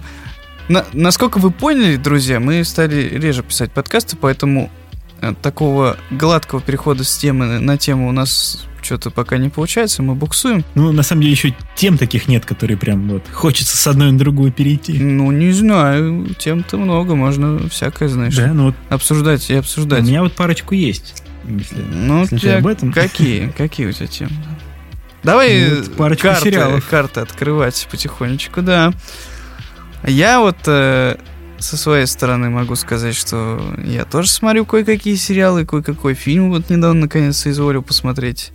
насколько 0.93 1.37
вы 1.37 1.51
поняли, 1.51 1.95
друзья, 1.97 2.39
мы 2.39 2.63
стали 2.63 3.17
реже 3.17 3.43
писать 3.43 3.71
подкасты, 3.71 4.17
поэтому 4.19 4.71
э, 5.21 5.33
такого 5.41 5.97
гладкого 6.09 6.59
перехода 6.59 7.03
с 7.03 7.17
темы 7.17 7.59
на 7.59 7.77
тему 7.77 8.09
у 8.09 8.11
нас 8.11 8.65
что-то 8.81 9.09
пока 9.11 9.37
не 9.37 9.49
получается, 9.49 10.03
мы 10.03 10.15
буксуем. 10.15 10.63
Ну, 10.75 10.91
на 10.91 11.03
самом 11.03 11.21
деле, 11.21 11.33
еще 11.33 11.55
тем 11.75 11.97
таких 11.97 12.27
нет, 12.27 12.45
которые 12.45 12.77
прям 12.77 13.07
вот 13.09 13.23
хочется 13.31 13.77
с 13.77 13.87
одной 13.87 14.11
на 14.11 14.17
другую 14.17 14.51
перейти. 14.51 14.97
Ну, 14.99 15.31
не 15.31 15.51
знаю, 15.51 16.27
тем-то 16.37 16.77
много, 16.77 17.15
можно 17.15 17.69
всякое, 17.69 18.09
знаешь, 18.09 18.35
да, 18.35 18.53
ну 18.53 18.65
вот 18.65 18.75
обсуждать 18.89 19.49
и 19.49 19.55
обсуждать. 19.55 20.01
У 20.01 20.07
меня 20.07 20.21
вот 20.21 20.33
парочку 20.33 20.75
есть. 20.75 21.23
Если, 21.47 21.75
ну, 21.75 22.21
если 22.21 22.37
тебя 22.37 22.57
об 22.57 22.67
этом. 22.67 22.91
Какие? 22.93 23.47
Какие 23.57 23.87
у 23.87 23.91
тебя 23.91 24.07
темы? 24.07 24.31
Давай 25.23 25.69
ну, 25.69 25.77
вот 25.77 25.95
парочку 25.95 26.27
карты, 26.27 26.43
сериалов. 26.43 26.87
карты 26.87 27.19
открывать 27.19 27.87
потихонечку, 27.91 28.61
да. 28.61 28.91
Я 30.03 30.39
вот 30.39 30.57
э, 30.65 31.17
со 31.61 31.77
своей 31.77 32.05
стороны 32.07 32.49
могу 32.49 32.75
сказать, 32.75 33.15
что 33.15 33.75
я 33.85 34.05
тоже 34.05 34.29
смотрю 34.29 34.65
кое-какие 34.65 35.15
сериалы, 35.15 35.65
кое-какой 35.65 36.13
фильм 36.13 36.49
вот 36.49 36.69
недавно 36.69 37.01
наконец-то 37.01 37.49
изволил 37.49 37.83
посмотреть. 37.83 38.51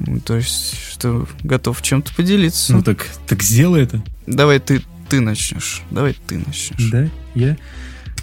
Ну, 0.00 0.20
то 0.20 0.36
есть, 0.36 0.76
что 0.92 1.26
готов 1.42 1.82
чем-то 1.82 2.14
поделиться. 2.14 2.72
Ну 2.72 2.82
так, 2.82 3.06
так 3.26 3.42
сделай 3.42 3.82
это. 3.82 4.02
Давай 4.26 4.60
ты, 4.60 4.82
ты 5.08 5.20
начнешь. 5.20 5.82
Давай 5.90 6.16
ты 6.26 6.38
начнешь. 6.38 6.90
Да? 6.90 7.08
Я? 7.34 7.56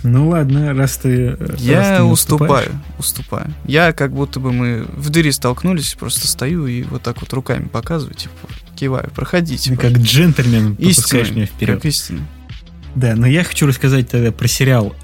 Ну 0.04 0.30
ладно, 0.30 0.74
раз 0.74 0.98
ты... 0.98 1.36
Я 1.58 1.80
раз 1.80 1.98
ты 1.98 2.04
уступаю, 2.04 2.72
уступаю. 3.00 3.54
Я 3.66 3.92
как 3.92 4.14
будто 4.14 4.40
бы 4.40 4.54
мы 4.54 4.86
в 4.96 5.10
дыре 5.10 5.32
столкнулись, 5.32 5.96
просто 5.96 6.28
стою 6.28 6.68
и 6.68 6.84
вот 6.84 7.02
так 7.02 7.22
вот 7.22 7.34
руками 7.34 7.68
показываю, 7.68 8.14
типа, 8.16 8.48
киваю, 8.76 9.10
проходите. 9.16 9.76
Как 9.76 9.94
джентльмен 9.94 10.76
истинный, 10.76 11.32
меня 11.32 11.46
вперед. 11.48 11.78
Как 11.78 11.86
истинный. 11.86 12.22
Да, 12.96 13.16
но 13.16 13.28
я 13.28 13.44
хочу 13.44 13.68
рассказать 13.68 14.10
тогда 14.10 14.32
про 14.32 14.48
сериал 14.48 14.96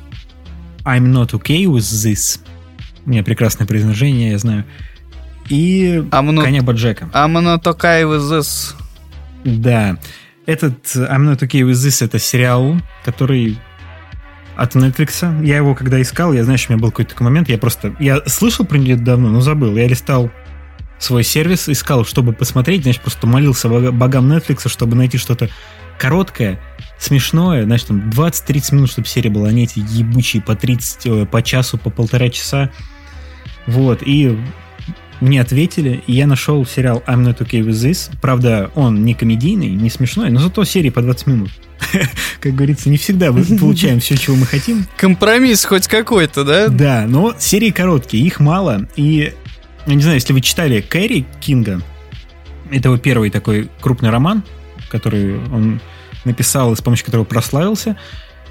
I'm 0.84 1.12
Not 1.12 1.32
Okay 1.32 1.66
With 1.66 1.80
This. 1.80 2.40
У 3.06 3.10
меня 3.10 3.24
прекрасное 3.24 3.68
произношение, 3.68 4.32
я 4.32 4.38
знаю 4.38 4.66
и 5.52 5.98
I'm 6.12 6.30
not, 6.30 6.44
коня 6.44 6.62
Боджека. 6.62 7.10
I'm 7.14 7.34
not 7.34 7.64
okay 7.64 8.04
with 8.04 8.30
this. 8.32 8.74
Да. 9.44 9.98
Этот 10.46 10.86
I'm 10.96 11.26
not 11.26 11.40
okay 11.40 11.62
with 11.62 11.74
this 11.74 12.04
это 12.04 12.20
сериал, 12.20 12.78
который 13.04 13.60
от 14.56 14.76
Netflix. 14.76 15.46
Я 15.46 15.58
его 15.58 15.76
когда 15.76 16.02
искал, 16.02 16.34
я, 16.34 16.44
знаешь, 16.44 16.66
у 16.68 16.74
меня 16.74 16.82
был 16.82 16.92
какой-то 16.92 17.12
такой 17.12 17.26
момент, 17.26 17.50
я 17.50 17.58
просто... 17.58 17.96
Я 18.00 18.22
слышал 18.26 18.66
про 18.66 18.78
него 18.78 19.02
давно, 19.02 19.30
но 19.30 19.42
забыл. 19.42 19.76
Я 19.76 19.88
листал 19.88 20.32
свой 21.00 21.24
сервис, 21.24 21.68
искал, 21.68 22.06
чтобы 22.06 22.34
посмотреть, 22.34 22.84
значит, 22.84 23.02
просто 23.02 23.28
молился 23.28 23.70
богам 23.70 24.32
Netflix, 24.32 24.70
чтобы 24.70 24.96
найти 24.96 25.18
что-то 25.18 25.50
короткое, 26.02 26.60
смешное, 26.98 27.64
значит, 27.64 27.88
там 27.88 28.10
20-30 28.10 28.76
минут, 28.76 28.90
чтобы 28.90 29.08
серия 29.08 29.30
была, 29.30 29.50
а 29.50 29.52
не 29.52 29.66
эти 29.66 29.78
ебучие 29.78 30.42
по 30.42 30.56
30, 30.56 31.06
э, 31.06 31.26
по 31.28 31.44
часу, 31.44 31.78
по 31.78 31.92
полтора 31.92 32.30
часа. 32.30 32.72
Вот, 33.68 34.02
и 34.02 34.36
мне 35.20 35.40
ответили, 35.40 36.02
и 36.08 36.14
я 36.14 36.26
нашел 36.26 36.66
сериал 36.66 37.04
I'm 37.06 37.24
Not 37.24 37.38
Okay 37.38 37.62
With 37.62 37.74
This. 37.74 38.10
Правда, 38.20 38.72
он 38.74 39.06
не 39.06 39.14
комедийный, 39.14 39.70
не 39.70 39.92
смешной, 39.92 40.32
но 40.32 40.40
зато 40.40 40.64
серии 40.64 40.90
по 40.90 41.04
20 41.04 41.28
минут. 41.28 41.52
Как 42.40 42.56
говорится, 42.56 42.90
не 42.90 42.98
всегда 42.98 43.32
мы 43.32 43.44
получаем 43.60 44.00
все, 44.00 44.18
чего 44.18 44.36
мы 44.36 44.48
хотим. 44.48 44.88
Компромисс 44.98 45.64
хоть 45.66 45.88
какой-то, 45.88 46.44
да? 46.44 46.68
Да, 46.68 47.06
но 47.08 47.36
серии 47.38 47.70
короткие, 47.70 48.26
их 48.26 48.40
мало. 48.40 48.88
И, 48.96 49.36
я 49.86 49.94
не 49.94 50.02
знаю, 50.02 50.16
если 50.16 50.34
вы 50.34 50.42
читали 50.42 50.82
Кэрри 50.82 51.28
Кинга, 51.40 51.80
это 52.72 52.90
его 52.90 52.98
первый 52.98 53.30
такой 53.30 53.70
крупный 53.82 54.10
роман, 54.10 54.44
который 54.92 55.38
он 55.52 55.80
написал, 56.26 56.76
с 56.76 56.82
помощью 56.82 57.06
которого 57.06 57.26
прославился. 57.26 57.98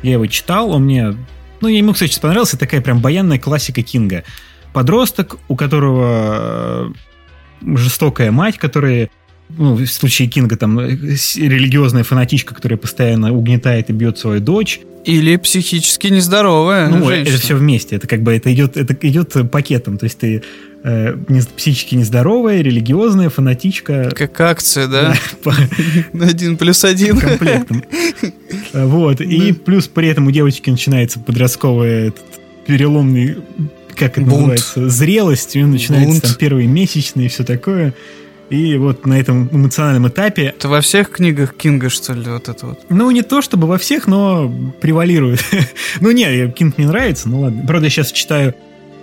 Я 0.03 0.13
его 0.13 0.27
читал, 0.27 0.71
он 0.71 0.85
мне... 0.85 1.15
Ну, 1.61 1.69
я 1.69 1.79
ему, 1.79 1.93
кстати, 1.93 2.19
понравился. 2.19 2.59
Такая 2.59 2.81
прям 2.81 3.01
баянная 3.01 3.39
классика 3.39 3.83
Кинга. 3.83 4.25
Подросток, 4.73 5.37
у 5.49 5.57
которого 5.57 6.93
э, 7.61 7.77
жестокая 7.77 8.31
мать, 8.31 8.57
которая 8.57 9.11
ну, 9.57 9.75
в 9.75 9.87
случае 9.87 10.29
Кинга 10.29 10.57
там 10.57 10.79
э, 10.79 10.91
религиозная 10.91 12.05
фанатичка, 12.05 12.55
которая 12.55 12.79
постоянно 12.79 13.33
угнетает 13.33 13.91
и 13.91 13.93
бьет 13.93 14.19
свою 14.19 14.41
дочь. 14.41 14.81
Или 15.05 15.37
психически 15.37 16.09
нездоровая. 16.09 16.89
Ну, 16.89 17.07
женщина. 17.09 17.35
это 17.35 17.43
все 17.43 17.55
вместе. 17.55 17.97
Это 17.97 18.07
как 18.07 18.23
бы 18.23 18.33
это 18.33 18.53
идет, 18.53 18.77
это 18.77 18.95
идет 19.07 19.35
пакетом. 19.51 19.99
То 19.99 20.05
есть 20.05 20.19
ты 20.19 20.43
э, 20.85 21.17
не, 21.29 21.41
психически 21.41 21.95
нездоровая, 21.95 22.63
религиозная, 22.63 23.31
фанатичка. 23.31 24.11
Как 24.15 24.41
акция, 24.41 24.87
да? 24.87 25.15
Один 26.13 26.57
плюс 26.57 26.85
один. 26.85 27.19
Комплектом. 27.19 27.85
Вот. 28.73 29.21
И 29.21 29.53
плюс 29.53 29.89
при 29.89 30.09
этом 30.09 30.27
у 30.27 30.31
девочки 30.31 30.71
начинается 30.71 31.21
подростковый 31.21 32.13
переломный 32.67 33.39
как 33.97 34.17
это 34.17 34.23
называется, 34.23 34.89
зрелость, 34.89 35.57
у 35.57 35.67
начинается 35.67 36.23
там 36.23 36.35
первые 36.37 36.67
месячные 36.67 37.27
и 37.27 37.29
все 37.29 37.45
такое. 37.45 37.95
И 38.49 38.77
вот 38.77 39.07
на 39.07 39.19
этом 39.19 39.49
эмоциональном 39.53 40.09
этапе... 40.09 40.47
Это 40.57 40.69
во 40.69 40.81
всех 40.81 41.11
книгах 41.11 41.55
Кинга, 41.55 41.89
что 41.89 42.15
ли, 42.15 42.29
вот 42.29 42.49
это 42.49 42.67
вот? 42.67 42.81
Ну, 42.89 43.11
не 43.13 43.23
то 43.23 43.43
чтобы 43.43 43.69
во 43.69 43.79
всех, 43.79 44.09
но 44.09 44.53
превалирует. 44.81 45.45
ну, 46.01 46.11
не, 46.11 46.51
Кинг 46.51 46.77
мне 46.77 46.89
нравится, 46.89 47.29
ну 47.29 47.43
ладно. 47.43 47.63
Правда, 47.65 47.87
я 47.87 47.91
сейчас 47.91 48.11
читаю 48.11 48.55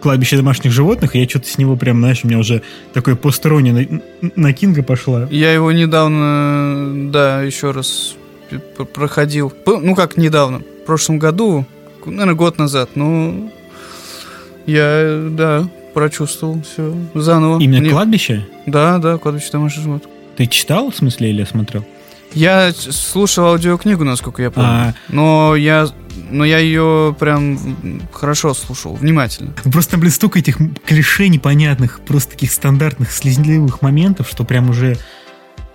«Кладбище 0.08 0.38
домашних 0.38 0.72
животных», 0.72 1.18
и 1.18 1.20
я 1.20 1.28
что-то 1.28 1.50
с 1.50 1.58
него 1.58 1.76
прям, 1.76 1.98
знаешь, 2.00 2.22
у 2.24 2.28
меня 2.30 2.40
уже 2.40 2.62
такое 2.94 3.16
постороннее 3.16 4.02
на, 4.22 4.32
на 4.38 4.54
Кинга 4.54 4.82
пошла. 4.82 5.28
Я 5.30 5.52
его 5.52 5.70
недавно, 5.74 7.12
да, 7.12 7.42
еще 7.42 7.72
раз 7.72 8.16
проходил. 8.94 9.52
Ну, 9.66 9.96
как 9.96 10.16
недавно, 10.16 10.60
в 10.60 10.86
прошлом 10.86 11.20
году, 11.20 11.66
наверное, 12.06 12.36
год 12.36 12.58
назад, 12.58 12.92
ну, 12.96 13.52
я, 14.66 15.28
да, 15.30 15.68
прочувствовал 15.94 16.62
все 16.62 16.96
заново. 17.14 17.60
Именно 17.60 17.82
Мне... 17.82 17.90
кладбище? 17.90 18.48
Да, 18.66 19.00
да, 19.00 19.18
кладбище 19.18 19.50
домашних 19.52 19.84
животных. 19.84 20.10
Ты 20.38 20.46
читал, 20.46 20.90
в 20.90 20.96
смысле, 20.96 21.32
или 21.32 21.44
смотрел? 21.44 21.86
Я 22.34 22.72
слушал 22.74 23.48
аудиокнигу, 23.48 24.04
насколько 24.04 24.42
я 24.42 24.52
помню. 24.52 24.70
А... 24.70 24.94
Но 25.10 25.56
я 25.56 25.88
но 26.30 26.46
я 26.46 26.58
ее 26.58 27.16
прям 27.18 28.02
хорошо 28.12 28.54
слушал, 28.54 28.96
внимательно. 28.96 29.54
Просто, 29.72 29.98
блин, 29.98 30.12
столько 30.12 30.40
этих 30.40 30.58
клише 30.86 31.28
непонятных, 31.30 32.02
просто 32.02 32.32
таких 32.32 32.52
стандартных 32.52 33.12
слезливых 33.12 33.82
моментов, 33.82 34.28
что 34.30 34.44
прям 34.44 34.70
уже... 34.70 34.98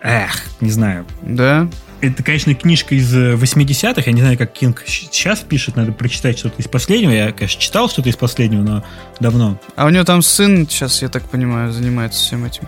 Эх, 0.03 0.43
не 0.61 0.71
знаю. 0.71 1.07
Да? 1.23 1.69
Это, 2.01 2.25
конечно, 2.25 2.53
книжка 2.55 2.97
из 2.97 3.15
80-х. 3.15 4.01
Э, 4.01 4.05
я 4.07 4.13
не 4.13 4.21
знаю, 4.21 4.37
как 4.37 4.53
Кинг 4.53 4.83
сейчас 4.85 5.39
пишет. 5.41 5.77
Надо 5.77 5.93
прочитать 5.93 6.37
что-то 6.37 6.61
из 6.61 6.67
последнего. 6.67 7.13
Я, 7.13 7.31
конечно, 7.31 7.61
читал 7.61 7.89
что-то 7.89 8.09
из 8.09 8.17
последнего, 8.17 8.63
но 8.63 8.85
давно. 9.21 9.61
А 9.77 9.87
у 9.87 9.89
него 9.91 10.03
там 10.03 10.21
сын 10.23 10.67
сейчас, 10.69 11.01
я 11.03 11.09
так 11.09 11.23
понимаю, 11.31 11.73
занимается 11.73 12.21
всем 12.21 12.45
этим. 12.45 12.65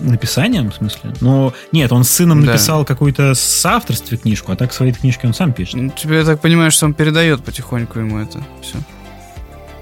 Написанием, 0.00 0.70
в 0.70 0.74
смысле? 0.74 1.12
Но 1.20 1.52
нет, 1.72 1.92
он 1.92 2.04
с 2.04 2.10
сыном 2.10 2.44
да. 2.44 2.52
написал 2.52 2.84
какую-то 2.84 3.34
соавторстве 3.34 4.18
книжку, 4.18 4.52
а 4.52 4.56
так 4.56 4.72
свои 4.72 4.92
книжки 4.92 5.26
он 5.26 5.34
сам 5.34 5.52
пишет. 5.52 5.74
Ну, 5.74 5.90
тебе, 5.90 6.18
я 6.18 6.24
так 6.24 6.40
понимаю, 6.40 6.70
что 6.70 6.86
он 6.86 6.94
передает 6.94 7.42
потихоньку 7.44 7.98
ему 7.98 8.18
это 8.18 8.42
все. 8.60 8.78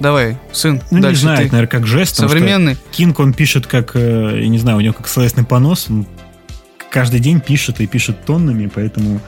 Давай, 0.01 0.39
сын. 0.53 0.81
Ну, 0.91 0.99
не 0.99 1.15
знаю, 1.15 1.39
ты. 1.39 1.45
наверное, 1.45 1.67
как 1.67 1.87
жест. 1.87 2.17
Современный. 2.17 2.79
Кинг, 2.91 3.19
он 3.19 3.35
пишет 3.35 3.67
как, 3.67 3.95
э, 3.95 4.41
я 4.41 4.49
не 4.49 4.59
знаю, 4.59 4.79
у 4.79 4.81
него 4.81 4.95
как 4.95 5.09
словесный 5.09 5.45
понос 5.45 5.89
каждый 6.91 7.21
день 7.21 7.41
пишет 7.41 7.81
и 7.81 7.87
пишет 7.87 8.25
тоннами, 8.25 8.71
поэтому 8.73 9.21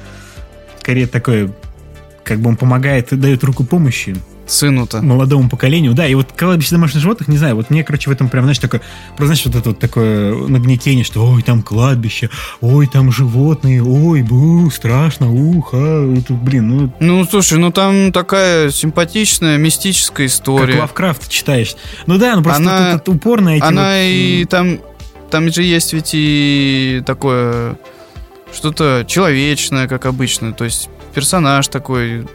скорее 0.80 1.06
такое, 1.06 1.52
как 2.24 2.40
бы 2.40 2.50
он 2.50 2.56
помогает 2.56 3.12
и 3.12 3.16
дает 3.16 3.44
руку 3.44 3.64
помощи 3.64 4.16
сыну-то. 4.46 5.02
Молодому 5.02 5.48
поколению, 5.48 5.94
да. 5.94 6.06
И 6.06 6.14
вот 6.14 6.32
кладбище 6.32 6.72
домашних 6.72 7.00
животных, 7.00 7.28
не 7.28 7.36
знаю, 7.36 7.56
вот 7.56 7.70
мне, 7.70 7.84
короче, 7.84 8.10
в 8.10 8.12
этом 8.12 8.28
прям, 8.28 8.44
знаешь, 8.44 8.58
такое, 8.58 8.80
просто, 9.16 9.26
знаешь, 9.26 9.46
вот 9.46 9.54
это 9.54 9.68
вот 9.70 9.78
такое 9.78 10.48
нагнетение, 10.48 11.04
что 11.04 11.24
ой, 11.24 11.42
там 11.42 11.62
кладбище, 11.62 12.30
ой, 12.60 12.86
там 12.86 13.12
животные, 13.12 13.82
ой, 13.82 14.22
бу, 14.22 14.70
страшно, 14.70 15.30
уха, 15.32 15.76
это, 15.76 16.34
блин, 16.34 16.68
ну... 16.68 16.92
Ну, 17.00 17.24
слушай, 17.24 17.58
ну 17.58 17.70
там 17.70 18.12
такая 18.12 18.70
симпатичная, 18.70 19.58
мистическая 19.58 20.26
история. 20.26 20.72
Как 20.72 20.82
Лавкрафт 20.82 21.28
читаешь. 21.28 21.74
Ну 22.06 22.18
да, 22.18 22.36
ну 22.36 22.42
просто 22.42 22.62
она, 22.62 22.92
тут, 22.94 23.04
тут 23.04 23.16
упорно 23.16 23.50
эти 23.50 23.62
Она 23.62 23.82
вот... 23.82 23.96
и 23.98 24.46
там 24.48 24.78
там 25.32 25.50
же 25.50 25.62
есть 25.62 25.94
ведь 25.94 26.10
и 26.12 27.02
такое 27.06 27.78
что-то 28.52 29.04
человечное, 29.08 29.88
как 29.88 30.04
обычно. 30.04 30.52
То 30.52 30.64
есть 30.64 30.90
персонаж 31.14 31.68
такой, 31.68 32.26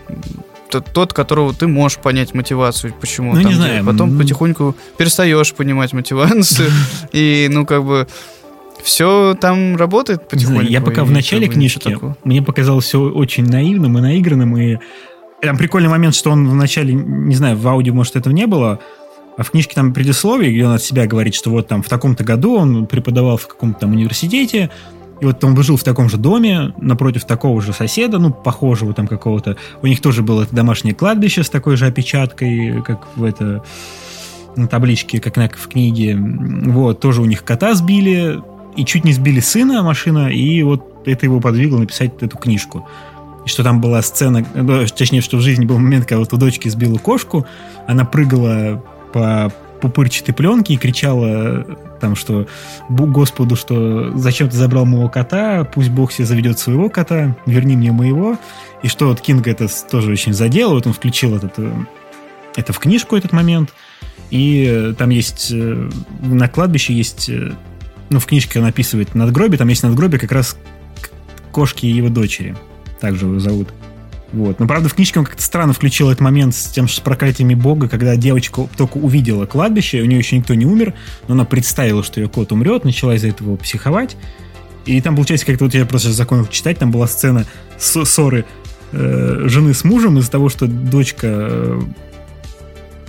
тот, 0.70 1.14
которого 1.14 1.54
ты 1.54 1.68
можешь 1.68 1.98
понять 1.98 2.34
мотивацию, 2.34 2.94
почему 3.00 3.34
ну, 3.34 3.42
там 3.42 3.52
не 3.52 3.56
знаю. 3.56 3.86
Потом 3.86 4.14
ну... 4.14 4.20
потихоньку 4.20 4.76
перестаешь 4.98 5.54
понимать 5.54 5.94
мотивацию. 5.94 6.70
И, 7.12 7.48
ну, 7.52 7.66
как 7.66 7.84
бы 7.84 8.08
все 8.84 9.36
там 9.40 9.76
работает 9.76 10.28
потихоньку. 10.28 10.72
Я 10.72 10.82
пока 10.82 11.04
в 11.04 11.12
начале 11.12 11.48
книжки, 11.48 11.98
мне 12.24 12.42
показалось 12.42 12.86
все 12.86 13.02
очень 13.02 13.46
наивным 13.46 13.98
и 13.98 14.02
наигранным, 14.02 14.58
и 14.58 14.78
там 15.42 15.58
прикольный 15.58 15.90
момент, 15.90 16.16
что 16.16 16.32
он 16.32 16.50
в 16.50 16.56
начале, 16.56 16.94
не 16.94 17.36
знаю, 17.36 17.58
в 17.58 17.68
аудио, 17.68 17.94
может, 17.94 18.16
этого 18.16 18.34
не 18.34 18.48
было, 18.48 18.80
а 19.38 19.44
в 19.44 19.52
книжке 19.52 19.76
там 19.76 19.94
предисловие, 19.94 20.52
где 20.52 20.66
он 20.66 20.74
от 20.74 20.82
себя 20.82 21.06
говорит, 21.06 21.36
что 21.36 21.52
вот 21.52 21.68
там 21.68 21.84
в 21.84 21.90
таком-то 21.90 22.24
году 22.24 22.56
он 22.56 22.88
преподавал 22.88 23.38
в 23.38 23.48
каком-то 23.48 23.82
там 23.82 23.92
университете, 23.92 24.72
и 25.20 25.26
вот 25.26 25.44
он 25.44 25.62
жил 25.64 25.78
в 25.78 25.84
таком 25.84 26.10
же 26.10 26.18
доме, 26.18 26.74
напротив 26.80 27.26
такого 27.26 27.62
же 27.62 27.74
соседа, 27.74 28.20
ну, 28.20 28.32
похожего 28.32 28.94
там 28.94 29.08
какого-то. 29.08 29.58
У 29.82 29.88
них 29.88 30.02
тоже 30.02 30.22
было 30.22 30.46
домашнее 30.52 30.94
кладбище 30.94 31.44
с 31.44 31.50
такой 31.50 31.76
же 31.76 31.88
опечаткой, 31.88 32.82
как 32.84 33.08
в 33.16 33.24
это 33.24 33.64
на 34.56 34.68
табличке, 34.68 35.20
как 35.20 35.38
на, 35.38 35.50
в 35.50 35.68
книге. 35.68 36.18
Вот, 36.18 37.00
тоже 37.00 37.22
у 37.22 37.26
них 37.26 37.44
кота 37.44 37.74
сбили, 37.74 38.42
и 38.76 38.86
чуть 38.86 39.04
не 39.04 39.14
сбили 39.14 39.40
сына 39.40 39.82
машина, 39.82 40.30
и 40.30 40.62
вот 40.62 41.04
это 41.06 41.26
его 41.26 41.40
подвигло 41.40 41.80
написать 41.80 42.12
эту 42.22 42.38
книжку. 42.38 42.88
И 43.46 43.50
что 43.50 43.64
там 43.64 43.82
была 43.82 44.02
сцена, 44.02 44.46
ну, 44.54 44.86
точнее, 44.86 45.22
что 45.22 45.38
в 45.38 45.42
жизни 45.42 45.66
был 45.66 45.80
момент, 45.80 46.06
когда 46.06 46.20
вот 46.20 46.32
у 46.34 46.38
дочки 46.38 46.70
сбила 46.70 46.98
кошку, 46.98 47.46
она 47.88 48.06
прыгала 48.06 48.84
по 49.14 49.52
пупырчатой 49.82 50.34
пленке 50.34 50.74
и 50.74 50.78
кричала 50.78 51.66
там, 52.00 52.16
что 52.16 52.48
Господу, 52.90 53.56
что 53.56 54.12
зачем 54.18 54.50
ты 54.50 54.56
забрал 54.56 54.86
моего 54.86 55.10
кота, 55.10 55.64
пусть 55.64 55.90
Бог 55.90 56.12
себе 56.12 56.26
заведет 56.26 56.60
своего 56.60 56.90
кота, 56.90 57.36
верни 57.46 57.76
мне 57.76 57.92
моего. 57.92 58.38
И 58.84 58.88
что 58.88 59.08
вот 59.08 59.22
Кинг 59.22 59.48
это 59.48 59.68
тоже 59.90 60.12
очень 60.12 60.34
задело, 60.34 60.74
вот 60.74 60.88
он 60.88 60.94
включил 60.94 61.36
этот, 61.36 61.54
э, 61.58 61.72
это 62.56 62.74
в 62.74 62.80
книжку 62.80 63.16
этот 63.16 63.32
момент. 63.34 63.74
И 64.30 64.94
там 64.98 65.10
есть 65.10 65.52
э, 65.52 65.90
на 66.22 66.48
кладбище 66.48 66.94
есть, 66.94 67.30
э, 67.30 67.54
ну 68.10 68.20
в 68.20 68.26
книжке 68.26 68.60
он 68.60 68.66
описывает 68.66 69.16
надгробие, 69.16 69.58
там 69.58 69.68
есть 69.70 69.84
надгробие 69.84 70.20
как 70.20 70.32
раз 70.32 70.58
кошки 71.52 71.86
его 71.86 72.10
дочери, 72.10 72.56
также 73.00 73.26
его 73.26 73.40
зовут. 73.40 73.70
Вот. 74.34 74.60
Но, 74.60 74.68
правда, 74.68 74.90
в 74.90 74.94
книжке 74.94 75.20
он 75.20 75.26
как-то 75.26 75.42
странно 75.42 75.74
включил 75.74 76.10
этот 76.10 76.22
момент 76.22 76.54
с 76.56 76.66
тем, 76.66 76.88
что 76.88 76.98
с 76.98 77.00
проклятиями 77.00 77.54
Бога, 77.54 77.88
когда 77.88 78.16
девочка 78.16 78.68
только 78.76 78.98
увидела 78.98 79.46
кладбище, 79.46 80.02
у 80.02 80.06
нее 80.06 80.20
еще 80.20 80.38
никто 80.38 80.54
не 80.54 80.66
умер, 80.66 80.94
но 81.28 81.34
она 81.34 81.46
представила, 81.46 82.04
что 82.04 82.20
ее 82.20 82.28
кот 82.28 82.52
умрет, 82.52 82.84
начала 82.84 83.16
из-за 83.16 83.30
этого 83.30 83.56
психовать. 83.56 84.18
И 84.86 85.00
там, 85.02 85.16
получается, 85.16 85.46
как-то 85.46 85.66
вот 85.66 85.74
я 85.74 85.86
просто 85.86 86.12
законов 86.12 86.50
читать, 86.50 86.78
там 86.78 86.92
была 86.92 87.08
сцена 87.08 87.46
ссоры 87.78 88.46
э, 88.92 89.44
жены 89.46 89.74
с 89.74 89.84
мужем 89.84 90.18
из-за 90.18 90.32
того, 90.32 90.50
что 90.50 90.68
дочка 90.68 91.28
э, 91.28 91.82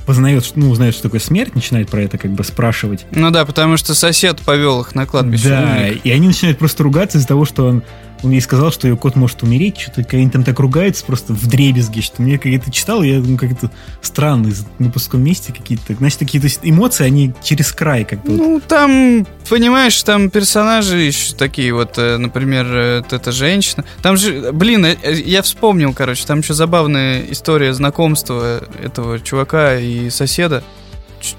познает, 0.06 0.50
ну, 0.56 0.70
узнает, 0.70 0.94
что 0.94 1.04
такое 1.04 1.20
смерть, 1.20 1.54
начинает 1.54 1.88
про 1.90 2.02
это 2.02 2.18
как 2.18 2.32
бы 2.32 2.42
спрашивать. 2.42 3.06
Ну 3.10 3.30
да, 3.30 3.44
потому 3.44 3.76
что 3.76 3.94
сосед 3.94 4.40
повел 4.40 4.80
их 4.80 4.94
на 4.94 5.06
кладбище. 5.06 5.48
Да, 5.50 5.88
и 5.88 6.10
они 6.10 6.28
начинают 6.28 6.58
просто 6.58 6.82
ругаться 6.82 7.18
из-за 7.18 7.28
того, 7.28 7.44
что 7.44 7.66
он 7.66 7.82
он 8.22 8.30
ей 8.32 8.40
сказал, 8.40 8.72
что 8.72 8.88
ее 8.88 8.96
кот 8.96 9.16
может 9.16 9.42
умереть, 9.42 9.78
что-то 9.78 10.04
они 10.16 10.30
там 10.30 10.44
так 10.44 10.58
ругаются 10.58 11.04
просто 11.04 11.32
в 11.32 11.46
дребезги, 11.46 12.00
что 12.00 12.22
мне 12.22 12.38
как 12.38 12.52
это 12.52 12.70
читал, 12.70 13.02
я 13.02 13.20
ну, 13.20 13.36
как-то 13.36 13.70
странно 14.02 14.52
на 14.78 14.90
пуском 14.90 15.22
месте 15.22 15.52
какие-то, 15.52 15.94
значит, 15.94 16.18
такие 16.18 16.40
то 16.40 16.46
есть 16.46 16.60
эмоции, 16.62 17.04
они 17.04 17.32
через 17.42 17.72
край 17.72 18.04
как 18.04 18.22
бы. 18.22 18.32
Ну, 18.32 18.60
там, 18.60 19.26
понимаешь, 19.48 20.02
там 20.02 20.30
персонажи 20.30 20.98
еще 20.98 21.34
такие 21.34 21.72
вот, 21.72 21.98
э, 21.98 22.16
например, 22.16 22.66
э, 22.66 22.96
вот 22.98 23.12
эта 23.12 23.32
женщина. 23.32 23.84
Там 24.02 24.16
же, 24.16 24.52
блин, 24.52 24.84
э, 24.84 24.96
я 25.24 25.42
вспомнил, 25.42 25.92
короче, 25.92 26.26
там 26.26 26.40
еще 26.40 26.54
забавная 26.54 27.22
история 27.30 27.72
знакомства 27.72 28.62
этого 28.82 29.20
чувака 29.20 29.76
и 29.76 30.10
соседа. 30.10 30.62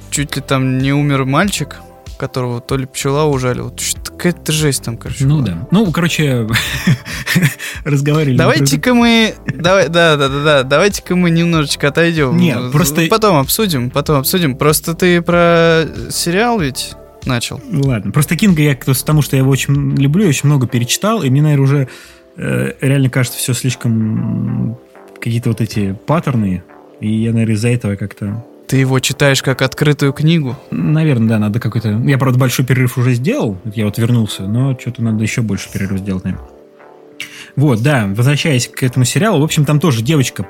Чуть 0.10 0.36
ли 0.36 0.42
там 0.42 0.80
не 0.80 0.92
умер 0.92 1.26
мальчик, 1.26 1.78
которого 2.20 2.60
то 2.62 2.78
ли 2.78 2.86
пчела 2.86 3.26
ужалила. 3.26 3.74
Какая-то 4.06 4.52
жесть 4.52 4.84
там, 4.84 4.98
короче. 4.98 5.26
Ну 5.26 5.38
была. 5.38 5.48
да. 5.48 5.68
Ну, 5.72 5.92
короче, 5.92 6.48
разговаривали. 7.86 8.38
Давайте-ка 8.38 8.94
мы... 8.94 9.34
Давай, 9.48 9.88
да, 9.88 10.18
да, 10.18 10.28
да, 10.28 10.44
да. 10.44 10.64
Давайте-ка 10.64 11.16
мы 11.16 11.32
немножечко 11.32 11.88
отойдем. 11.88 12.38
Нет, 12.38 12.72
просто... 12.72 13.08
Потом 13.10 13.38
обсудим, 13.38 13.90
потом 13.90 14.18
обсудим. 14.18 14.56
Просто 14.56 14.94
ты 14.94 15.22
про 15.22 15.86
сериал 16.10 16.60
ведь 16.60 16.94
начал. 17.26 17.62
Ладно. 17.72 18.12
Просто 18.12 18.36
Кинга 18.36 18.62
я 18.62 18.76
потому 18.76 19.22
что 19.22 19.36
я 19.36 19.42
его 19.42 19.52
очень 19.52 19.96
люблю, 19.96 20.28
очень 20.28 20.48
много 20.48 20.68
перечитал, 20.68 21.24
и 21.24 21.30
мне, 21.30 21.42
наверное, 21.42 21.64
уже 21.64 21.88
э, 22.36 22.74
реально 22.82 23.10
кажется 23.10 23.40
все 23.40 23.54
слишком 23.54 24.78
какие-то 25.20 25.50
вот 25.50 25.62
эти 25.62 25.98
паттерны, 26.06 26.64
и 27.00 27.12
я, 27.12 27.32
наверное, 27.32 27.56
из-за 27.56 27.70
этого 27.70 27.96
как-то... 27.96 28.46
Ты 28.70 28.78
его 28.78 29.00
читаешь 29.00 29.42
как 29.42 29.64
открытую 29.64 30.14
книгу? 30.14 30.56
Наверное, 30.70 31.28
да, 31.28 31.40
надо 31.40 31.60
какой-то... 31.60 31.90
Я, 32.06 32.20
правда, 32.20 32.38
большой 32.38 32.66
перерыв 32.66 33.00
уже 33.00 33.16
сделал, 33.16 33.58
я 33.74 33.86
вот 33.86 33.98
вернулся, 33.98 34.44
но 34.44 34.78
что-то 34.80 35.02
надо 35.02 35.24
еще 35.24 35.42
больше 35.42 35.72
перерыв 35.72 36.02
сделать, 36.02 36.24
наверное. 36.24 36.48
Вот, 37.56 37.82
да, 37.82 38.06
возвращаясь 38.08 38.68
к 38.68 38.84
этому 38.84 39.06
сериалу, 39.06 39.42
в 39.42 39.44
общем, 39.44 39.66
там 39.66 39.80
тоже 39.80 40.04
девочка 40.04 40.46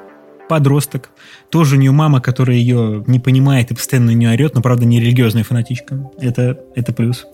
подросток. 0.50 1.12
Тоже 1.50 1.78
у 1.78 1.80
нее 1.80 1.92
мама, 1.92 2.20
которая 2.20 2.58
ее 2.58 3.06
не 3.08 3.20
понимает 3.20 3.72
и 3.72 3.74
постоянно 3.74 4.12
на 4.12 4.16
нее 4.16 4.32
орет, 4.32 4.54
но, 4.54 4.62
правда, 4.62 4.84
не 4.84 5.00
религиозная 5.00 5.46
фанатичка. 5.46 6.12
Это, 6.20 6.60
это 6.76 6.92
плюс. 6.92 7.26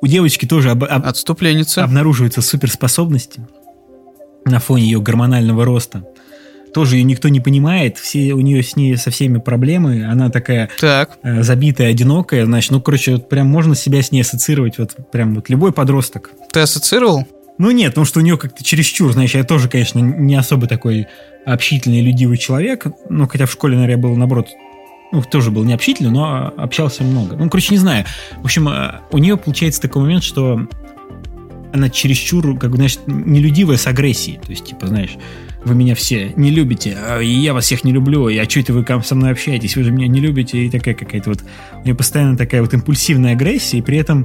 У 0.00 0.06
девочки 0.06 0.46
тоже 0.46 0.70
об, 0.70 0.84
об, 0.84 1.04
обнаруживаются 1.04 2.40
суперспособности 2.40 3.46
на 4.46 4.58
фоне 4.58 4.84
ее 4.84 5.02
гормонального 5.02 5.66
роста. 5.66 6.06
Тоже 6.74 6.96
ее 6.96 7.04
никто 7.04 7.28
не 7.28 7.40
понимает, 7.40 7.98
все 7.98 8.32
у 8.34 8.40
нее 8.40 8.62
с 8.62 8.74
ней 8.74 8.96
со 8.96 9.10
всеми 9.10 9.38
проблемы, 9.38 10.04
она 10.04 10.28
такая 10.28 10.68
так. 10.80 11.18
э, 11.22 11.42
забитая, 11.42 11.90
одинокая, 11.90 12.44
значит, 12.44 12.72
ну, 12.72 12.80
короче, 12.80 13.12
вот 13.12 13.28
прям 13.28 13.46
можно 13.46 13.76
себя 13.76 14.02
с 14.02 14.10
ней 14.10 14.22
ассоциировать, 14.22 14.78
вот 14.78 14.96
прям 15.12 15.36
вот 15.36 15.48
любой 15.48 15.72
подросток. 15.72 16.30
Ты 16.52 16.60
ассоциировал? 16.60 17.26
Ну 17.58 17.70
нет, 17.70 17.92
потому 17.92 18.04
что 18.04 18.18
у 18.18 18.22
нее 18.22 18.36
как-то 18.36 18.64
чересчур, 18.64 19.12
знаешь, 19.12 19.34
я 19.34 19.44
тоже, 19.44 19.68
конечно, 19.68 20.00
не 20.00 20.34
особо 20.34 20.66
такой 20.66 21.06
общительный, 21.46 22.00
людивый 22.00 22.36
человек, 22.36 22.86
ну, 23.08 23.28
хотя 23.28 23.46
в 23.46 23.52
школе, 23.52 23.76
наверное, 23.76 24.02
был, 24.02 24.16
наоборот, 24.16 24.48
ну, 25.12 25.22
тоже 25.22 25.52
был 25.52 25.62
не 25.62 25.72
общительный, 25.72 26.10
но 26.10 26.52
общался 26.56 27.04
много. 27.04 27.36
Ну, 27.36 27.48
короче, 27.48 27.72
не 27.72 27.78
знаю. 27.78 28.04
В 28.38 28.44
общем, 28.46 28.68
э, 28.68 29.00
у 29.12 29.18
нее 29.18 29.36
получается 29.36 29.80
такой 29.80 30.02
момент, 30.02 30.24
что 30.24 30.66
она 31.74 31.90
чересчур, 31.90 32.56
как 32.56 32.70
бы, 32.70 32.76
знаешь, 32.76 32.98
нелюдивая 33.06 33.76
с 33.76 33.88
агрессией. 33.88 34.38
То 34.38 34.50
есть, 34.50 34.64
типа, 34.64 34.86
знаешь, 34.86 35.16
вы 35.64 35.74
меня 35.74 35.96
все 35.96 36.32
не 36.36 36.50
любите, 36.50 36.96
а 36.96 37.18
я 37.18 37.52
вас 37.52 37.64
всех 37.64 37.82
не 37.82 37.90
люблю, 37.90 38.28
и 38.28 38.38
а 38.38 38.48
что 38.48 38.60
это 38.60 38.72
вы 38.72 38.86
со 39.02 39.14
мной 39.16 39.32
общаетесь, 39.32 39.74
вы 39.74 39.82
же 39.82 39.90
меня 39.90 40.06
не 40.06 40.20
любите, 40.20 40.64
и 40.64 40.70
такая 40.70 40.94
какая-то 40.94 41.30
вот, 41.30 41.44
у 41.72 41.84
нее 41.84 41.96
постоянно 41.96 42.36
такая 42.36 42.62
вот 42.62 42.72
импульсивная 42.72 43.32
агрессия, 43.32 43.78
и 43.78 43.82
при 43.82 43.98
этом 43.98 44.24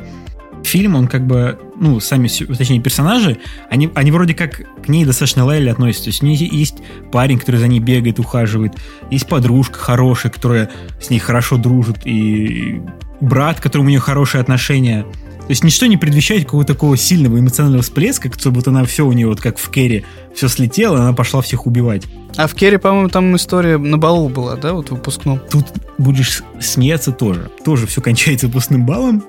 фильм, 0.64 0.96
он 0.96 1.08
как 1.08 1.26
бы, 1.26 1.58
ну, 1.76 2.00
сами, 2.00 2.28
точнее, 2.28 2.82
персонажи, 2.82 3.40
они, 3.72 3.90
они 3.96 4.12
вроде 4.12 4.36
как 4.36 4.62
к 4.84 4.88
ней 4.88 5.04
достаточно 5.06 5.44
лояльно 5.44 5.72
относятся. 5.72 6.04
То 6.04 6.10
есть 6.10 6.22
у 6.22 6.28
нее 6.28 6.48
есть 6.52 6.76
парень, 7.12 7.40
который 7.40 7.58
за 7.58 7.68
ней 7.68 7.80
бегает, 7.80 8.20
ухаживает, 8.20 8.74
есть 9.10 9.28
подружка 9.28 9.80
хорошая, 9.80 10.32
которая 10.32 10.70
с 11.02 11.10
ней 11.10 11.20
хорошо 11.20 11.58
дружит, 11.58 12.06
и 12.06 12.82
брат, 13.22 13.60
которому 13.60 13.88
у 13.88 13.90
нее 13.90 14.00
хорошие 14.00 14.42
отношения. 14.42 15.06
То 15.50 15.54
есть 15.54 15.64
ничто 15.64 15.88
не 15.88 15.98
предвещает 15.98 16.44
какого-то 16.44 16.76
такого 16.76 16.96
сильного 16.96 17.40
эмоционального 17.40 17.82
всплеска, 17.82 18.30
как 18.30 18.54
будто 18.54 18.70
она 18.70 18.86
все 18.86 19.04
у 19.04 19.12
нее, 19.12 19.26
вот 19.26 19.42
как 19.42 19.58
в 19.58 19.72
Керри, 19.72 20.06
все 20.36 20.48
слетело, 20.48 21.00
она 21.00 21.12
пошла 21.12 21.42
всех 21.42 21.66
убивать. 21.66 22.04
А 22.38 22.46
в 22.46 22.54
Керри, 22.54 22.78
по-моему, 22.78 23.10
там 23.10 23.36
история 23.36 23.80
на 23.80 23.98
балу 23.98 24.30
была, 24.30 24.58
да, 24.58 24.74
вот 24.74 24.92
выпускном? 24.92 25.42
Тут 25.50 25.66
будешь 25.98 26.44
смеяться 26.60 27.12
тоже. 27.12 27.50
Тоже 27.66 27.88
все 27.88 28.00
кончается 28.00 28.46
выпускным 28.46 28.86
баллом. 28.86 29.24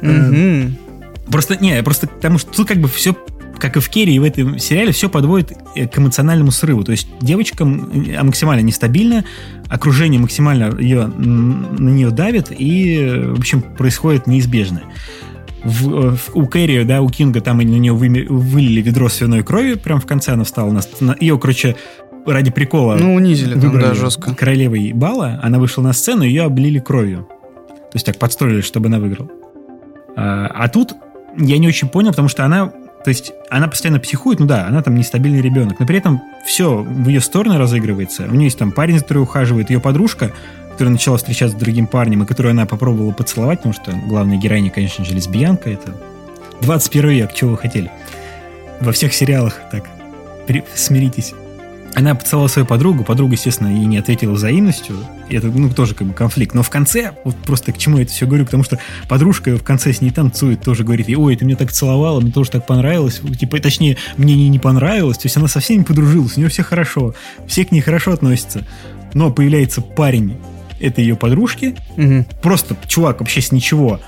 Угу. 0.00 1.32
Просто, 1.32 1.56
не, 1.56 1.82
просто 1.82 2.06
потому 2.06 2.38
что 2.38 2.52
тут 2.52 2.68
как 2.68 2.78
бы 2.78 2.86
все 2.86 3.16
как 3.58 3.76
и 3.76 3.80
в 3.80 3.88
Керри, 3.88 4.14
и 4.14 4.18
в 4.20 4.22
этом 4.22 4.60
сериале 4.60 4.92
все 4.92 5.08
подводит 5.08 5.54
к 5.74 5.98
эмоциональному 5.98 6.52
срыву. 6.52 6.84
То 6.84 6.92
есть 6.92 7.08
девочка 7.20 7.64
максимально 7.64 8.60
нестабильная, 8.60 9.24
окружение 9.68 10.20
максимально 10.20 10.78
ее, 10.78 11.08
на 11.08 11.90
нее 11.90 12.10
давит, 12.10 12.52
и, 12.56 13.24
в 13.34 13.40
общем, 13.40 13.62
происходит 13.62 14.28
неизбежное. 14.28 14.84
В, 15.64 16.16
в, 16.16 16.36
у 16.36 16.46
Кэрри, 16.46 16.84
да, 16.84 17.02
у 17.02 17.08
Кинга 17.08 17.40
там 17.40 17.60
они 17.60 17.76
на 17.76 17.80
нее 17.80 17.92
вы, 17.92 18.26
вылили 18.28 18.80
ведро 18.80 19.08
свиной 19.08 19.42
крови, 19.42 19.74
прям 19.74 20.00
в 20.00 20.06
конце 20.06 20.32
она 20.32 20.44
встала. 20.44 20.70
На, 20.70 20.80
на, 21.00 21.16
ее, 21.18 21.38
короче, 21.38 21.76
ради 22.26 22.50
прикола 22.50 22.96
ну, 22.96 23.14
унизили 23.14 23.58
там, 23.58 23.78
да, 23.78 23.94
жестко. 23.94 24.34
королевой 24.34 24.92
бала, 24.92 25.40
она 25.42 25.58
вышла 25.58 25.82
на 25.82 25.92
сцену, 25.92 26.22
ее 26.22 26.44
облили 26.44 26.78
кровью. 26.78 27.28
То 27.68 27.94
есть 27.94 28.06
так 28.06 28.18
подстроили, 28.18 28.60
чтобы 28.60 28.86
она 28.88 28.98
выиграла. 28.98 29.30
А, 30.16 30.46
а 30.46 30.68
тут 30.68 30.92
я 31.36 31.58
не 31.58 31.68
очень 31.68 31.88
понял, 31.88 32.10
потому 32.10 32.28
что 32.28 32.44
она 32.44 32.72
то 33.04 33.10
есть 33.10 33.32
она 33.48 33.68
постоянно 33.68 34.00
психует, 34.00 34.40
ну 34.40 34.46
да, 34.46 34.66
она 34.66 34.82
там 34.82 34.96
нестабильный 34.96 35.40
ребенок, 35.40 35.78
но 35.78 35.86
при 35.86 35.98
этом 35.98 36.20
все 36.44 36.82
в 36.82 37.08
ее 37.08 37.20
сторону 37.20 37.58
разыгрывается. 37.58 38.24
У 38.24 38.34
нее 38.34 38.44
есть 38.44 38.58
там 38.58 38.72
парень, 38.72 38.98
который 38.98 39.22
ухаживает, 39.22 39.70
ее 39.70 39.80
подружка, 39.80 40.32
которая 40.78 40.92
начала 40.92 41.16
встречаться 41.16 41.56
с 41.56 41.60
другим 41.60 41.88
парнем, 41.88 42.22
и 42.22 42.26
которую 42.26 42.52
она 42.52 42.64
попробовала 42.64 43.10
поцеловать, 43.10 43.58
потому 43.58 43.74
что 43.74 43.90
главная 44.06 44.36
героиня, 44.36 44.70
конечно 44.70 45.04
же, 45.04 45.12
лесбиянка. 45.12 45.70
Это 45.70 45.92
21 46.60 47.10
век, 47.10 47.34
чего 47.34 47.50
вы 47.50 47.56
хотели? 47.56 47.90
Во 48.80 48.92
всех 48.92 49.12
сериалах 49.12 49.56
так. 49.72 49.82
Смиритесь. 50.76 51.34
Она 51.96 52.14
поцеловала 52.14 52.46
свою 52.46 52.64
подругу, 52.64 53.02
подруга, 53.02 53.32
естественно, 53.32 53.66
ей 53.66 53.86
не 53.86 53.98
ответила 53.98 54.34
взаимностью. 54.34 54.94
И 55.28 55.34
это, 55.34 55.48
ну, 55.48 55.68
тоже 55.68 55.96
как 55.96 56.06
бы 56.06 56.14
конфликт. 56.14 56.54
Но 56.54 56.62
в 56.62 56.70
конце, 56.70 57.10
вот 57.24 57.34
просто 57.38 57.72
к 57.72 57.78
чему 57.78 57.96
я 57.96 58.04
это 58.04 58.12
все 58.12 58.28
говорю, 58.28 58.44
потому 58.44 58.62
что 58.62 58.78
подружка 59.08 59.56
в 59.56 59.64
конце 59.64 59.92
с 59.92 60.00
ней 60.00 60.12
танцует, 60.12 60.62
тоже 60.62 60.84
говорит, 60.84 61.08
ой, 61.08 61.34
ты 61.34 61.44
меня 61.44 61.56
так 61.56 61.72
целовала, 61.72 62.20
мне 62.20 62.30
тоже 62.30 62.52
так 62.52 62.68
понравилось. 62.68 63.20
Типа, 63.36 63.58
точнее, 63.58 63.96
мне 64.16 64.36
не, 64.36 64.48
не 64.48 64.60
понравилось. 64.60 65.18
То 65.18 65.26
есть 65.26 65.36
она 65.36 65.48
со 65.48 65.58
всеми 65.58 65.82
подружилась, 65.82 66.36
у 66.36 66.40
нее 66.40 66.48
все 66.48 66.62
хорошо. 66.62 67.16
Все 67.48 67.64
к 67.64 67.72
ней 67.72 67.80
хорошо 67.80 68.12
относятся. 68.12 68.64
Но 69.12 69.32
появляется 69.32 69.80
парень 69.80 70.36
этой 70.80 71.04
ее 71.04 71.16
подружки. 71.16 71.74
Угу. 71.96 72.26
Просто 72.42 72.76
чувак 72.86 73.20
вообще 73.20 73.40
с 73.40 73.52
ничего. 73.52 74.00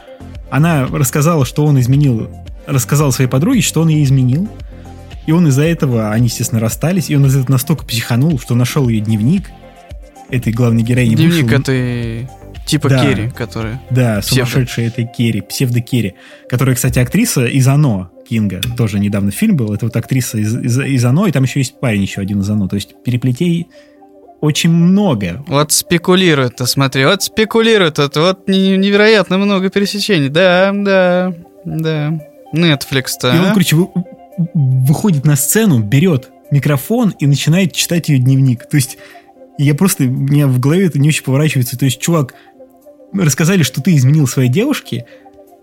Она 0.50 0.86
рассказала, 0.86 1.44
что 1.44 1.64
он 1.64 1.78
изменил, 1.78 2.28
рассказала 2.66 3.10
своей 3.10 3.30
подруге, 3.30 3.60
что 3.60 3.82
он 3.82 3.88
ей 3.88 4.04
изменил. 4.04 4.48
И 5.26 5.32
он 5.32 5.46
из-за 5.48 5.62
этого, 5.62 6.10
они, 6.10 6.26
естественно, 6.26 6.60
расстались, 6.60 7.10
и 7.10 7.16
он 7.16 7.26
из 7.26 7.32
за 7.32 7.40
этого 7.40 7.52
настолько 7.52 7.84
психанул, 7.84 8.38
что 8.38 8.54
нашел 8.54 8.88
ее 8.88 9.00
дневник 9.00 9.50
этой 10.28 10.52
главной 10.52 10.82
героини. 10.82 11.14
Дневник 11.14 11.44
вышел... 11.44 11.60
этой 11.60 12.28
типа 12.66 12.88
да, 12.88 13.04
Керри, 13.04 13.30
которая... 13.30 13.80
Да, 13.90 14.22
сумасшедшая 14.22 14.86
этой 14.86 15.06
Керри, 15.06 15.40
псевдо-Керри, 15.40 16.14
которая, 16.48 16.74
кстати, 16.74 16.98
актриса 16.98 17.46
из 17.46 17.66
«Оно» 17.68 18.10
Кинга. 18.28 18.60
Тоже 18.76 18.98
недавно 18.98 19.30
фильм 19.30 19.56
был. 19.56 19.74
Это 19.74 19.86
вот 19.86 19.96
актриса 19.96 20.38
из, 20.38 20.56
из, 20.56 20.78
из 20.78 21.04
«Оно», 21.04 21.26
и 21.26 21.32
там 21.32 21.42
еще 21.42 21.60
есть 21.60 21.78
парень 21.80 22.02
еще 22.02 22.20
один 22.20 22.40
из 22.40 22.50
«Оно». 22.50 22.68
То 22.68 22.76
есть 22.76 22.94
переплетей 23.04 23.68
очень 24.40 24.70
много. 24.70 25.44
Вот 25.46 25.72
спекулирует, 25.72 26.60
смотри, 26.64 27.04
вот 27.04 27.22
спекулирует, 27.22 27.98
вот, 27.98 28.16
вот 28.16 28.48
невероятно 28.48 29.38
много 29.38 29.70
пересечений. 29.70 30.28
Да, 30.28 30.72
да, 30.74 31.34
да. 31.64 32.20
Netflix-то. 32.54 33.28
И 33.28 33.38
он, 33.38 33.46
а? 33.46 33.52
короче, 33.52 33.76
выходит 34.54 35.24
на 35.24 35.36
сцену, 35.36 35.80
берет 35.80 36.30
микрофон 36.50 37.14
и 37.18 37.26
начинает 37.26 37.72
читать 37.72 38.08
ее 38.08 38.18
дневник. 38.18 38.68
То 38.68 38.76
есть 38.76 38.98
я 39.58 39.74
просто, 39.74 40.04
у 40.04 40.08
меня 40.08 40.46
в 40.46 40.58
голове 40.58 40.86
это 40.86 40.98
не 40.98 41.08
очень 41.08 41.22
поворачивается. 41.22 41.78
То 41.78 41.84
есть, 41.84 42.00
чувак, 42.00 42.34
рассказали, 43.12 43.62
что 43.62 43.82
ты 43.82 43.94
изменил 43.94 44.26
своей 44.26 44.48
девушке, 44.48 45.04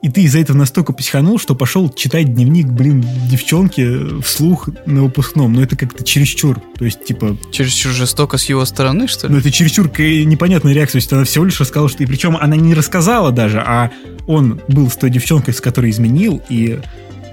и 0.01 0.09
ты 0.09 0.21
из-за 0.23 0.39
этого 0.39 0.55
настолько 0.55 0.93
психанул, 0.93 1.39
что 1.39 1.55
пошел 1.55 1.89
читать 1.89 2.33
дневник, 2.33 2.67
блин, 2.67 3.03
девчонки 3.29 4.21
вслух 4.21 4.69
на 4.85 5.03
выпускном. 5.03 5.51
Но 5.51 5.59
ну, 5.59 5.65
это 5.65 5.75
как-то 5.75 6.03
чересчур. 6.03 6.61
То 6.77 6.85
есть, 6.85 7.03
типа... 7.03 7.35
Чересчур 7.51 7.91
жестоко 7.91 8.37
с 8.37 8.45
его 8.45 8.63
стороны, 8.65 9.07
что 9.07 9.27
ли? 9.27 9.33
Ну, 9.33 9.39
это 9.39 9.51
чересчур 9.51 9.87
непонятная 9.87 10.73
реакция. 10.73 10.93
То 10.93 10.97
есть, 10.97 11.13
она 11.13 11.23
всего 11.23 11.45
лишь 11.45 11.59
рассказала, 11.59 11.89
что... 11.89 12.03
И 12.03 12.05
причем 12.05 12.37
она 12.37 12.55
не 12.55 12.75
рассказала 12.75 13.31
даже, 13.31 13.59
а 13.59 13.91
он 14.27 14.61
был 14.67 14.89
с 14.89 14.95
той 14.95 15.09
девчонкой, 15.09 15.53
с 15.53 15.61
которой 15.61 15.89
изменил, 15.89 16.43
и 16.47 16.79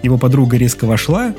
его 0.03 0.17
подруга 0.17 0.57
резко 0.57 0.87
вошла, 0.87 1.35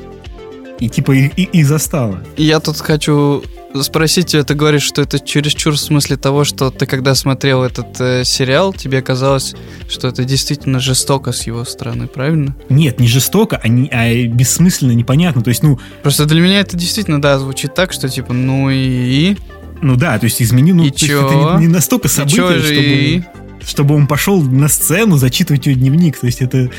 и 0.78 0.88
типа 0.88 1.12
и, 1.12 1.28
и, 1.36 1.42
и 1.44 1.62
застала. 1.62 2.22
Я 2.36 2.60
тут 2.60 2.78
хочу 2.78 3.42
спросить 3.82 4.28
тебя, 4.28 4.44
ты 4.44 4.54
говоришь, 4.54 4.82
что 4.82 5.02
это 5.02 5.18
чересчур 5.18 5.74
в 5.74 5.78
смысле 5.78 6.16
того, 6.16 6.44
что 6.44 6.70
ты 6.70 6.86
когда 6.86 7.14
смотрел 7.14 7.62
этот 7.62 8.00
э, 8.00 8.24
сериал, 8.24 8.72
тебе 8.72 9.02
казалось, 9.02 9.54
что 9.88 10.08
это 10.08 10.24
действительно 10.24 10.80
жестоко 10.80 11.32
с 11.32 11.46
его 11.46 11.64
стороны, 11.64 12.06
правильно? 12.06 12.56
Нет, 12.68 13.00
не 13.00 13.08
жестоко, 13.08 13.60
а, 13.62 13.68
не, 13.68 13.88
а 13.88 14.26
бессмысленно, 14.26 14.92
непонятно. 14.92 15.42
То 15.42 15.50
есть, 15.50 15.62
ну... 15.62 15.78
Просто 16.02 16.26
для 16.26 16.40
меня 16.40 16.60
это 16.60 16.76
действительно, 16.76 17.20
да, 17.20 17.38
звучит 17.38 17.74
так, 17.74 17.92
что 17.92 18.08
типа, 18.08 18.32
ну 18.32 18.70
и... 18.70 19.36
Ну 19.82 19.96
да, 19.96 20.18
то 20.18 20.24
есть 20.24 20.40
измени, 20.40 20.72
ну, 20.72 20.84
и 20.84 20.90
то 20.90 20.98
чё? 20.98 21.22
есть 21.22 21.34
это 21.34 21.58
не, 21.58 21.66
не 21.66 21.72
настолько 21.72 22.08
событие, 22.08 22.58
чтобы, 22.60 22.70
и... 22.72 23.22
чтобы 23.66 23.94
он 23.94 24.06
пошел 24.06 24.40
на 24.40 24.68
сцену 24.68 25.16
зачитывать 25.18 25.66
ее 25.66 25.74
дневник. 25.74 26.18
То 26.18 26.26
есть 26.26 26.40
это... 26.40 26.70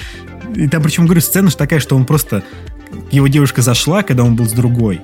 И 0.56 0.68
там 0.68 0.82
причем, 0.82 1.06
говорю, 1.06 1.22
сцена 1.22 1.50
же 1.50 1.58
такая, 1.58 1.80
что 1.80 1.96
он 1.96 2.06
просто... 2.06 2.44
Его 3.12 3.28
девушка 3.28 3.62
зашла, 3.62 4.04
когда 4.04 4.24
он 4.24 4.36
был 4.36 4.46
с 4.46 4.52
другой. 4.54 5.02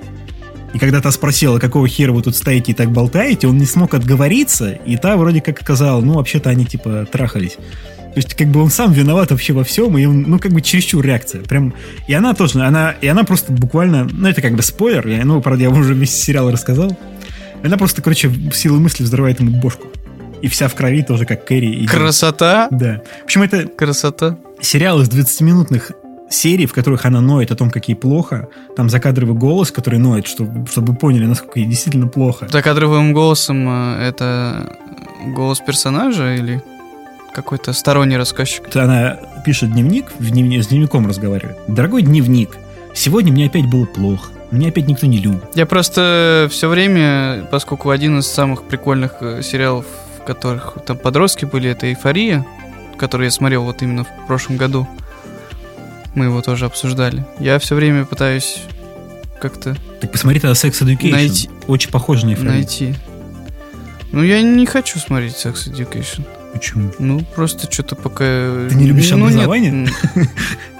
И 0.74 0.78
когда 0.78 1.00
та 1.00 1.12
спросила, 1.12 1.58
какого 1.60 1.86
хера 1.86 2.12
вы 2.12 2.22
тут 2.22 2.34
стоите 2.34 2.72
и 2.72 2.74
так 2.74 2.90
болтаете, 2.90 3.46
он 3.46 3.58
не 3.58 3.64
смог 3.64 3.94
отговориться, 3.94 4.72
и 4.72 4.96
та 4.96 5.16
вроде 5.16 5.40
как 5.40 5.60
сказала, 5.60 6.00
ну, 6.00 6.14
вообще-то 6.14 6.50
они, 6.50 6.66
типа, 6.66 7.06
трахались. 7.10 7.52
То 7.52 8.20
есть, 8.20 8.34
как 8.34 8.48
бы 8.48 8.60
он 8.60 8.70
сам 8.70 8.92
виноват 8.92 9.30
вообще 9.30 9.52
во 9.52 9.62
всем, 9.62 9.96
и 9.98 10.04
он, 10.04 10.22
ну, 10.22 10.38
как 10.38 10.52
бы 10.52 10.60
чересчур 10.60 11.04
реакция. 11.04 11.42
Прям, 11.42 11.74
и 12.08 12.14
она 12.14 12.34
тоже, 12.34 12.60
она, 12.60 12.90
и 12.90 13.06
она 13.06 13.22
просто 13.24 13.52
буквально, 13.52 14.04
ну, 14.04 14.28
это 14.28 14.42
как 14.42 14.54
бы 14.54 14.62
спойлер, 14.62 15.06
я, 15.06 15.24
ну, 15.24 15.40
правда, 15.40 15.64
я 15.64 15.70
уже 15.70 15.94
весь 15.94 16.12
сериал 16.12 16.50
рассказал. 16.50 16.96
Она 17.62 17.76
просто, 17.76 18.02
короче, 18.02 18.30
силой 18.52 18.80
мысли 18.80 19.04
взрывает 19.04 19.40
ему 19.40 19.60
бошку. 19.60 19.88
И 20.42 20.48
вся 20.48 20.68
в 20.68 20.74
крови 20.74 21.02
тоже, 21.02 21.24
как 21.24 21.44
Кэрри. 21.44 21.86
Красота? 21.86 22.68
Да. 22.70 23.00
В 23.22 23.24
общем, 23.24 23.42
это... 23.42 23.66
Красота. 23.66 24.38
Сериал 24.60 25.00
из 25.00 25.08
20-минутных 25.08 25.92
серии, 26.34 26.66
в 26.66 26.72
которых 26.72 27.06
она 27.06 27.20
ноет 27.20 27.50
о 27.50 27.56
том, 27.56 27.70
как 27.70 27.88
ей 27.88 27.94
плохо. 27.94 28.48
Там 28.76 28.88
закадровый 28.88 29.34
голос, 29.34 29.70
который 29.70 29.98
ноет, 29.98 30.26
чтобы, 30.26 30.66
чтобы 30.66 30.92
вы 30.92 30.98
поняли, 30.98 31.26
насколько 31.26 31.58
ей 31.58 31.66
действительно 31.66 32.08
плохо. 32.08 32.48
Закадровым 32.50 33.12
голосом 33.12 33.66
э, 33.68 34.08
это 34.08 34.76
голос 35.34 35.60
персонажа 35.60 36.34
или 36.34 36.62
какой-то 37.34 37.72
сторонний 37.72 38.16
рассказчик? 38.16 38.74
Она 38.76 39.18
пишет 39.44 39.72
дневник, 39.72 40.12
в 40.18 40.30
дневник, 40.30 40.62
с 40.62 40.68
дневником 40.68 41.06
разговаривает. 41.06 41.58
Дорогой 41.66 42.02
дневник, 42.02 42.56
сегодня 42.94 43.32
мне 43.32 43.46
опять 43.46 43.66
было 43.66 43.84
плохо. 43.84 44.30
Меня 44.50 44.68
опять 44.68 44.86
никто 44.86 45.06
не 45.06 45.18
любит. 45.18 45.42
Я 45.54 45.66
просто 45.66 46.48
все 46.50 46.68
время, 46.68 47.44
поскольку 47.50 47.90
один 47.90 48.20
из 48.20 48.26
самых 48.26 48.62
прикольных 48.62 49.16
э, 49.20 49.42
сериалов, 49.42 49.84
в 50.20 50.24
которых 50.24 50.78
там 50.86 50.96
подростки 50.96 51.44
были, 51.44 51.70
это 51.70 51.86
«Эйфория», 51.86 52.46
который 52.96 53.24
я 53.24 53.30
смотрел 53.32 53.64
вот 53.64 53.82
именно 53.82 54.04
в 54.04 54.26
прошлом 54.26 54.56
году. 54.56 54.86
Мы 56.14 56.26
его 56.26 56.42
тоже 56.42 56.66
обсуждали. 56.66 57.24
Я 57.40 57.58
все 57.58 57.74
время 57.74 58.04
пытаюсь 58.04 58.62
как-то... 59.40 59.76
Так 60.00 60.12
посмотри 60.12 60.40
тогда 60.40 60.54
Sex 60.54 60.82
Education. 60.82 61.10
Найти. 61.10 61.50
Очень 61.66 61.90
похож 61.90 62.22
на 62.22 62.30
эйфорию. 62.30 62.52
Найти. 62.52 62.94
Ну, 64.12 64.22
я 64.22 64.40
не 64.42 64.64
хочу 64.64 64.98
смотреть 64.98 65.34
Sex 65.34 65.70
Education. 65.70 66.24
Почему? 66.52 66.92
Ну, 66.98 67.20
просто 67.34 67.70
что-то 67.70 67.96
пока... 67.96 68.24
Ты 68.68 68.74
не 68.76 68.86
любишь 68.86 69.10
ну, 69.10 69.24
образование? 69.24 69.72
Нет, 70.14 70.28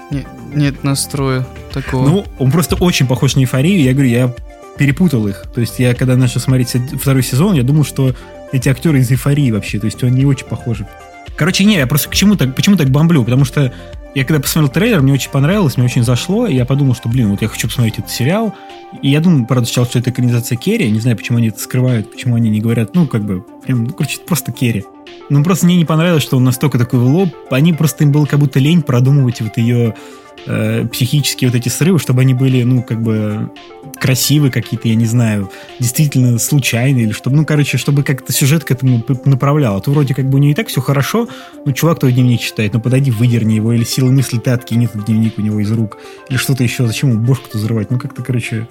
нет, 0.09 0.25
нет 0.53 0.83
настроя 0.83 1.45
такого. 1.73 2.07
Ну, 2.07 2.25
он 2.39 2.51
просто 2.51 2.75
очень 2.77 3.07
похож 3.07 3.35
на 3.35 3.41
эйфорию. 3.41 3.81
Я 3.81 3.91
говорю, 3.91 4.09
я 4.09 4.33
перепутал 4.77 5.27
их. 5.27 5.45
То 5.53 5.61
есть 5.61 5.79
я, 5.79 5.93
когда 5.93 6.15
начал 6.15 6.39
смотреть 6.39 6.75
второй 6.99 7.23
сезон, 7.23 7.55
я 7.55 7.63
думал, 7.63 7.83
что 7.83 8.15
эти 8.51 8.69
актеры 8.69 8.99
из 8.99 9.11
эйфории 9.11 9.51
вообще. 9.51 9.79
То 9.79 9.85
есть 9.85 10.01
они 10.03 10.25
очень 10.25 10.45
похожи. 10.45 10.87
Короче, 11.35 11.65
не, 11.65 11.75
я 11.75 11.87
просто 11.87 12.09
к 12.09 12.15
чему 12.15 12.35
так, 12.35 12.55
почему 12.55 12.77
так 12.77 12.89
бомблю? 12.89 13.25
Потому 13.25 13.43
что 13.43 13.73
я 14.15 14.23
когда 14.23 14.39
посмотрел 14.39 14.71
трейлер, 14.71 15.01
мне 15.01 15.11
очень 15.11 15.29
понравилось, 15.29 15.75
мне 15.75 15.85
очень 15.85 16.03
зашло, 16.03 16.47
и 16.47 16.55
я 16.55 16.65
подумал, 16.65 16.95
что, 16.95 17.09
блин, 17.09 17.29
вот 17.31 17.41
я 17.41 17.49
хочу 17.49 17.67
посмотреть 17.67 17.99
этот 17.99 18.09
сериал. 18.09 18.55
И 19.01 19.09
я 19.09 19.19
думаю, 19.19 19.45
правда, 19.45 19.65
сначала, 19.65 19.87
что 19.87 19.99
это 19.99 20.09
экранизация 20.09 20.55
Керри, 20.55 20.89
не 20.89 21.01
знаю, 21.01 21.17
почему 21.17 21.37
они 21.37 21.49
это 21.49 21.59
скрывают, 21.59 22.09
почему 22.11 22.35
они 22.35 22.49
не 22.49 22.61
говорят, 22.61 22.95
ну, 22.95 23.07
как 23.07 23.25
бы, 23.25 23.45
прям, 23.65 23.83
ну, 23.83 23.93
короче, 23.93 24.19
просто 24.25 24.53
Керри. 24.53 24.85
Ну, 25.29 25.43
просто 25.43 25.65
мне 25.65 25.75
не 25.75 25.83
понравилось, 25.83 26.23
что 26.23 26.37
он 26.37 26.45
настолько 26.45 26.79
такой 26.79 26.99
в 26.99 27.07
лоб, 27.07 27.29
они 27.51 27.73
просто, 27.73 28.05
им 28.05 28.13
было 28.13 28.25
как 28.25 28.39
будто 28.39 28.57
лень 28.57 28.83
продумывать 28.83 29.41
вот 29.41 29.57
ее 29.57 29.95
э, 30.45 30.85
психические 30.91 31.49
вот 31.49 31.57
эти 31.57 31.69
срывы, 31.69 31.99
чтобы 31.99 32.21
они 32.21 32.33
были, 32.33 32.63
ну, 32.63 32.83
как 32.83 33.01
бы 33.01 33.49
красивые 33.99 34.51
какие-то, 34.51 34.87
я 34.87 34.95
не 34.95 35.05
знаю, 35.05 35.49
действительно 35.79 36.37
случайные, 36.39 37.05
или 37.05 37.11
чтобы, 37.11 37.35
ну, 37.37 37.45
короче, 37.45 37.77
чтобы 37.77 38.03
как-то 38.03 38.33
сюжет 38.33 38.63
к 38.63 38.71
этому 38.71 39.03
направлял. 39.25 39.77
А 39.77 39.81
то 39.81 39.91
вроде 39.91 40.13
как 40.13 40.29
бы 40.29 40.37
у 40.37 40.41
нее 40.41 40.51
и 40.51 40.55
так 40.55 40.67
все 40.67 40.81
хорошо, 40.81 41.27
ну, 41.65 41.71
чувак 41.71 41.99
твой 41.99 42.13
дневник 42.13 42.41
читает, 42.41 42.73
ну, 42.73 42.81
подойди, 42.81 43.11
выдерни 43.11 43.53
его, 43.53 43.73
или 43.73 43.83
силы 43.83 44.11
мысли 44.11 44.37
ты 44.37 44.51
откинь 44.51 44.85
этот 44.85 45.05
дневник 45.05 45.37
у 45.37 45.41
него 45.41 45.59
из 45.59 45.71
рук, 45.71 45.97
или 46.29 46.37
что-то 46.37 46.63
еще, 46.63 46.85
зачем 46.85 47.11
ему 47.11 47.21
бошку-то 47.21 47.57
взрывать, 47.57 47.91
ну, 47.91 47.99
как-то, 47.99 48.23
короче... 48.23 48.67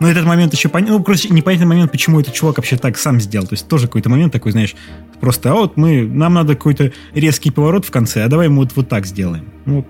Ну, 0.00 0.08
этот 0.08 0.24
момент 0.24 0.54
еще 0.54 0.70
понятно, 0.70 0.96
ну, 0.96 1.04
короче, 1.04 1.28
непонятный 1.28 1.66
момент, 1.66 1.92
почему 1.92 2.20
этот 2.20 2.32
чувак 2.32 2.56
вообще 2.56 2.78
так 2.78 2.96
сам 2.96 3.20
сделал. 3.20 3.46
То 3.46 3.52
есть 3.52 3.68
тоже 3.68 3.86
какой-то 3.86 4.08
момент 4.08 4.32
такой, 4.32 4.52
знаешь, 4.52 4.74
просто, 5.20 5.50
а 5.50 5.54
вот 5.54 5.76
мы, 5.76 6.06
нам 6.06 6.32
надо 6.32 6.54
какой-то 6.54 6.90
резкий 7.12 7.50
поворот 7.50 7.84
в 7.84 7.90
конце, 7.90 8.24
а 8.24 8.28
давай 8.28 8.48
мы 8.48 8.60
вот, 8.62 8.70
вот 8.74 8.88
так 8.88 9.04
сделаем. 9.04 9.44
Ну, 9.66 9.84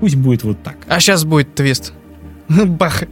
пусть 0.00 0.16
будет 0.16 0.42
вот 0.44 0.62
так. 0.62 0.76
А 0.88 0.98
сейчас 1.00 1.24
будет 1.24 1.54
твист. 1.54 1.92
Бах. 2.48 3.04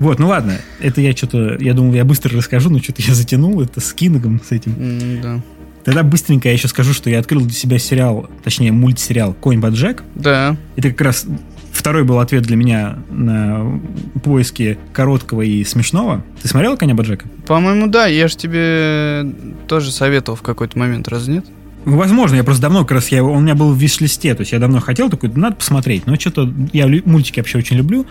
Вот, 0.00 0.18
ну 0.18 0.28
ладно, 0.28 0.58
это 0.80 1.00
я 1.00 1.12
что-то, 1.14 1.56
я 1.60 1.74
думал, 1.74 1.92
я 1.94 2.04
быстро 2.04 2.36
расскажу, 2.36 2.70
но 2.70 2.78
что-то 2.78 3.02
я 3.02 3.14
затянул 3.14 3.60
это 3.60 3.80
с 3.80 3.92
Кингом, 3.92 4.40
с 4.46 4.52
этим. 4.52 4.72
М, 4.78 5.20
Да. 5.20 5.40
Тогда 5.84 6.02
быстренько 6.02 6.48
я 6.48 6.54
еще 6.54 6.66
скажу, 6.66 6.92
что 6.92 7.10
я 7.10 7.20
открыл 7.20 7.42
для 7.42 7.52
себя 7.54 7.78
сериал, 7.78 8.28
точнее 8.42 8.72
мультсериал 8.72 9.34
«Конь 9.34 9.60
Боджек». 9.60 10.02
Да. 10.16 10.56
Это 10.74 10.90
как 10.90 11.00
раз 11.02 11.26
второй 11.70 12.02
был 12.02 12.18
ответ 12.18 12.42
для 12.42 12.56
меня 12.56 12.98
на 13.10 13.80
поиски 14.24 14.78
короткого 14.92 15.42
и 15.42 15.62
смешного. 15.62 16.24
Ты 16.42 16.48
смотрел 16.48 16.76
«Коня 16.76 16.94
Боджека»? 16.96 17.28
По-моему, 17.46 17.86
да, 17.86 18.06
я 18.06 18.26
же 18.26 18.36
тебе 18.36 19.30
тоже 19.68 19.92
советовал 19.92 20.36
в 20.36 20.42
какой-то 20.42 20.76
момент, 20.76 21.06
разве 21.06 21.34
нет? 21.34 21.46
Возможно, 21.86 22.34
я 22.34 22.42
просто 22.42 22.62
давно 22.62 22.80
как 22.80 22.90
раз, 22.90 23.08
я, 23.08 23.22
он 23.22 23.36
у 23.36 23.40
меня 23.40 23.54
был 23.54 23.72
в 23.72 23.78
виш-листе, 23.78 24.34
то 24.34 24.40
есть 24.40 24.50
я 24.50 24.58
давно 24.58 24.80
хотел, 24.80 25.08
такой, 25.08 25.30
надо 25.30 25.54
посмотреть. 25.54 26.04
Но 26.08 26.16
что-то, 26.16 26.52
я 26.72 26.88
мультики 27.04 27.38
вообще 27.38 27.58
очень 27.58 27.76
люблю, 27.76 28.06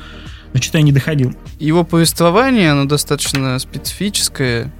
но 0.53 0.61
что-то 0.61 0.78
я 0.78 0.84
не 0.86 0.93
доходил. 0.93 1.36
Его 1.59 1.84
повествование, 1.84 2.71
оно 2.71 2.86
достаточно 2.86 3.59
специфическое. 3.59 4.73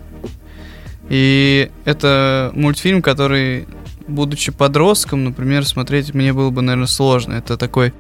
И 1.10 1.70
это 1.84 2.54
мультфильм, 2.56 3.02
который, 3.02 3.68
будучи 4.08 4.54
подростком, 4.54 5.26
например, 5.26 5.66
смотреть 5.66 6.14
мне 6.14 6.32
было 6.32 6.50
бы, 6.50 6.62
наверное, 6.62 6.88
сложно. 6.88 7.34
Это 7.34 7.58
такой 7.58 7.94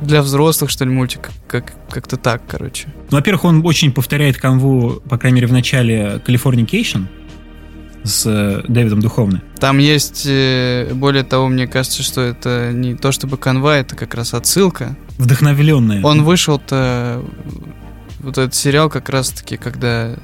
для 0.00 0.22
взрослых, 0.22 0.70
что 0.70 0.84
ли, 0.84 0.92
мультик, 0.92 1.30
как, 1.48 1.72
как-то 1.90 2.16
так, 2.16 2.42
короче. 2.46 2.86
Ну, 3.10 3.16
во-первых, 3.16 3.44
он 3.44 3.66
очень 3.66 3.90
повторяет 3.90 4.36
канву, 4.36 5.02
по 5.08 5.18
крайней 5.18 5.36
мере, 5.36 5.48
в 5.48 5.52
начале 5.52 6.22
Californication 6.24 7.06
с 8.08 8.26
э, 8.26 8.62
Дэвидом 8.66 9.00
Духовны. 9.00 9.42
Там 9.60 9.78
есть, 9.78 10.24
э, 10.26 10.90
более 10.92 11.22
того, 11.22 11.48
мне 11.48 11.66
кажется, 11.66 12.02
что 12.02 12.20
это 12.22 12.72
не 12.72 12.94
то 12.94 13.12
чтобы 13.12 13.36
канва, 13.36 13.76
это 13.76 13.94
как 13.94 14.14
раз 14.14 14.34
отсылка. 14.34 14.96
Вдохновленная. 15.18 16.02
Он 16.02 16.24
вышел-то, 16.24 17.24
вот 18.20 18.38
этот 18.38 18.54
сериал 18.54 18.90
как 18.90 19.08
раз-таки, 19.08 19.56
когда 19.56 20.16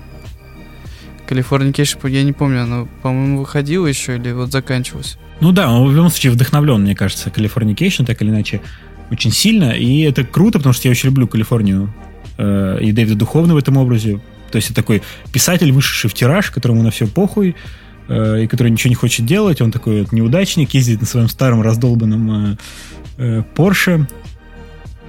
Californication, 1.27 2.07
я 2.07 2.23
не 2.23 2.33
помню, 2.33 2.63
оно, 2.63 2.89
по-моему, 3.03 3.41
выходило 3.41 3.87
еще 3.87 4.17
или 4.17 4.33
вот 4.33 4.53
заканчивалось. 4.53 5.19
Ну 5.41 5.53
да, 5.53 5.71
он 5.71 5.89
в 5.89 5.95
любом 5.95 6.11
случае 6.11 6.33
вдохновлен, 6.33 6.83
мне 6.83 6.95
кажется, 6.95 7.31
Californication, 7.31 8.05
так 8.05 8.21
или 8.23 8.31
иначе, 8.31 8.61
очень 9.11 9.33
сильно. 9.33 9.73
И 9.73 10.01
это 10.03 10.25
круто, 10.25 10.59
потому 10.59 10.73
что 10.73 10.89
я 10.89 10.93
очень 10.93 11.09
люблю 11.09 11.27
Калифорнию 11.27 11.93
э, 12.39 12.79
и 12.81 12.93
Дэвида 12.93 13.17
Духовна 13.17 13.55
в 13.55 13.57
этом 13.57 13.77
образе. 13.77 14.21
То 14.55 14.59
есть 14.59 14.71
это 14.71 14.83
такой 14.83 15.03
писатель, 15.33 15.73
вышедший 15.73 16.09
в 16.09 16.15
тираж, 16.15 16.53
которому 16.53 16.85
на 16.85 16.93
все 16.93 17.09
похуй, 17.09 17.57
э, 18.07 18.45
и 18.45 18.47
который 18.47 18.71
ничего 18.71 18.89
не 18.89 18.95
хочет 18.95 19.27
делать. 19.27 19.61
Он 19.61 19.73
такой 19.73 20.03
вот 20.03 20.13
неудачник, 20.13 20.75
ездит 20.75 21.01
на 21.01 21.09
своем 21.09 21.29
старом 21.29 21.61
раздолбанном 21.61 22.53
э, 22.53 22.57
э, 23.17 23.43
Porsche. 23.57 24.09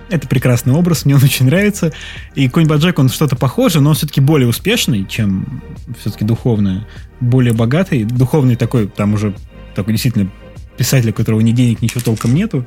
Это 0.09 0.27
прекрасный 0.27 0.73
образ, 0.73 1.05
мне 1.05 1.13
он 1.13 1.23
очень 1.23 1.45
нравится. 1.45 1.93
И 2.33 2.49
Конь 2.49 2.65
Баджек, 2.65 2.97
он 2.97 3.09
что-то 3.09 3.35
похоже, 3.35 3.81
но 3.81 3.91
он 3.91 3.95
все-таки 3.95 4.19
более 4.19 4.47
успешный, 4.47 5.05
чем 5.05 5.61
все-таки 5.99 6.25
духовный, 6.25 6.81
более 7.19 7.53
богатый. 7.53 8.03
Духовный 8.03 8.55
такой, 8.55 8.87
там 8.87 9.13
уже 9.13 9.35
такой 9.75 9.93
действительно 9.93 10.31
писатель, 10.75 11.11
у 11.11 11.13
которого 11.13 11.41
ни 11.41 11.51
денег, 11.51 11.83
ничего 11.83 12.01
толком 12.01 12.33
нету, 12.33 12.65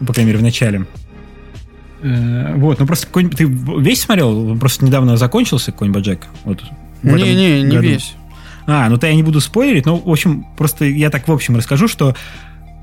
ну, 0.00 0.06
по 0.06 0.14
крайней 0.14 0.28
мере, 0.28 0.38
в 0.38 0.42
начале. 0.42 0.86
Э, 2.04 2.54
Вот, 2.56 2.78
ну 2.78 2.86
просто 2.86 3.06
конь, 3.06 3.30
ты 3.30 3.44
весь 3.44 4.02
смотрел? 4.02 4.56
Просто 4.58 4.84
недавно 4.84 5.16
закончился 5.16 5.72
Конь 5.72 5.90
Баджек? 5.90 6.26
Вот, 6.44 6.62
Не-не, 7.02 7.62
не 7.62 7.76
весь. 7.78 8.14
А, 8.66 8.88
ну 8.88 8.98
то 8.98 9.06
я 9.06 9.14
не 9.14 9.22
буду 9.22 9.40
спойлерить, 9.40 9.86
но, 9.86 9.96
в 9.96 10.10
общем, 10.10 10.46
просто 10.56 10.84
я 10.84 11.10
так 11.10 11.28
в 11.28 11.32
общем 11.32 11.56
расскажу, 11.56 11.88
что 11.88 12.14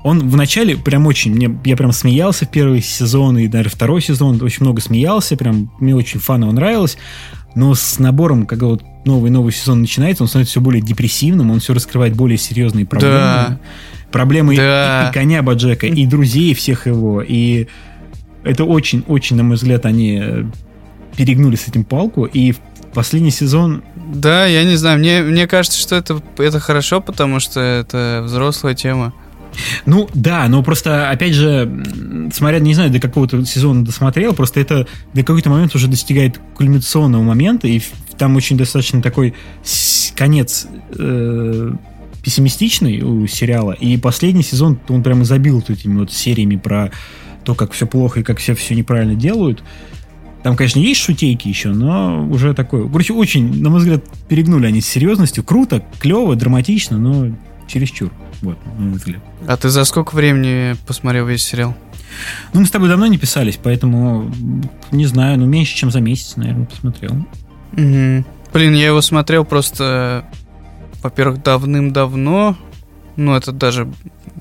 он 0.04 0.28
в 0.28 0.36
начале 0.36 0.76
прям 0.76 1.06
очень, 1.06 1.34
мне, 1.34 1.56
я 1.64 1.76
прям 1.76 1.92
смеялся 1.92 2.44
в 2.44 2.50
первый 2.50 2.82
сезон 2.82 3.38
и 3.38 3.46
даже 3.48 3.68
второй 3.68 4.00
сезон, 4.02 4.40
очень 4.42 4.64
много 4.64 4.80
смеялся, 4.80 5.36
прям 5.36 5.72
мне 5.78 5.94
очень 5.94 6.20
фаново 6.20 6.50
нравилось, 6.52 6.98
но 7.54 7.74
с 7.74 7.98
набором, 7.98 8.46
когда 8.46 8.66
вот 8.66 8.82
новый-новый 9.04 9.52
сезон 9.52 9.80
начинается, 9.80 10.22
он 10.24 10.28
становится 10.28 10.52
все 10.52 10.60
более 10.60 10.82
депрессивным, 10.82 11.50
он 11.50 11.60
все 11.60 11.74
раскрывает 11.74 12.14
более 12.14 12.38
серьезные 12.38 12.86
проблемы. 12.86 13.14
Да. 13.16 13.58
Проблемы 14.10 14.56
Да. 14.56 15.06
и, 15.06 15.10
и 15.10 15.12
коня 15.12 15.42
Баджека, 15.42 15.86
и 15.86 16.06
друзей 16.06 16.54
всех 16.54 16.86
его, 16.86 17.22
и 17.22 17.66
это 18.44 18.64
очень-очень, 18.64 19.36
на 19.36 19.42
мой 19.42 19.56
взгляд, 19.56 19.86
они 19.86 20.20
э, 20.22 20.44
перегнули 21.16 21.56
с 21.56 21.68
этим 21.68 21.84
палку, 21.84 22.24
и 22.24 22.52
в 22.52 22.58
последний 22.94 23.30
сезон 23.30 23.82
Да, 23.96 24.46
я 24.46 24.64
не 24.64 24.76
знаю, 24.76 24.98
мне, 24.98 25.22
мне 25.22 25.46
кажется, 25.46 25.78
что 25.78 25.96
это, 25.96 26.22
это 26.38 26.60
хорошо, 26.60 27.00
потому 27.00 27.40
что 27.40 27.60
это 27.60 28.22
взрослая 28.24 28.74
тема. 28.74 29.12
Ну, 29.86 30.08
да, 30.14 30.48
но 30.48 30.62
просто, 30.62 31.10
опять 31.10 31.34
же, 31.34 31.70
смотря, 32.32 32.58
не 32.58 32.74
знаю, 32.74 32.90
до 32.90 33.00
какого-то 33.00 33.44
сезона 33.44 33.84
досмотрел, 33.84 34.32
просто 34.32 34.60
это 34.60 34.86
до 35.12 35.22
какой-то 35.22 35.50
момент 35.50 35.74
уже 35.74 35.88
достигает 35.88 36.40
кульминационного 36.54 37.22
момента, 37.22 37.68
и 37.68 37.80
там 38.16 38.36
очень 38.36 38.56
достаточно 38.56 39.02
такой 39.02 39.34
конец 40.16 40.66
э, 40.98 41.72
пессимистичный 42.22 43.02
у 43.02 43.26
сериала, 43.26 43.72
и 43.72 43.96
последний 43.96 44.42
сезон, 44.42 44.78
он 44.88 45.02
прям 45.02 45.22
изобил 45.22 45.56
вот 45.56 45.70
этими 45.70 45.98
вот 45.98 46.12
сериями 46.12 46.56
про 46.56 46.90
то, 47.44 47.54
как 47.54 47.72
все 47.72 47.86
плохо 47.86 48.20
и 48.20 48.22
как 48.22 48.38
все 48.38 48.54
все 48.54 48.74
неправильно 48.74 49.14
делают. 49.14 49.62
Там, 50.42 50.56
конечно, 50.56 50.80
есть 50.80 51.00
шутейки 51.00 51.46
еще, 51.48 51.68
но 51.68 52.26
уже 52.28 52.52
такое. 52.54 52.88
Короче, 52.88 53.12
очень, 53.12 53.62
на 53.62 53.70
мой 53.70 53.78
взгляд, 53.78 54.02
перегнули 54.28 54.66
они 54.66 54.80
с 54.80 54.86
серьезностью. 54.86 55.44
Круто, 55.44 55.84
клево, 56.00 56.34
драматично, 56.34 56.98
но 56.98 57.34
чересчур. 57.68 58.10
Вот, 58.40 58.58
на 58.78 58.86
мой 58.86 58.94
взгляд. 58.94 59.22
А 59.46 59.56
ты 59.56 59.68
за 59.68 59.84
сколько 59.84 60.16
времени 60.16 60.74
посмотрел 60.86 61.26
весь 61.26 61.44
сериал? 61.44 61.76
Ну, 62.52 62.60
мы 62.60 62.66
с 62.66 62.70
тобой 62.70 62.88
давно 62.88 63.06
не 63.06 63.18
писались, 63.18 63.58
поэтому 63.62 64.32
не 64.90 65.06
знаю, 65.06 65.38
ну, 65.38 65.46
меньше, 65.46 65.76
чем 65.76 65.90
за 65.90 66.00
месяц, 66.00 66.36
наверное, 66.36 66.66
посмотрел. 66.66 67.12
Мгм. 67.72 68.26
Блин, 68.52 68.74
я 68.74 68.88
его 68.88 69.00
смотрел 69.00 69.44
просто, 69.44 70.26
во-первых, 71.02 71.42
давным-давно, 71.42 72.56
ну, 73.16 73.34
это 73.34 73.52
даже 73.52 73.90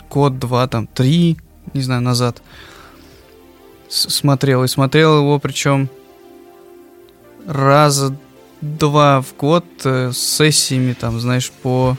год, 0.09 0.39
два, 0.39 0.67
там, 0.67 0.87
три, 0.87 1.37
не 1.73 1.81
знаю, 1.81 2.01
назад. 2.01 2.41
Смотрел. 3.91 4.63
И 4.63 4.67
смотрел 4.67 5.19
его, 5.19 5.39
причем 5.39 5.89
раза 7.45 8.15
два 8.61 9.21
в 9.21 9.35
год 9.35 9.65
э, 9.83 10.11
с 10.13 10.17
сессиями, 10.17 10.93
там, 10.93 11.19
знаешь, 11.19 11.51
по 11.51 11.97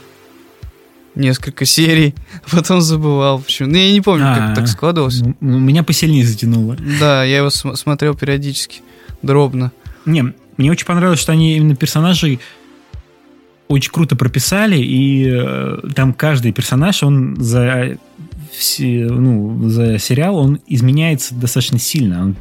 несколько 1.15 1.65
серий, 1.65 2.15
потом 2.51 2.81
забывал. 2.81 3.39
Почему? 3.39 3.69
Ну, 3.69 3.77
я 3.77 3.91
не 3.91 4.01
помню, 4.01 4.25
как 4.25 4.51
это 4.51 4.61
так 4.61 4.67
складывалось. 4.67 5.21
Меня 5.39 5.83
посильнее 5.83 6.25
затянуло. 6.25 6.77
Да, 6.99 7.23
я 7.23 7.37
его 7.37 7.49
смотрел 7.49 8.15
периодически, 8.15 8.81
дробно. 9.21 9.71
Не, 10.05 10.33
мне 10.57 10.71
очень 10.71 10.85
понравилось, 10.85 11.19
что 11.19 11.31
они 11.31 11.57
именно 11.57 11.75
персонажей 11.75 12.39
очень 13.67 13.91
круто 13.91 14.15
прописали, 14.15 14.77
и 14.77 15.27
э, 15.27 15.77
там 15.95 16.13
каждый 16.13 16.51
персонаж, 16.51 17.01
он 17.01 17.35
за, 17.37 17.97
все, 18.53 19.07
ну, 19.09 19.69
за 19.69 19.97
сериал, 19.99 20.37
он 20.37 20.59
изменяется 20.67 21.35
достаточно 21.35 21.79
сильно. 21.79 22.23
Он, 22.23 22.35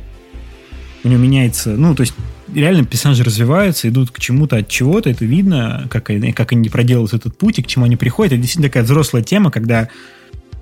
у 1.05 1.09
него 1.09 1.21
меняется, 1.21 1.71
ну, 1.71 1.95
то 1.95 2.03
есть 2.03 2.15
реально 2.55 2.85
персонажи 2.85 3.25
развиваются, 3.25 3.89
идут 3.89 4.11
к 4.11 4.21
чему-то 4.21 4.59
от 4.59 4.69
чего-то, 4.69 5.11
это 5.11 5.25
видно, 5.25 5.87
как, 5.91 6.11
как 6.35 6.53
они 6.53 6.69
проделывают 6.69 7.15
этот 7.15 7.37
путь 7.37 7.59
и 7.59 7.63
к 7.63 7.67
чему 7.67 7.87
они 7.87 7.97
приходят. 7.97 8.33
Это 8.33 8.41
действительно 8.41 8.69
такая 8.69 8.85
взрослая 8.85 9.23
тема, 9.23 9.51
когда 9.51 9.89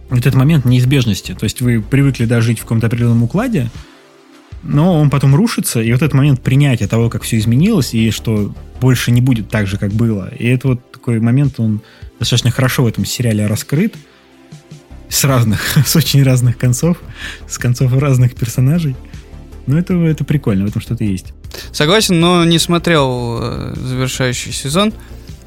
вот 0.09 0.21
этот 0.21 0.35
момент 0.35 0.65
неизбежности. 0.65 1.37
То 1.39 1.45
есть 1.45 1.61
вы 1.61 1.81
привыкли 1.81 2.25
да, 2.25 2.41
жить 2.41 2.59
в 2.59 2.63
каком-то 2.63 2.87
определенном 2.87 3.23
укладе, 3.23 3.71
но 4.63 5.01
он 5.01 5.11
потом 5.11 5.35
рушится, 5.35 5.81
и 5.81 5.91
вот 5.93 6.03
этот 6.03 6.15
момент 6.15 6.41
принятия 6.43 6.87
того, 6.87 7.09
как 7.09 7.23
все 7.23 7.39
изменилось, 7.39 7.95
и 7.95 8.11
что 8.11 8.55
больше 8.81 9.11
не 9.11 9.21
будет 9.21 9.49
так 9.49 9.67
же, 9.67 9.79
как 9.79 9.93
было. 9.93 10.33
И 10.35 10.47
это 10.47 10.69
вот 10.69 10.93
такой 10.93 11.21
момент, 11.21 11.59
он 11.59 11.81
достаточно 12.19 12.51
хорошо 12.51 12.85
в 12.85 12.87
этом 12.87 13.05
сериале 13.05 13.47
раскрыт, 13.47 13.95
с 15.11 15.25
разных, 15.25 15.61
с 15.87 15.97
очень 15.97 16.23
разных 16.23 16.57
концов, 16.57 16.97
с 17.47 17.59
концов 17.59 17.93
разных 17.93 18.35
персонажей. 18.35 18.97
Но 19.67 19.79
это, 19.79 19.95
это 19.95 20.25
прикольно, 20.25 20.65
в 20.65 20.69
этом 20.69 20.81
что-то 20.81 21.05
есть. 21.05 21.35
Согласен, 21.73 22.19
но 22.19 22.45
не 22.45 22.59
смотрел 22.59 23.39
э, 23.43 23.75
завершающий 23.77 24.53
сезон, 24.53 24.95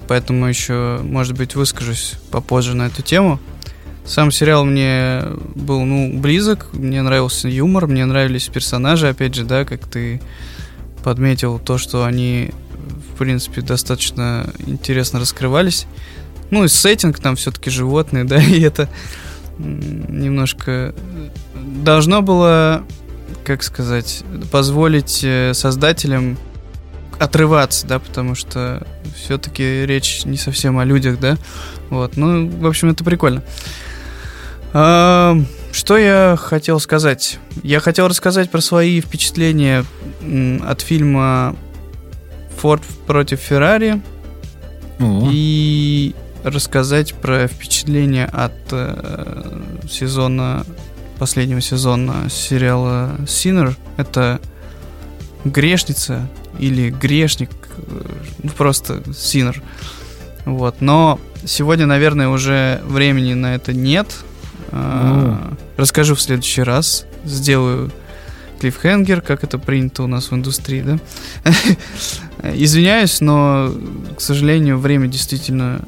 поэтому 0.08 0.46
еще, 0.46 1.00
может 1.04 1.36
быть, 1.36 1.56
выскажусь 1.56 2.14
попозже 2.30 2.76
на 2.76 2.88
эту 2.88 3.02
тему. 3.02 3.40
Сам 4.06 4.32
сериал 4.32 4.66
мне 4.66 5.24
был, 5.56 5.84
ну, 5.86 6.20
близок, 6.20 6.68
мне 6.74 7.02
нравился 7.02 7.48
юмор, 7.48 7.88
мне 7.88 8.06
нравились 8.06 8.50
персонажи, 8.50 9.08
опять 9.08 9.34
же, 9.34 9.46
да, 9.46 9.64
как 9.64 9.88
ты 9.88 10.22
подметил, 11.04 11.58
то, 11.58 11.78
что 11.78 12.04
они, 12.04 12.52
в 13.14 13.18
принципе, 13.18 13.62
достаточно 13.62 14.50
интересно 14.68 15.20
раскрывались. 15.20 15.88
Ну, 16.52 16.66
и 16.66 16.68
сеттинг 16.68 17.20
там 17.20 17.38
все-таки 17.38 17.70
животные, 17.70 18.24
да, 18.26 18.42
и 18.42 18.60
это 18.60 18.90
немножко 19.58 20.94
должно 21.56 22.22
было, 22.22 22.84
как 23.44 23.64
сказать, 23.64 24.24
позволить 24.52 25.22
э, 25.24 25.54
создателям 25.54 26.38
отрываться, 27.20 27.88
да, 27.88 28.00
потому 28.00 28.36
что 28.36 28.86
все-таки 29.16 29.86
речь 29.86 30.26
не 30.26 30.38
совсем 30.38 30.78
о 30.80 30.86
людях, 30.86 31.20
да. 31.20 31.38
Вот, 31.90 32.18
ну, 32.18 32.50
в 32.50 32.66
общем, 32.66 32.90
это 32.90 33.04
прикольно. 33.04 33.44
А, 34.74 35.38
что 35.72 35.98
я 35.98 36.36
хотел 36.40 36.80
сказать? 36.80 37.40
Я 37.62 37.80
хотел 37.80 38.08
рассказать 38.08 38.50
про 38.50 38.62
свои 38.62 39.02
впечатления 39.02 39.86
от 40.66 40.82
фильма 40.82 41.56
«Форд 42.58 42.84
против 43.06 43.40
Феррари» 43.40 44.02
и 45.00 46.16
рассказать 46.44 47.14
про 47.14 47.48
впечатления 47.48 48.26
от 48.26 48.54
э, 48.72 49.62
сезона 49.90 50.66
последнего 51.20 51.62
сезона 51.62 52.30
сериала 52.30 53.16
Sinner. 53.26 53.76
Это 53.98 54.42
грешница 55.46 56.28
или 56.60 56.90
грешник, 56.90 57.50
ну, 58.42 58.50
просто 58.52 58.96
Sinner. 59.08 59.62
Вот. 60.46 60.82
Но 60.82 61.20
сегодня, 61.46 61.86
наверное, 61.86 62.30
уже 62.30 62.82
времени 62.86 63.34
на 63.34 63.56
это 63.56 63.74
нет. 63.74 64.14
Ну. 64.72 65.38
Расскажу 65.78 66.16
в 66.16 66.22
следующий 66.22 66.64
раз. 66.64 67.06
Сделаю 67.26 67.92
клиффхенгер, 68.60 69.22
как 69.22 69.44
это 69.44 69.58
принято 69.58 70.04
у 70.04 70.08
нас 70.08 70.32
в 70.32 70.36
индустрии, 70.36 70.82
да? 70.82 71.00
Извиняюсь, 72.54 73.22
но, 73.22 73.74
к 74.18 74.22
сожалению, 74.22 74.78
время 74.78 75.08
действительно 75.08 75.82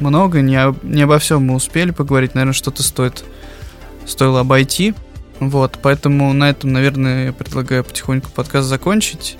много, 0.00 0.40
не, 0.40 0.56
об, 0.56 0.82
не 0.82 1.02
обо 1.02 1.18
всем 1.18 1.44
мы 1.44 1.54
успели 1.54 1.90
поговорить, 1.90 2.34
наверное, 2.34 2.52
что-то 2.52 2.82
стоит, 2.82 3.24
стоило 4.06 4.40
обойти. 4.40 4.94
Вот, 5.40 5.78
поэтому 5.82 6.32
на 6.32 6.50
этом, 6.50 6.72
наверное, 6.72 7.26
я 7.26 7.32
предлагаю 7.32 7.84
потихоньку 7.84 8.30
подкаст 8.30 8.68
закончить. 8.68 9.36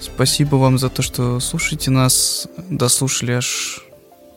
Спасибо 0.00 0.56
вам 0.56 0.78
за 0.78 0.88
то, 0.88 1.02
что 1.02 1.40
слушаете 1.40 1.90
нас, 1.90 2.48
дослушали 2.70 3.32
аж 3.32 3.84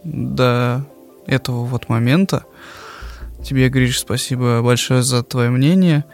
до 0.03 0.85
этого 1.27 1.65
вот 1.65 1.87
момента. 1.87 2.45
Тебе, 3.43 3.69
Гриш, 3.69 3.99
спасибо 3.99 4.61
большое 4.61 5.01
за 5.01 5.23
твое 5.23 5.49
мнение. 5.49 6.05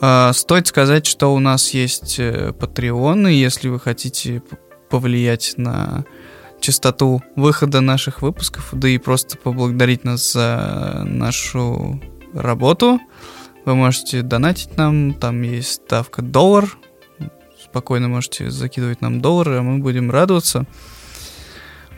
А, 0.00 0.32
стоит 0.32 0.66
сказать, 0.66 1.06
что 1.06 1.34
у 1.34 1.38
нас 1.38 1.70
есть 1.70 2.16
э, 2.18 2.52
и 2.52 3.34
если 3.34 3.68
вы 3.68 3.80
хотите 3.80 4.42
повлиять 4.90 5.54
на 5.56 6.04
частоту 6.60 7.22
выхода 7.36 7.80
наших 7.80 8.22
выпусков, 8.22 8.68
да 8.72 8.88
и 8.88 8.98
просто 8.98 9.36
поблагодарить 9.38 10.04
нас 10.04 10.32
за 10.32 11.02
нашу 11.04 12.00
работу, 12.34 13.00
вы 13.64 13.74
можете 13.74 14.22
донатить 14.22 14.76
нам, 14.76 15.14
там 15.14 15.42
есть 15.42 15.72
ставка 15.72 16.22
доллар, 16.22 16.68
спокойно 17.62 18.08
можете 18.08 18.50
закидывать 18.50 19.00
нам 19.00 19.20
доллары, 19.20 19.58
а 19.58 19.62
мы 19.62 19.78
будем 19.78 20.10
радоваться. 20.10 20.66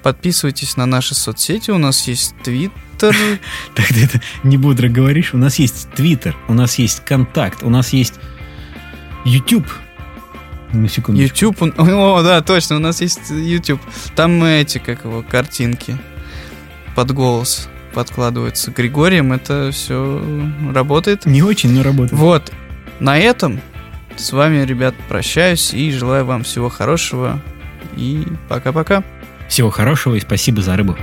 Подписывайтесь 0.03 0.77
на 0.77 0.87
наши 0.87 1.15
соцсети, 1.15 1.71
у 1.71 1.79
нас 1.79 2.07
есть 2.09 2.35
Твиттер. 2.43 3.15
Так 3.75 3.89
ты 3.89 4.05
это 4.05 4.21
не 4.43 4.57
бодро 4.57 4.89
говоришь. 4.89 5.35
У 5.35 5.37
нас 5.37 5.59
есть 5.59 5.91
Твиттер, 5.95 6.37
у 6.49 6.55
нас 6.55 6.79
есть 6.79 7.05
Контакт, 7.05 7.63
у 7.63 7.71
нас 7.71 7.93
есть 7.93 8.15
YouTube. 9.25 9.67
На 10.73 10.89
секунду. 10.89 11.21
YouTube, 11.21 11.63
о, 11.79 12.23
да, 12.23 12.43
точно, 12.43 12.77
у 12.77 12.81
нас 12.81 13.01
есть 13.01 13.31
YouTube. 13.31 13.81
Там 14.15 14.43
эти, 14.45 14.79
как 14.79 15.05
его, 15.05 15.23
картинки 15.23 15.97
под 16.95 17.13
голос 17.13 17.69
подкладываются 17.95 18.71
Григорием. 18.71 19.33
Это 19.33 19.71
все 19.73 20.23
работает. 20.73 21.27
Не 21.27 21.43
очень, 21.43 21.73
но 21.73 21.83
работает. 21.83 22.13
Вот. 22.13 22.53
На 23.01 23.19
этом 23.19 23.61
с 24.17 24.33
вами, 24.33 24.65
ребят, 24.65 24.95
прощаюсь 25.09 25.73
и 25.73 25.91
желаю 25.91 26.25
вам 26.25 26.43
всего 26.43 26.69
хорошего. 26.69 27.41
И 27.97 28.27
пока-пока. 28.49 29.05
Всего 29.49 29.71
хорошего 29.71 30.17
и 30.17 30.21
спасибо 30.21 30.61
за 30.61 30.77
рыбу. 30.77 30.97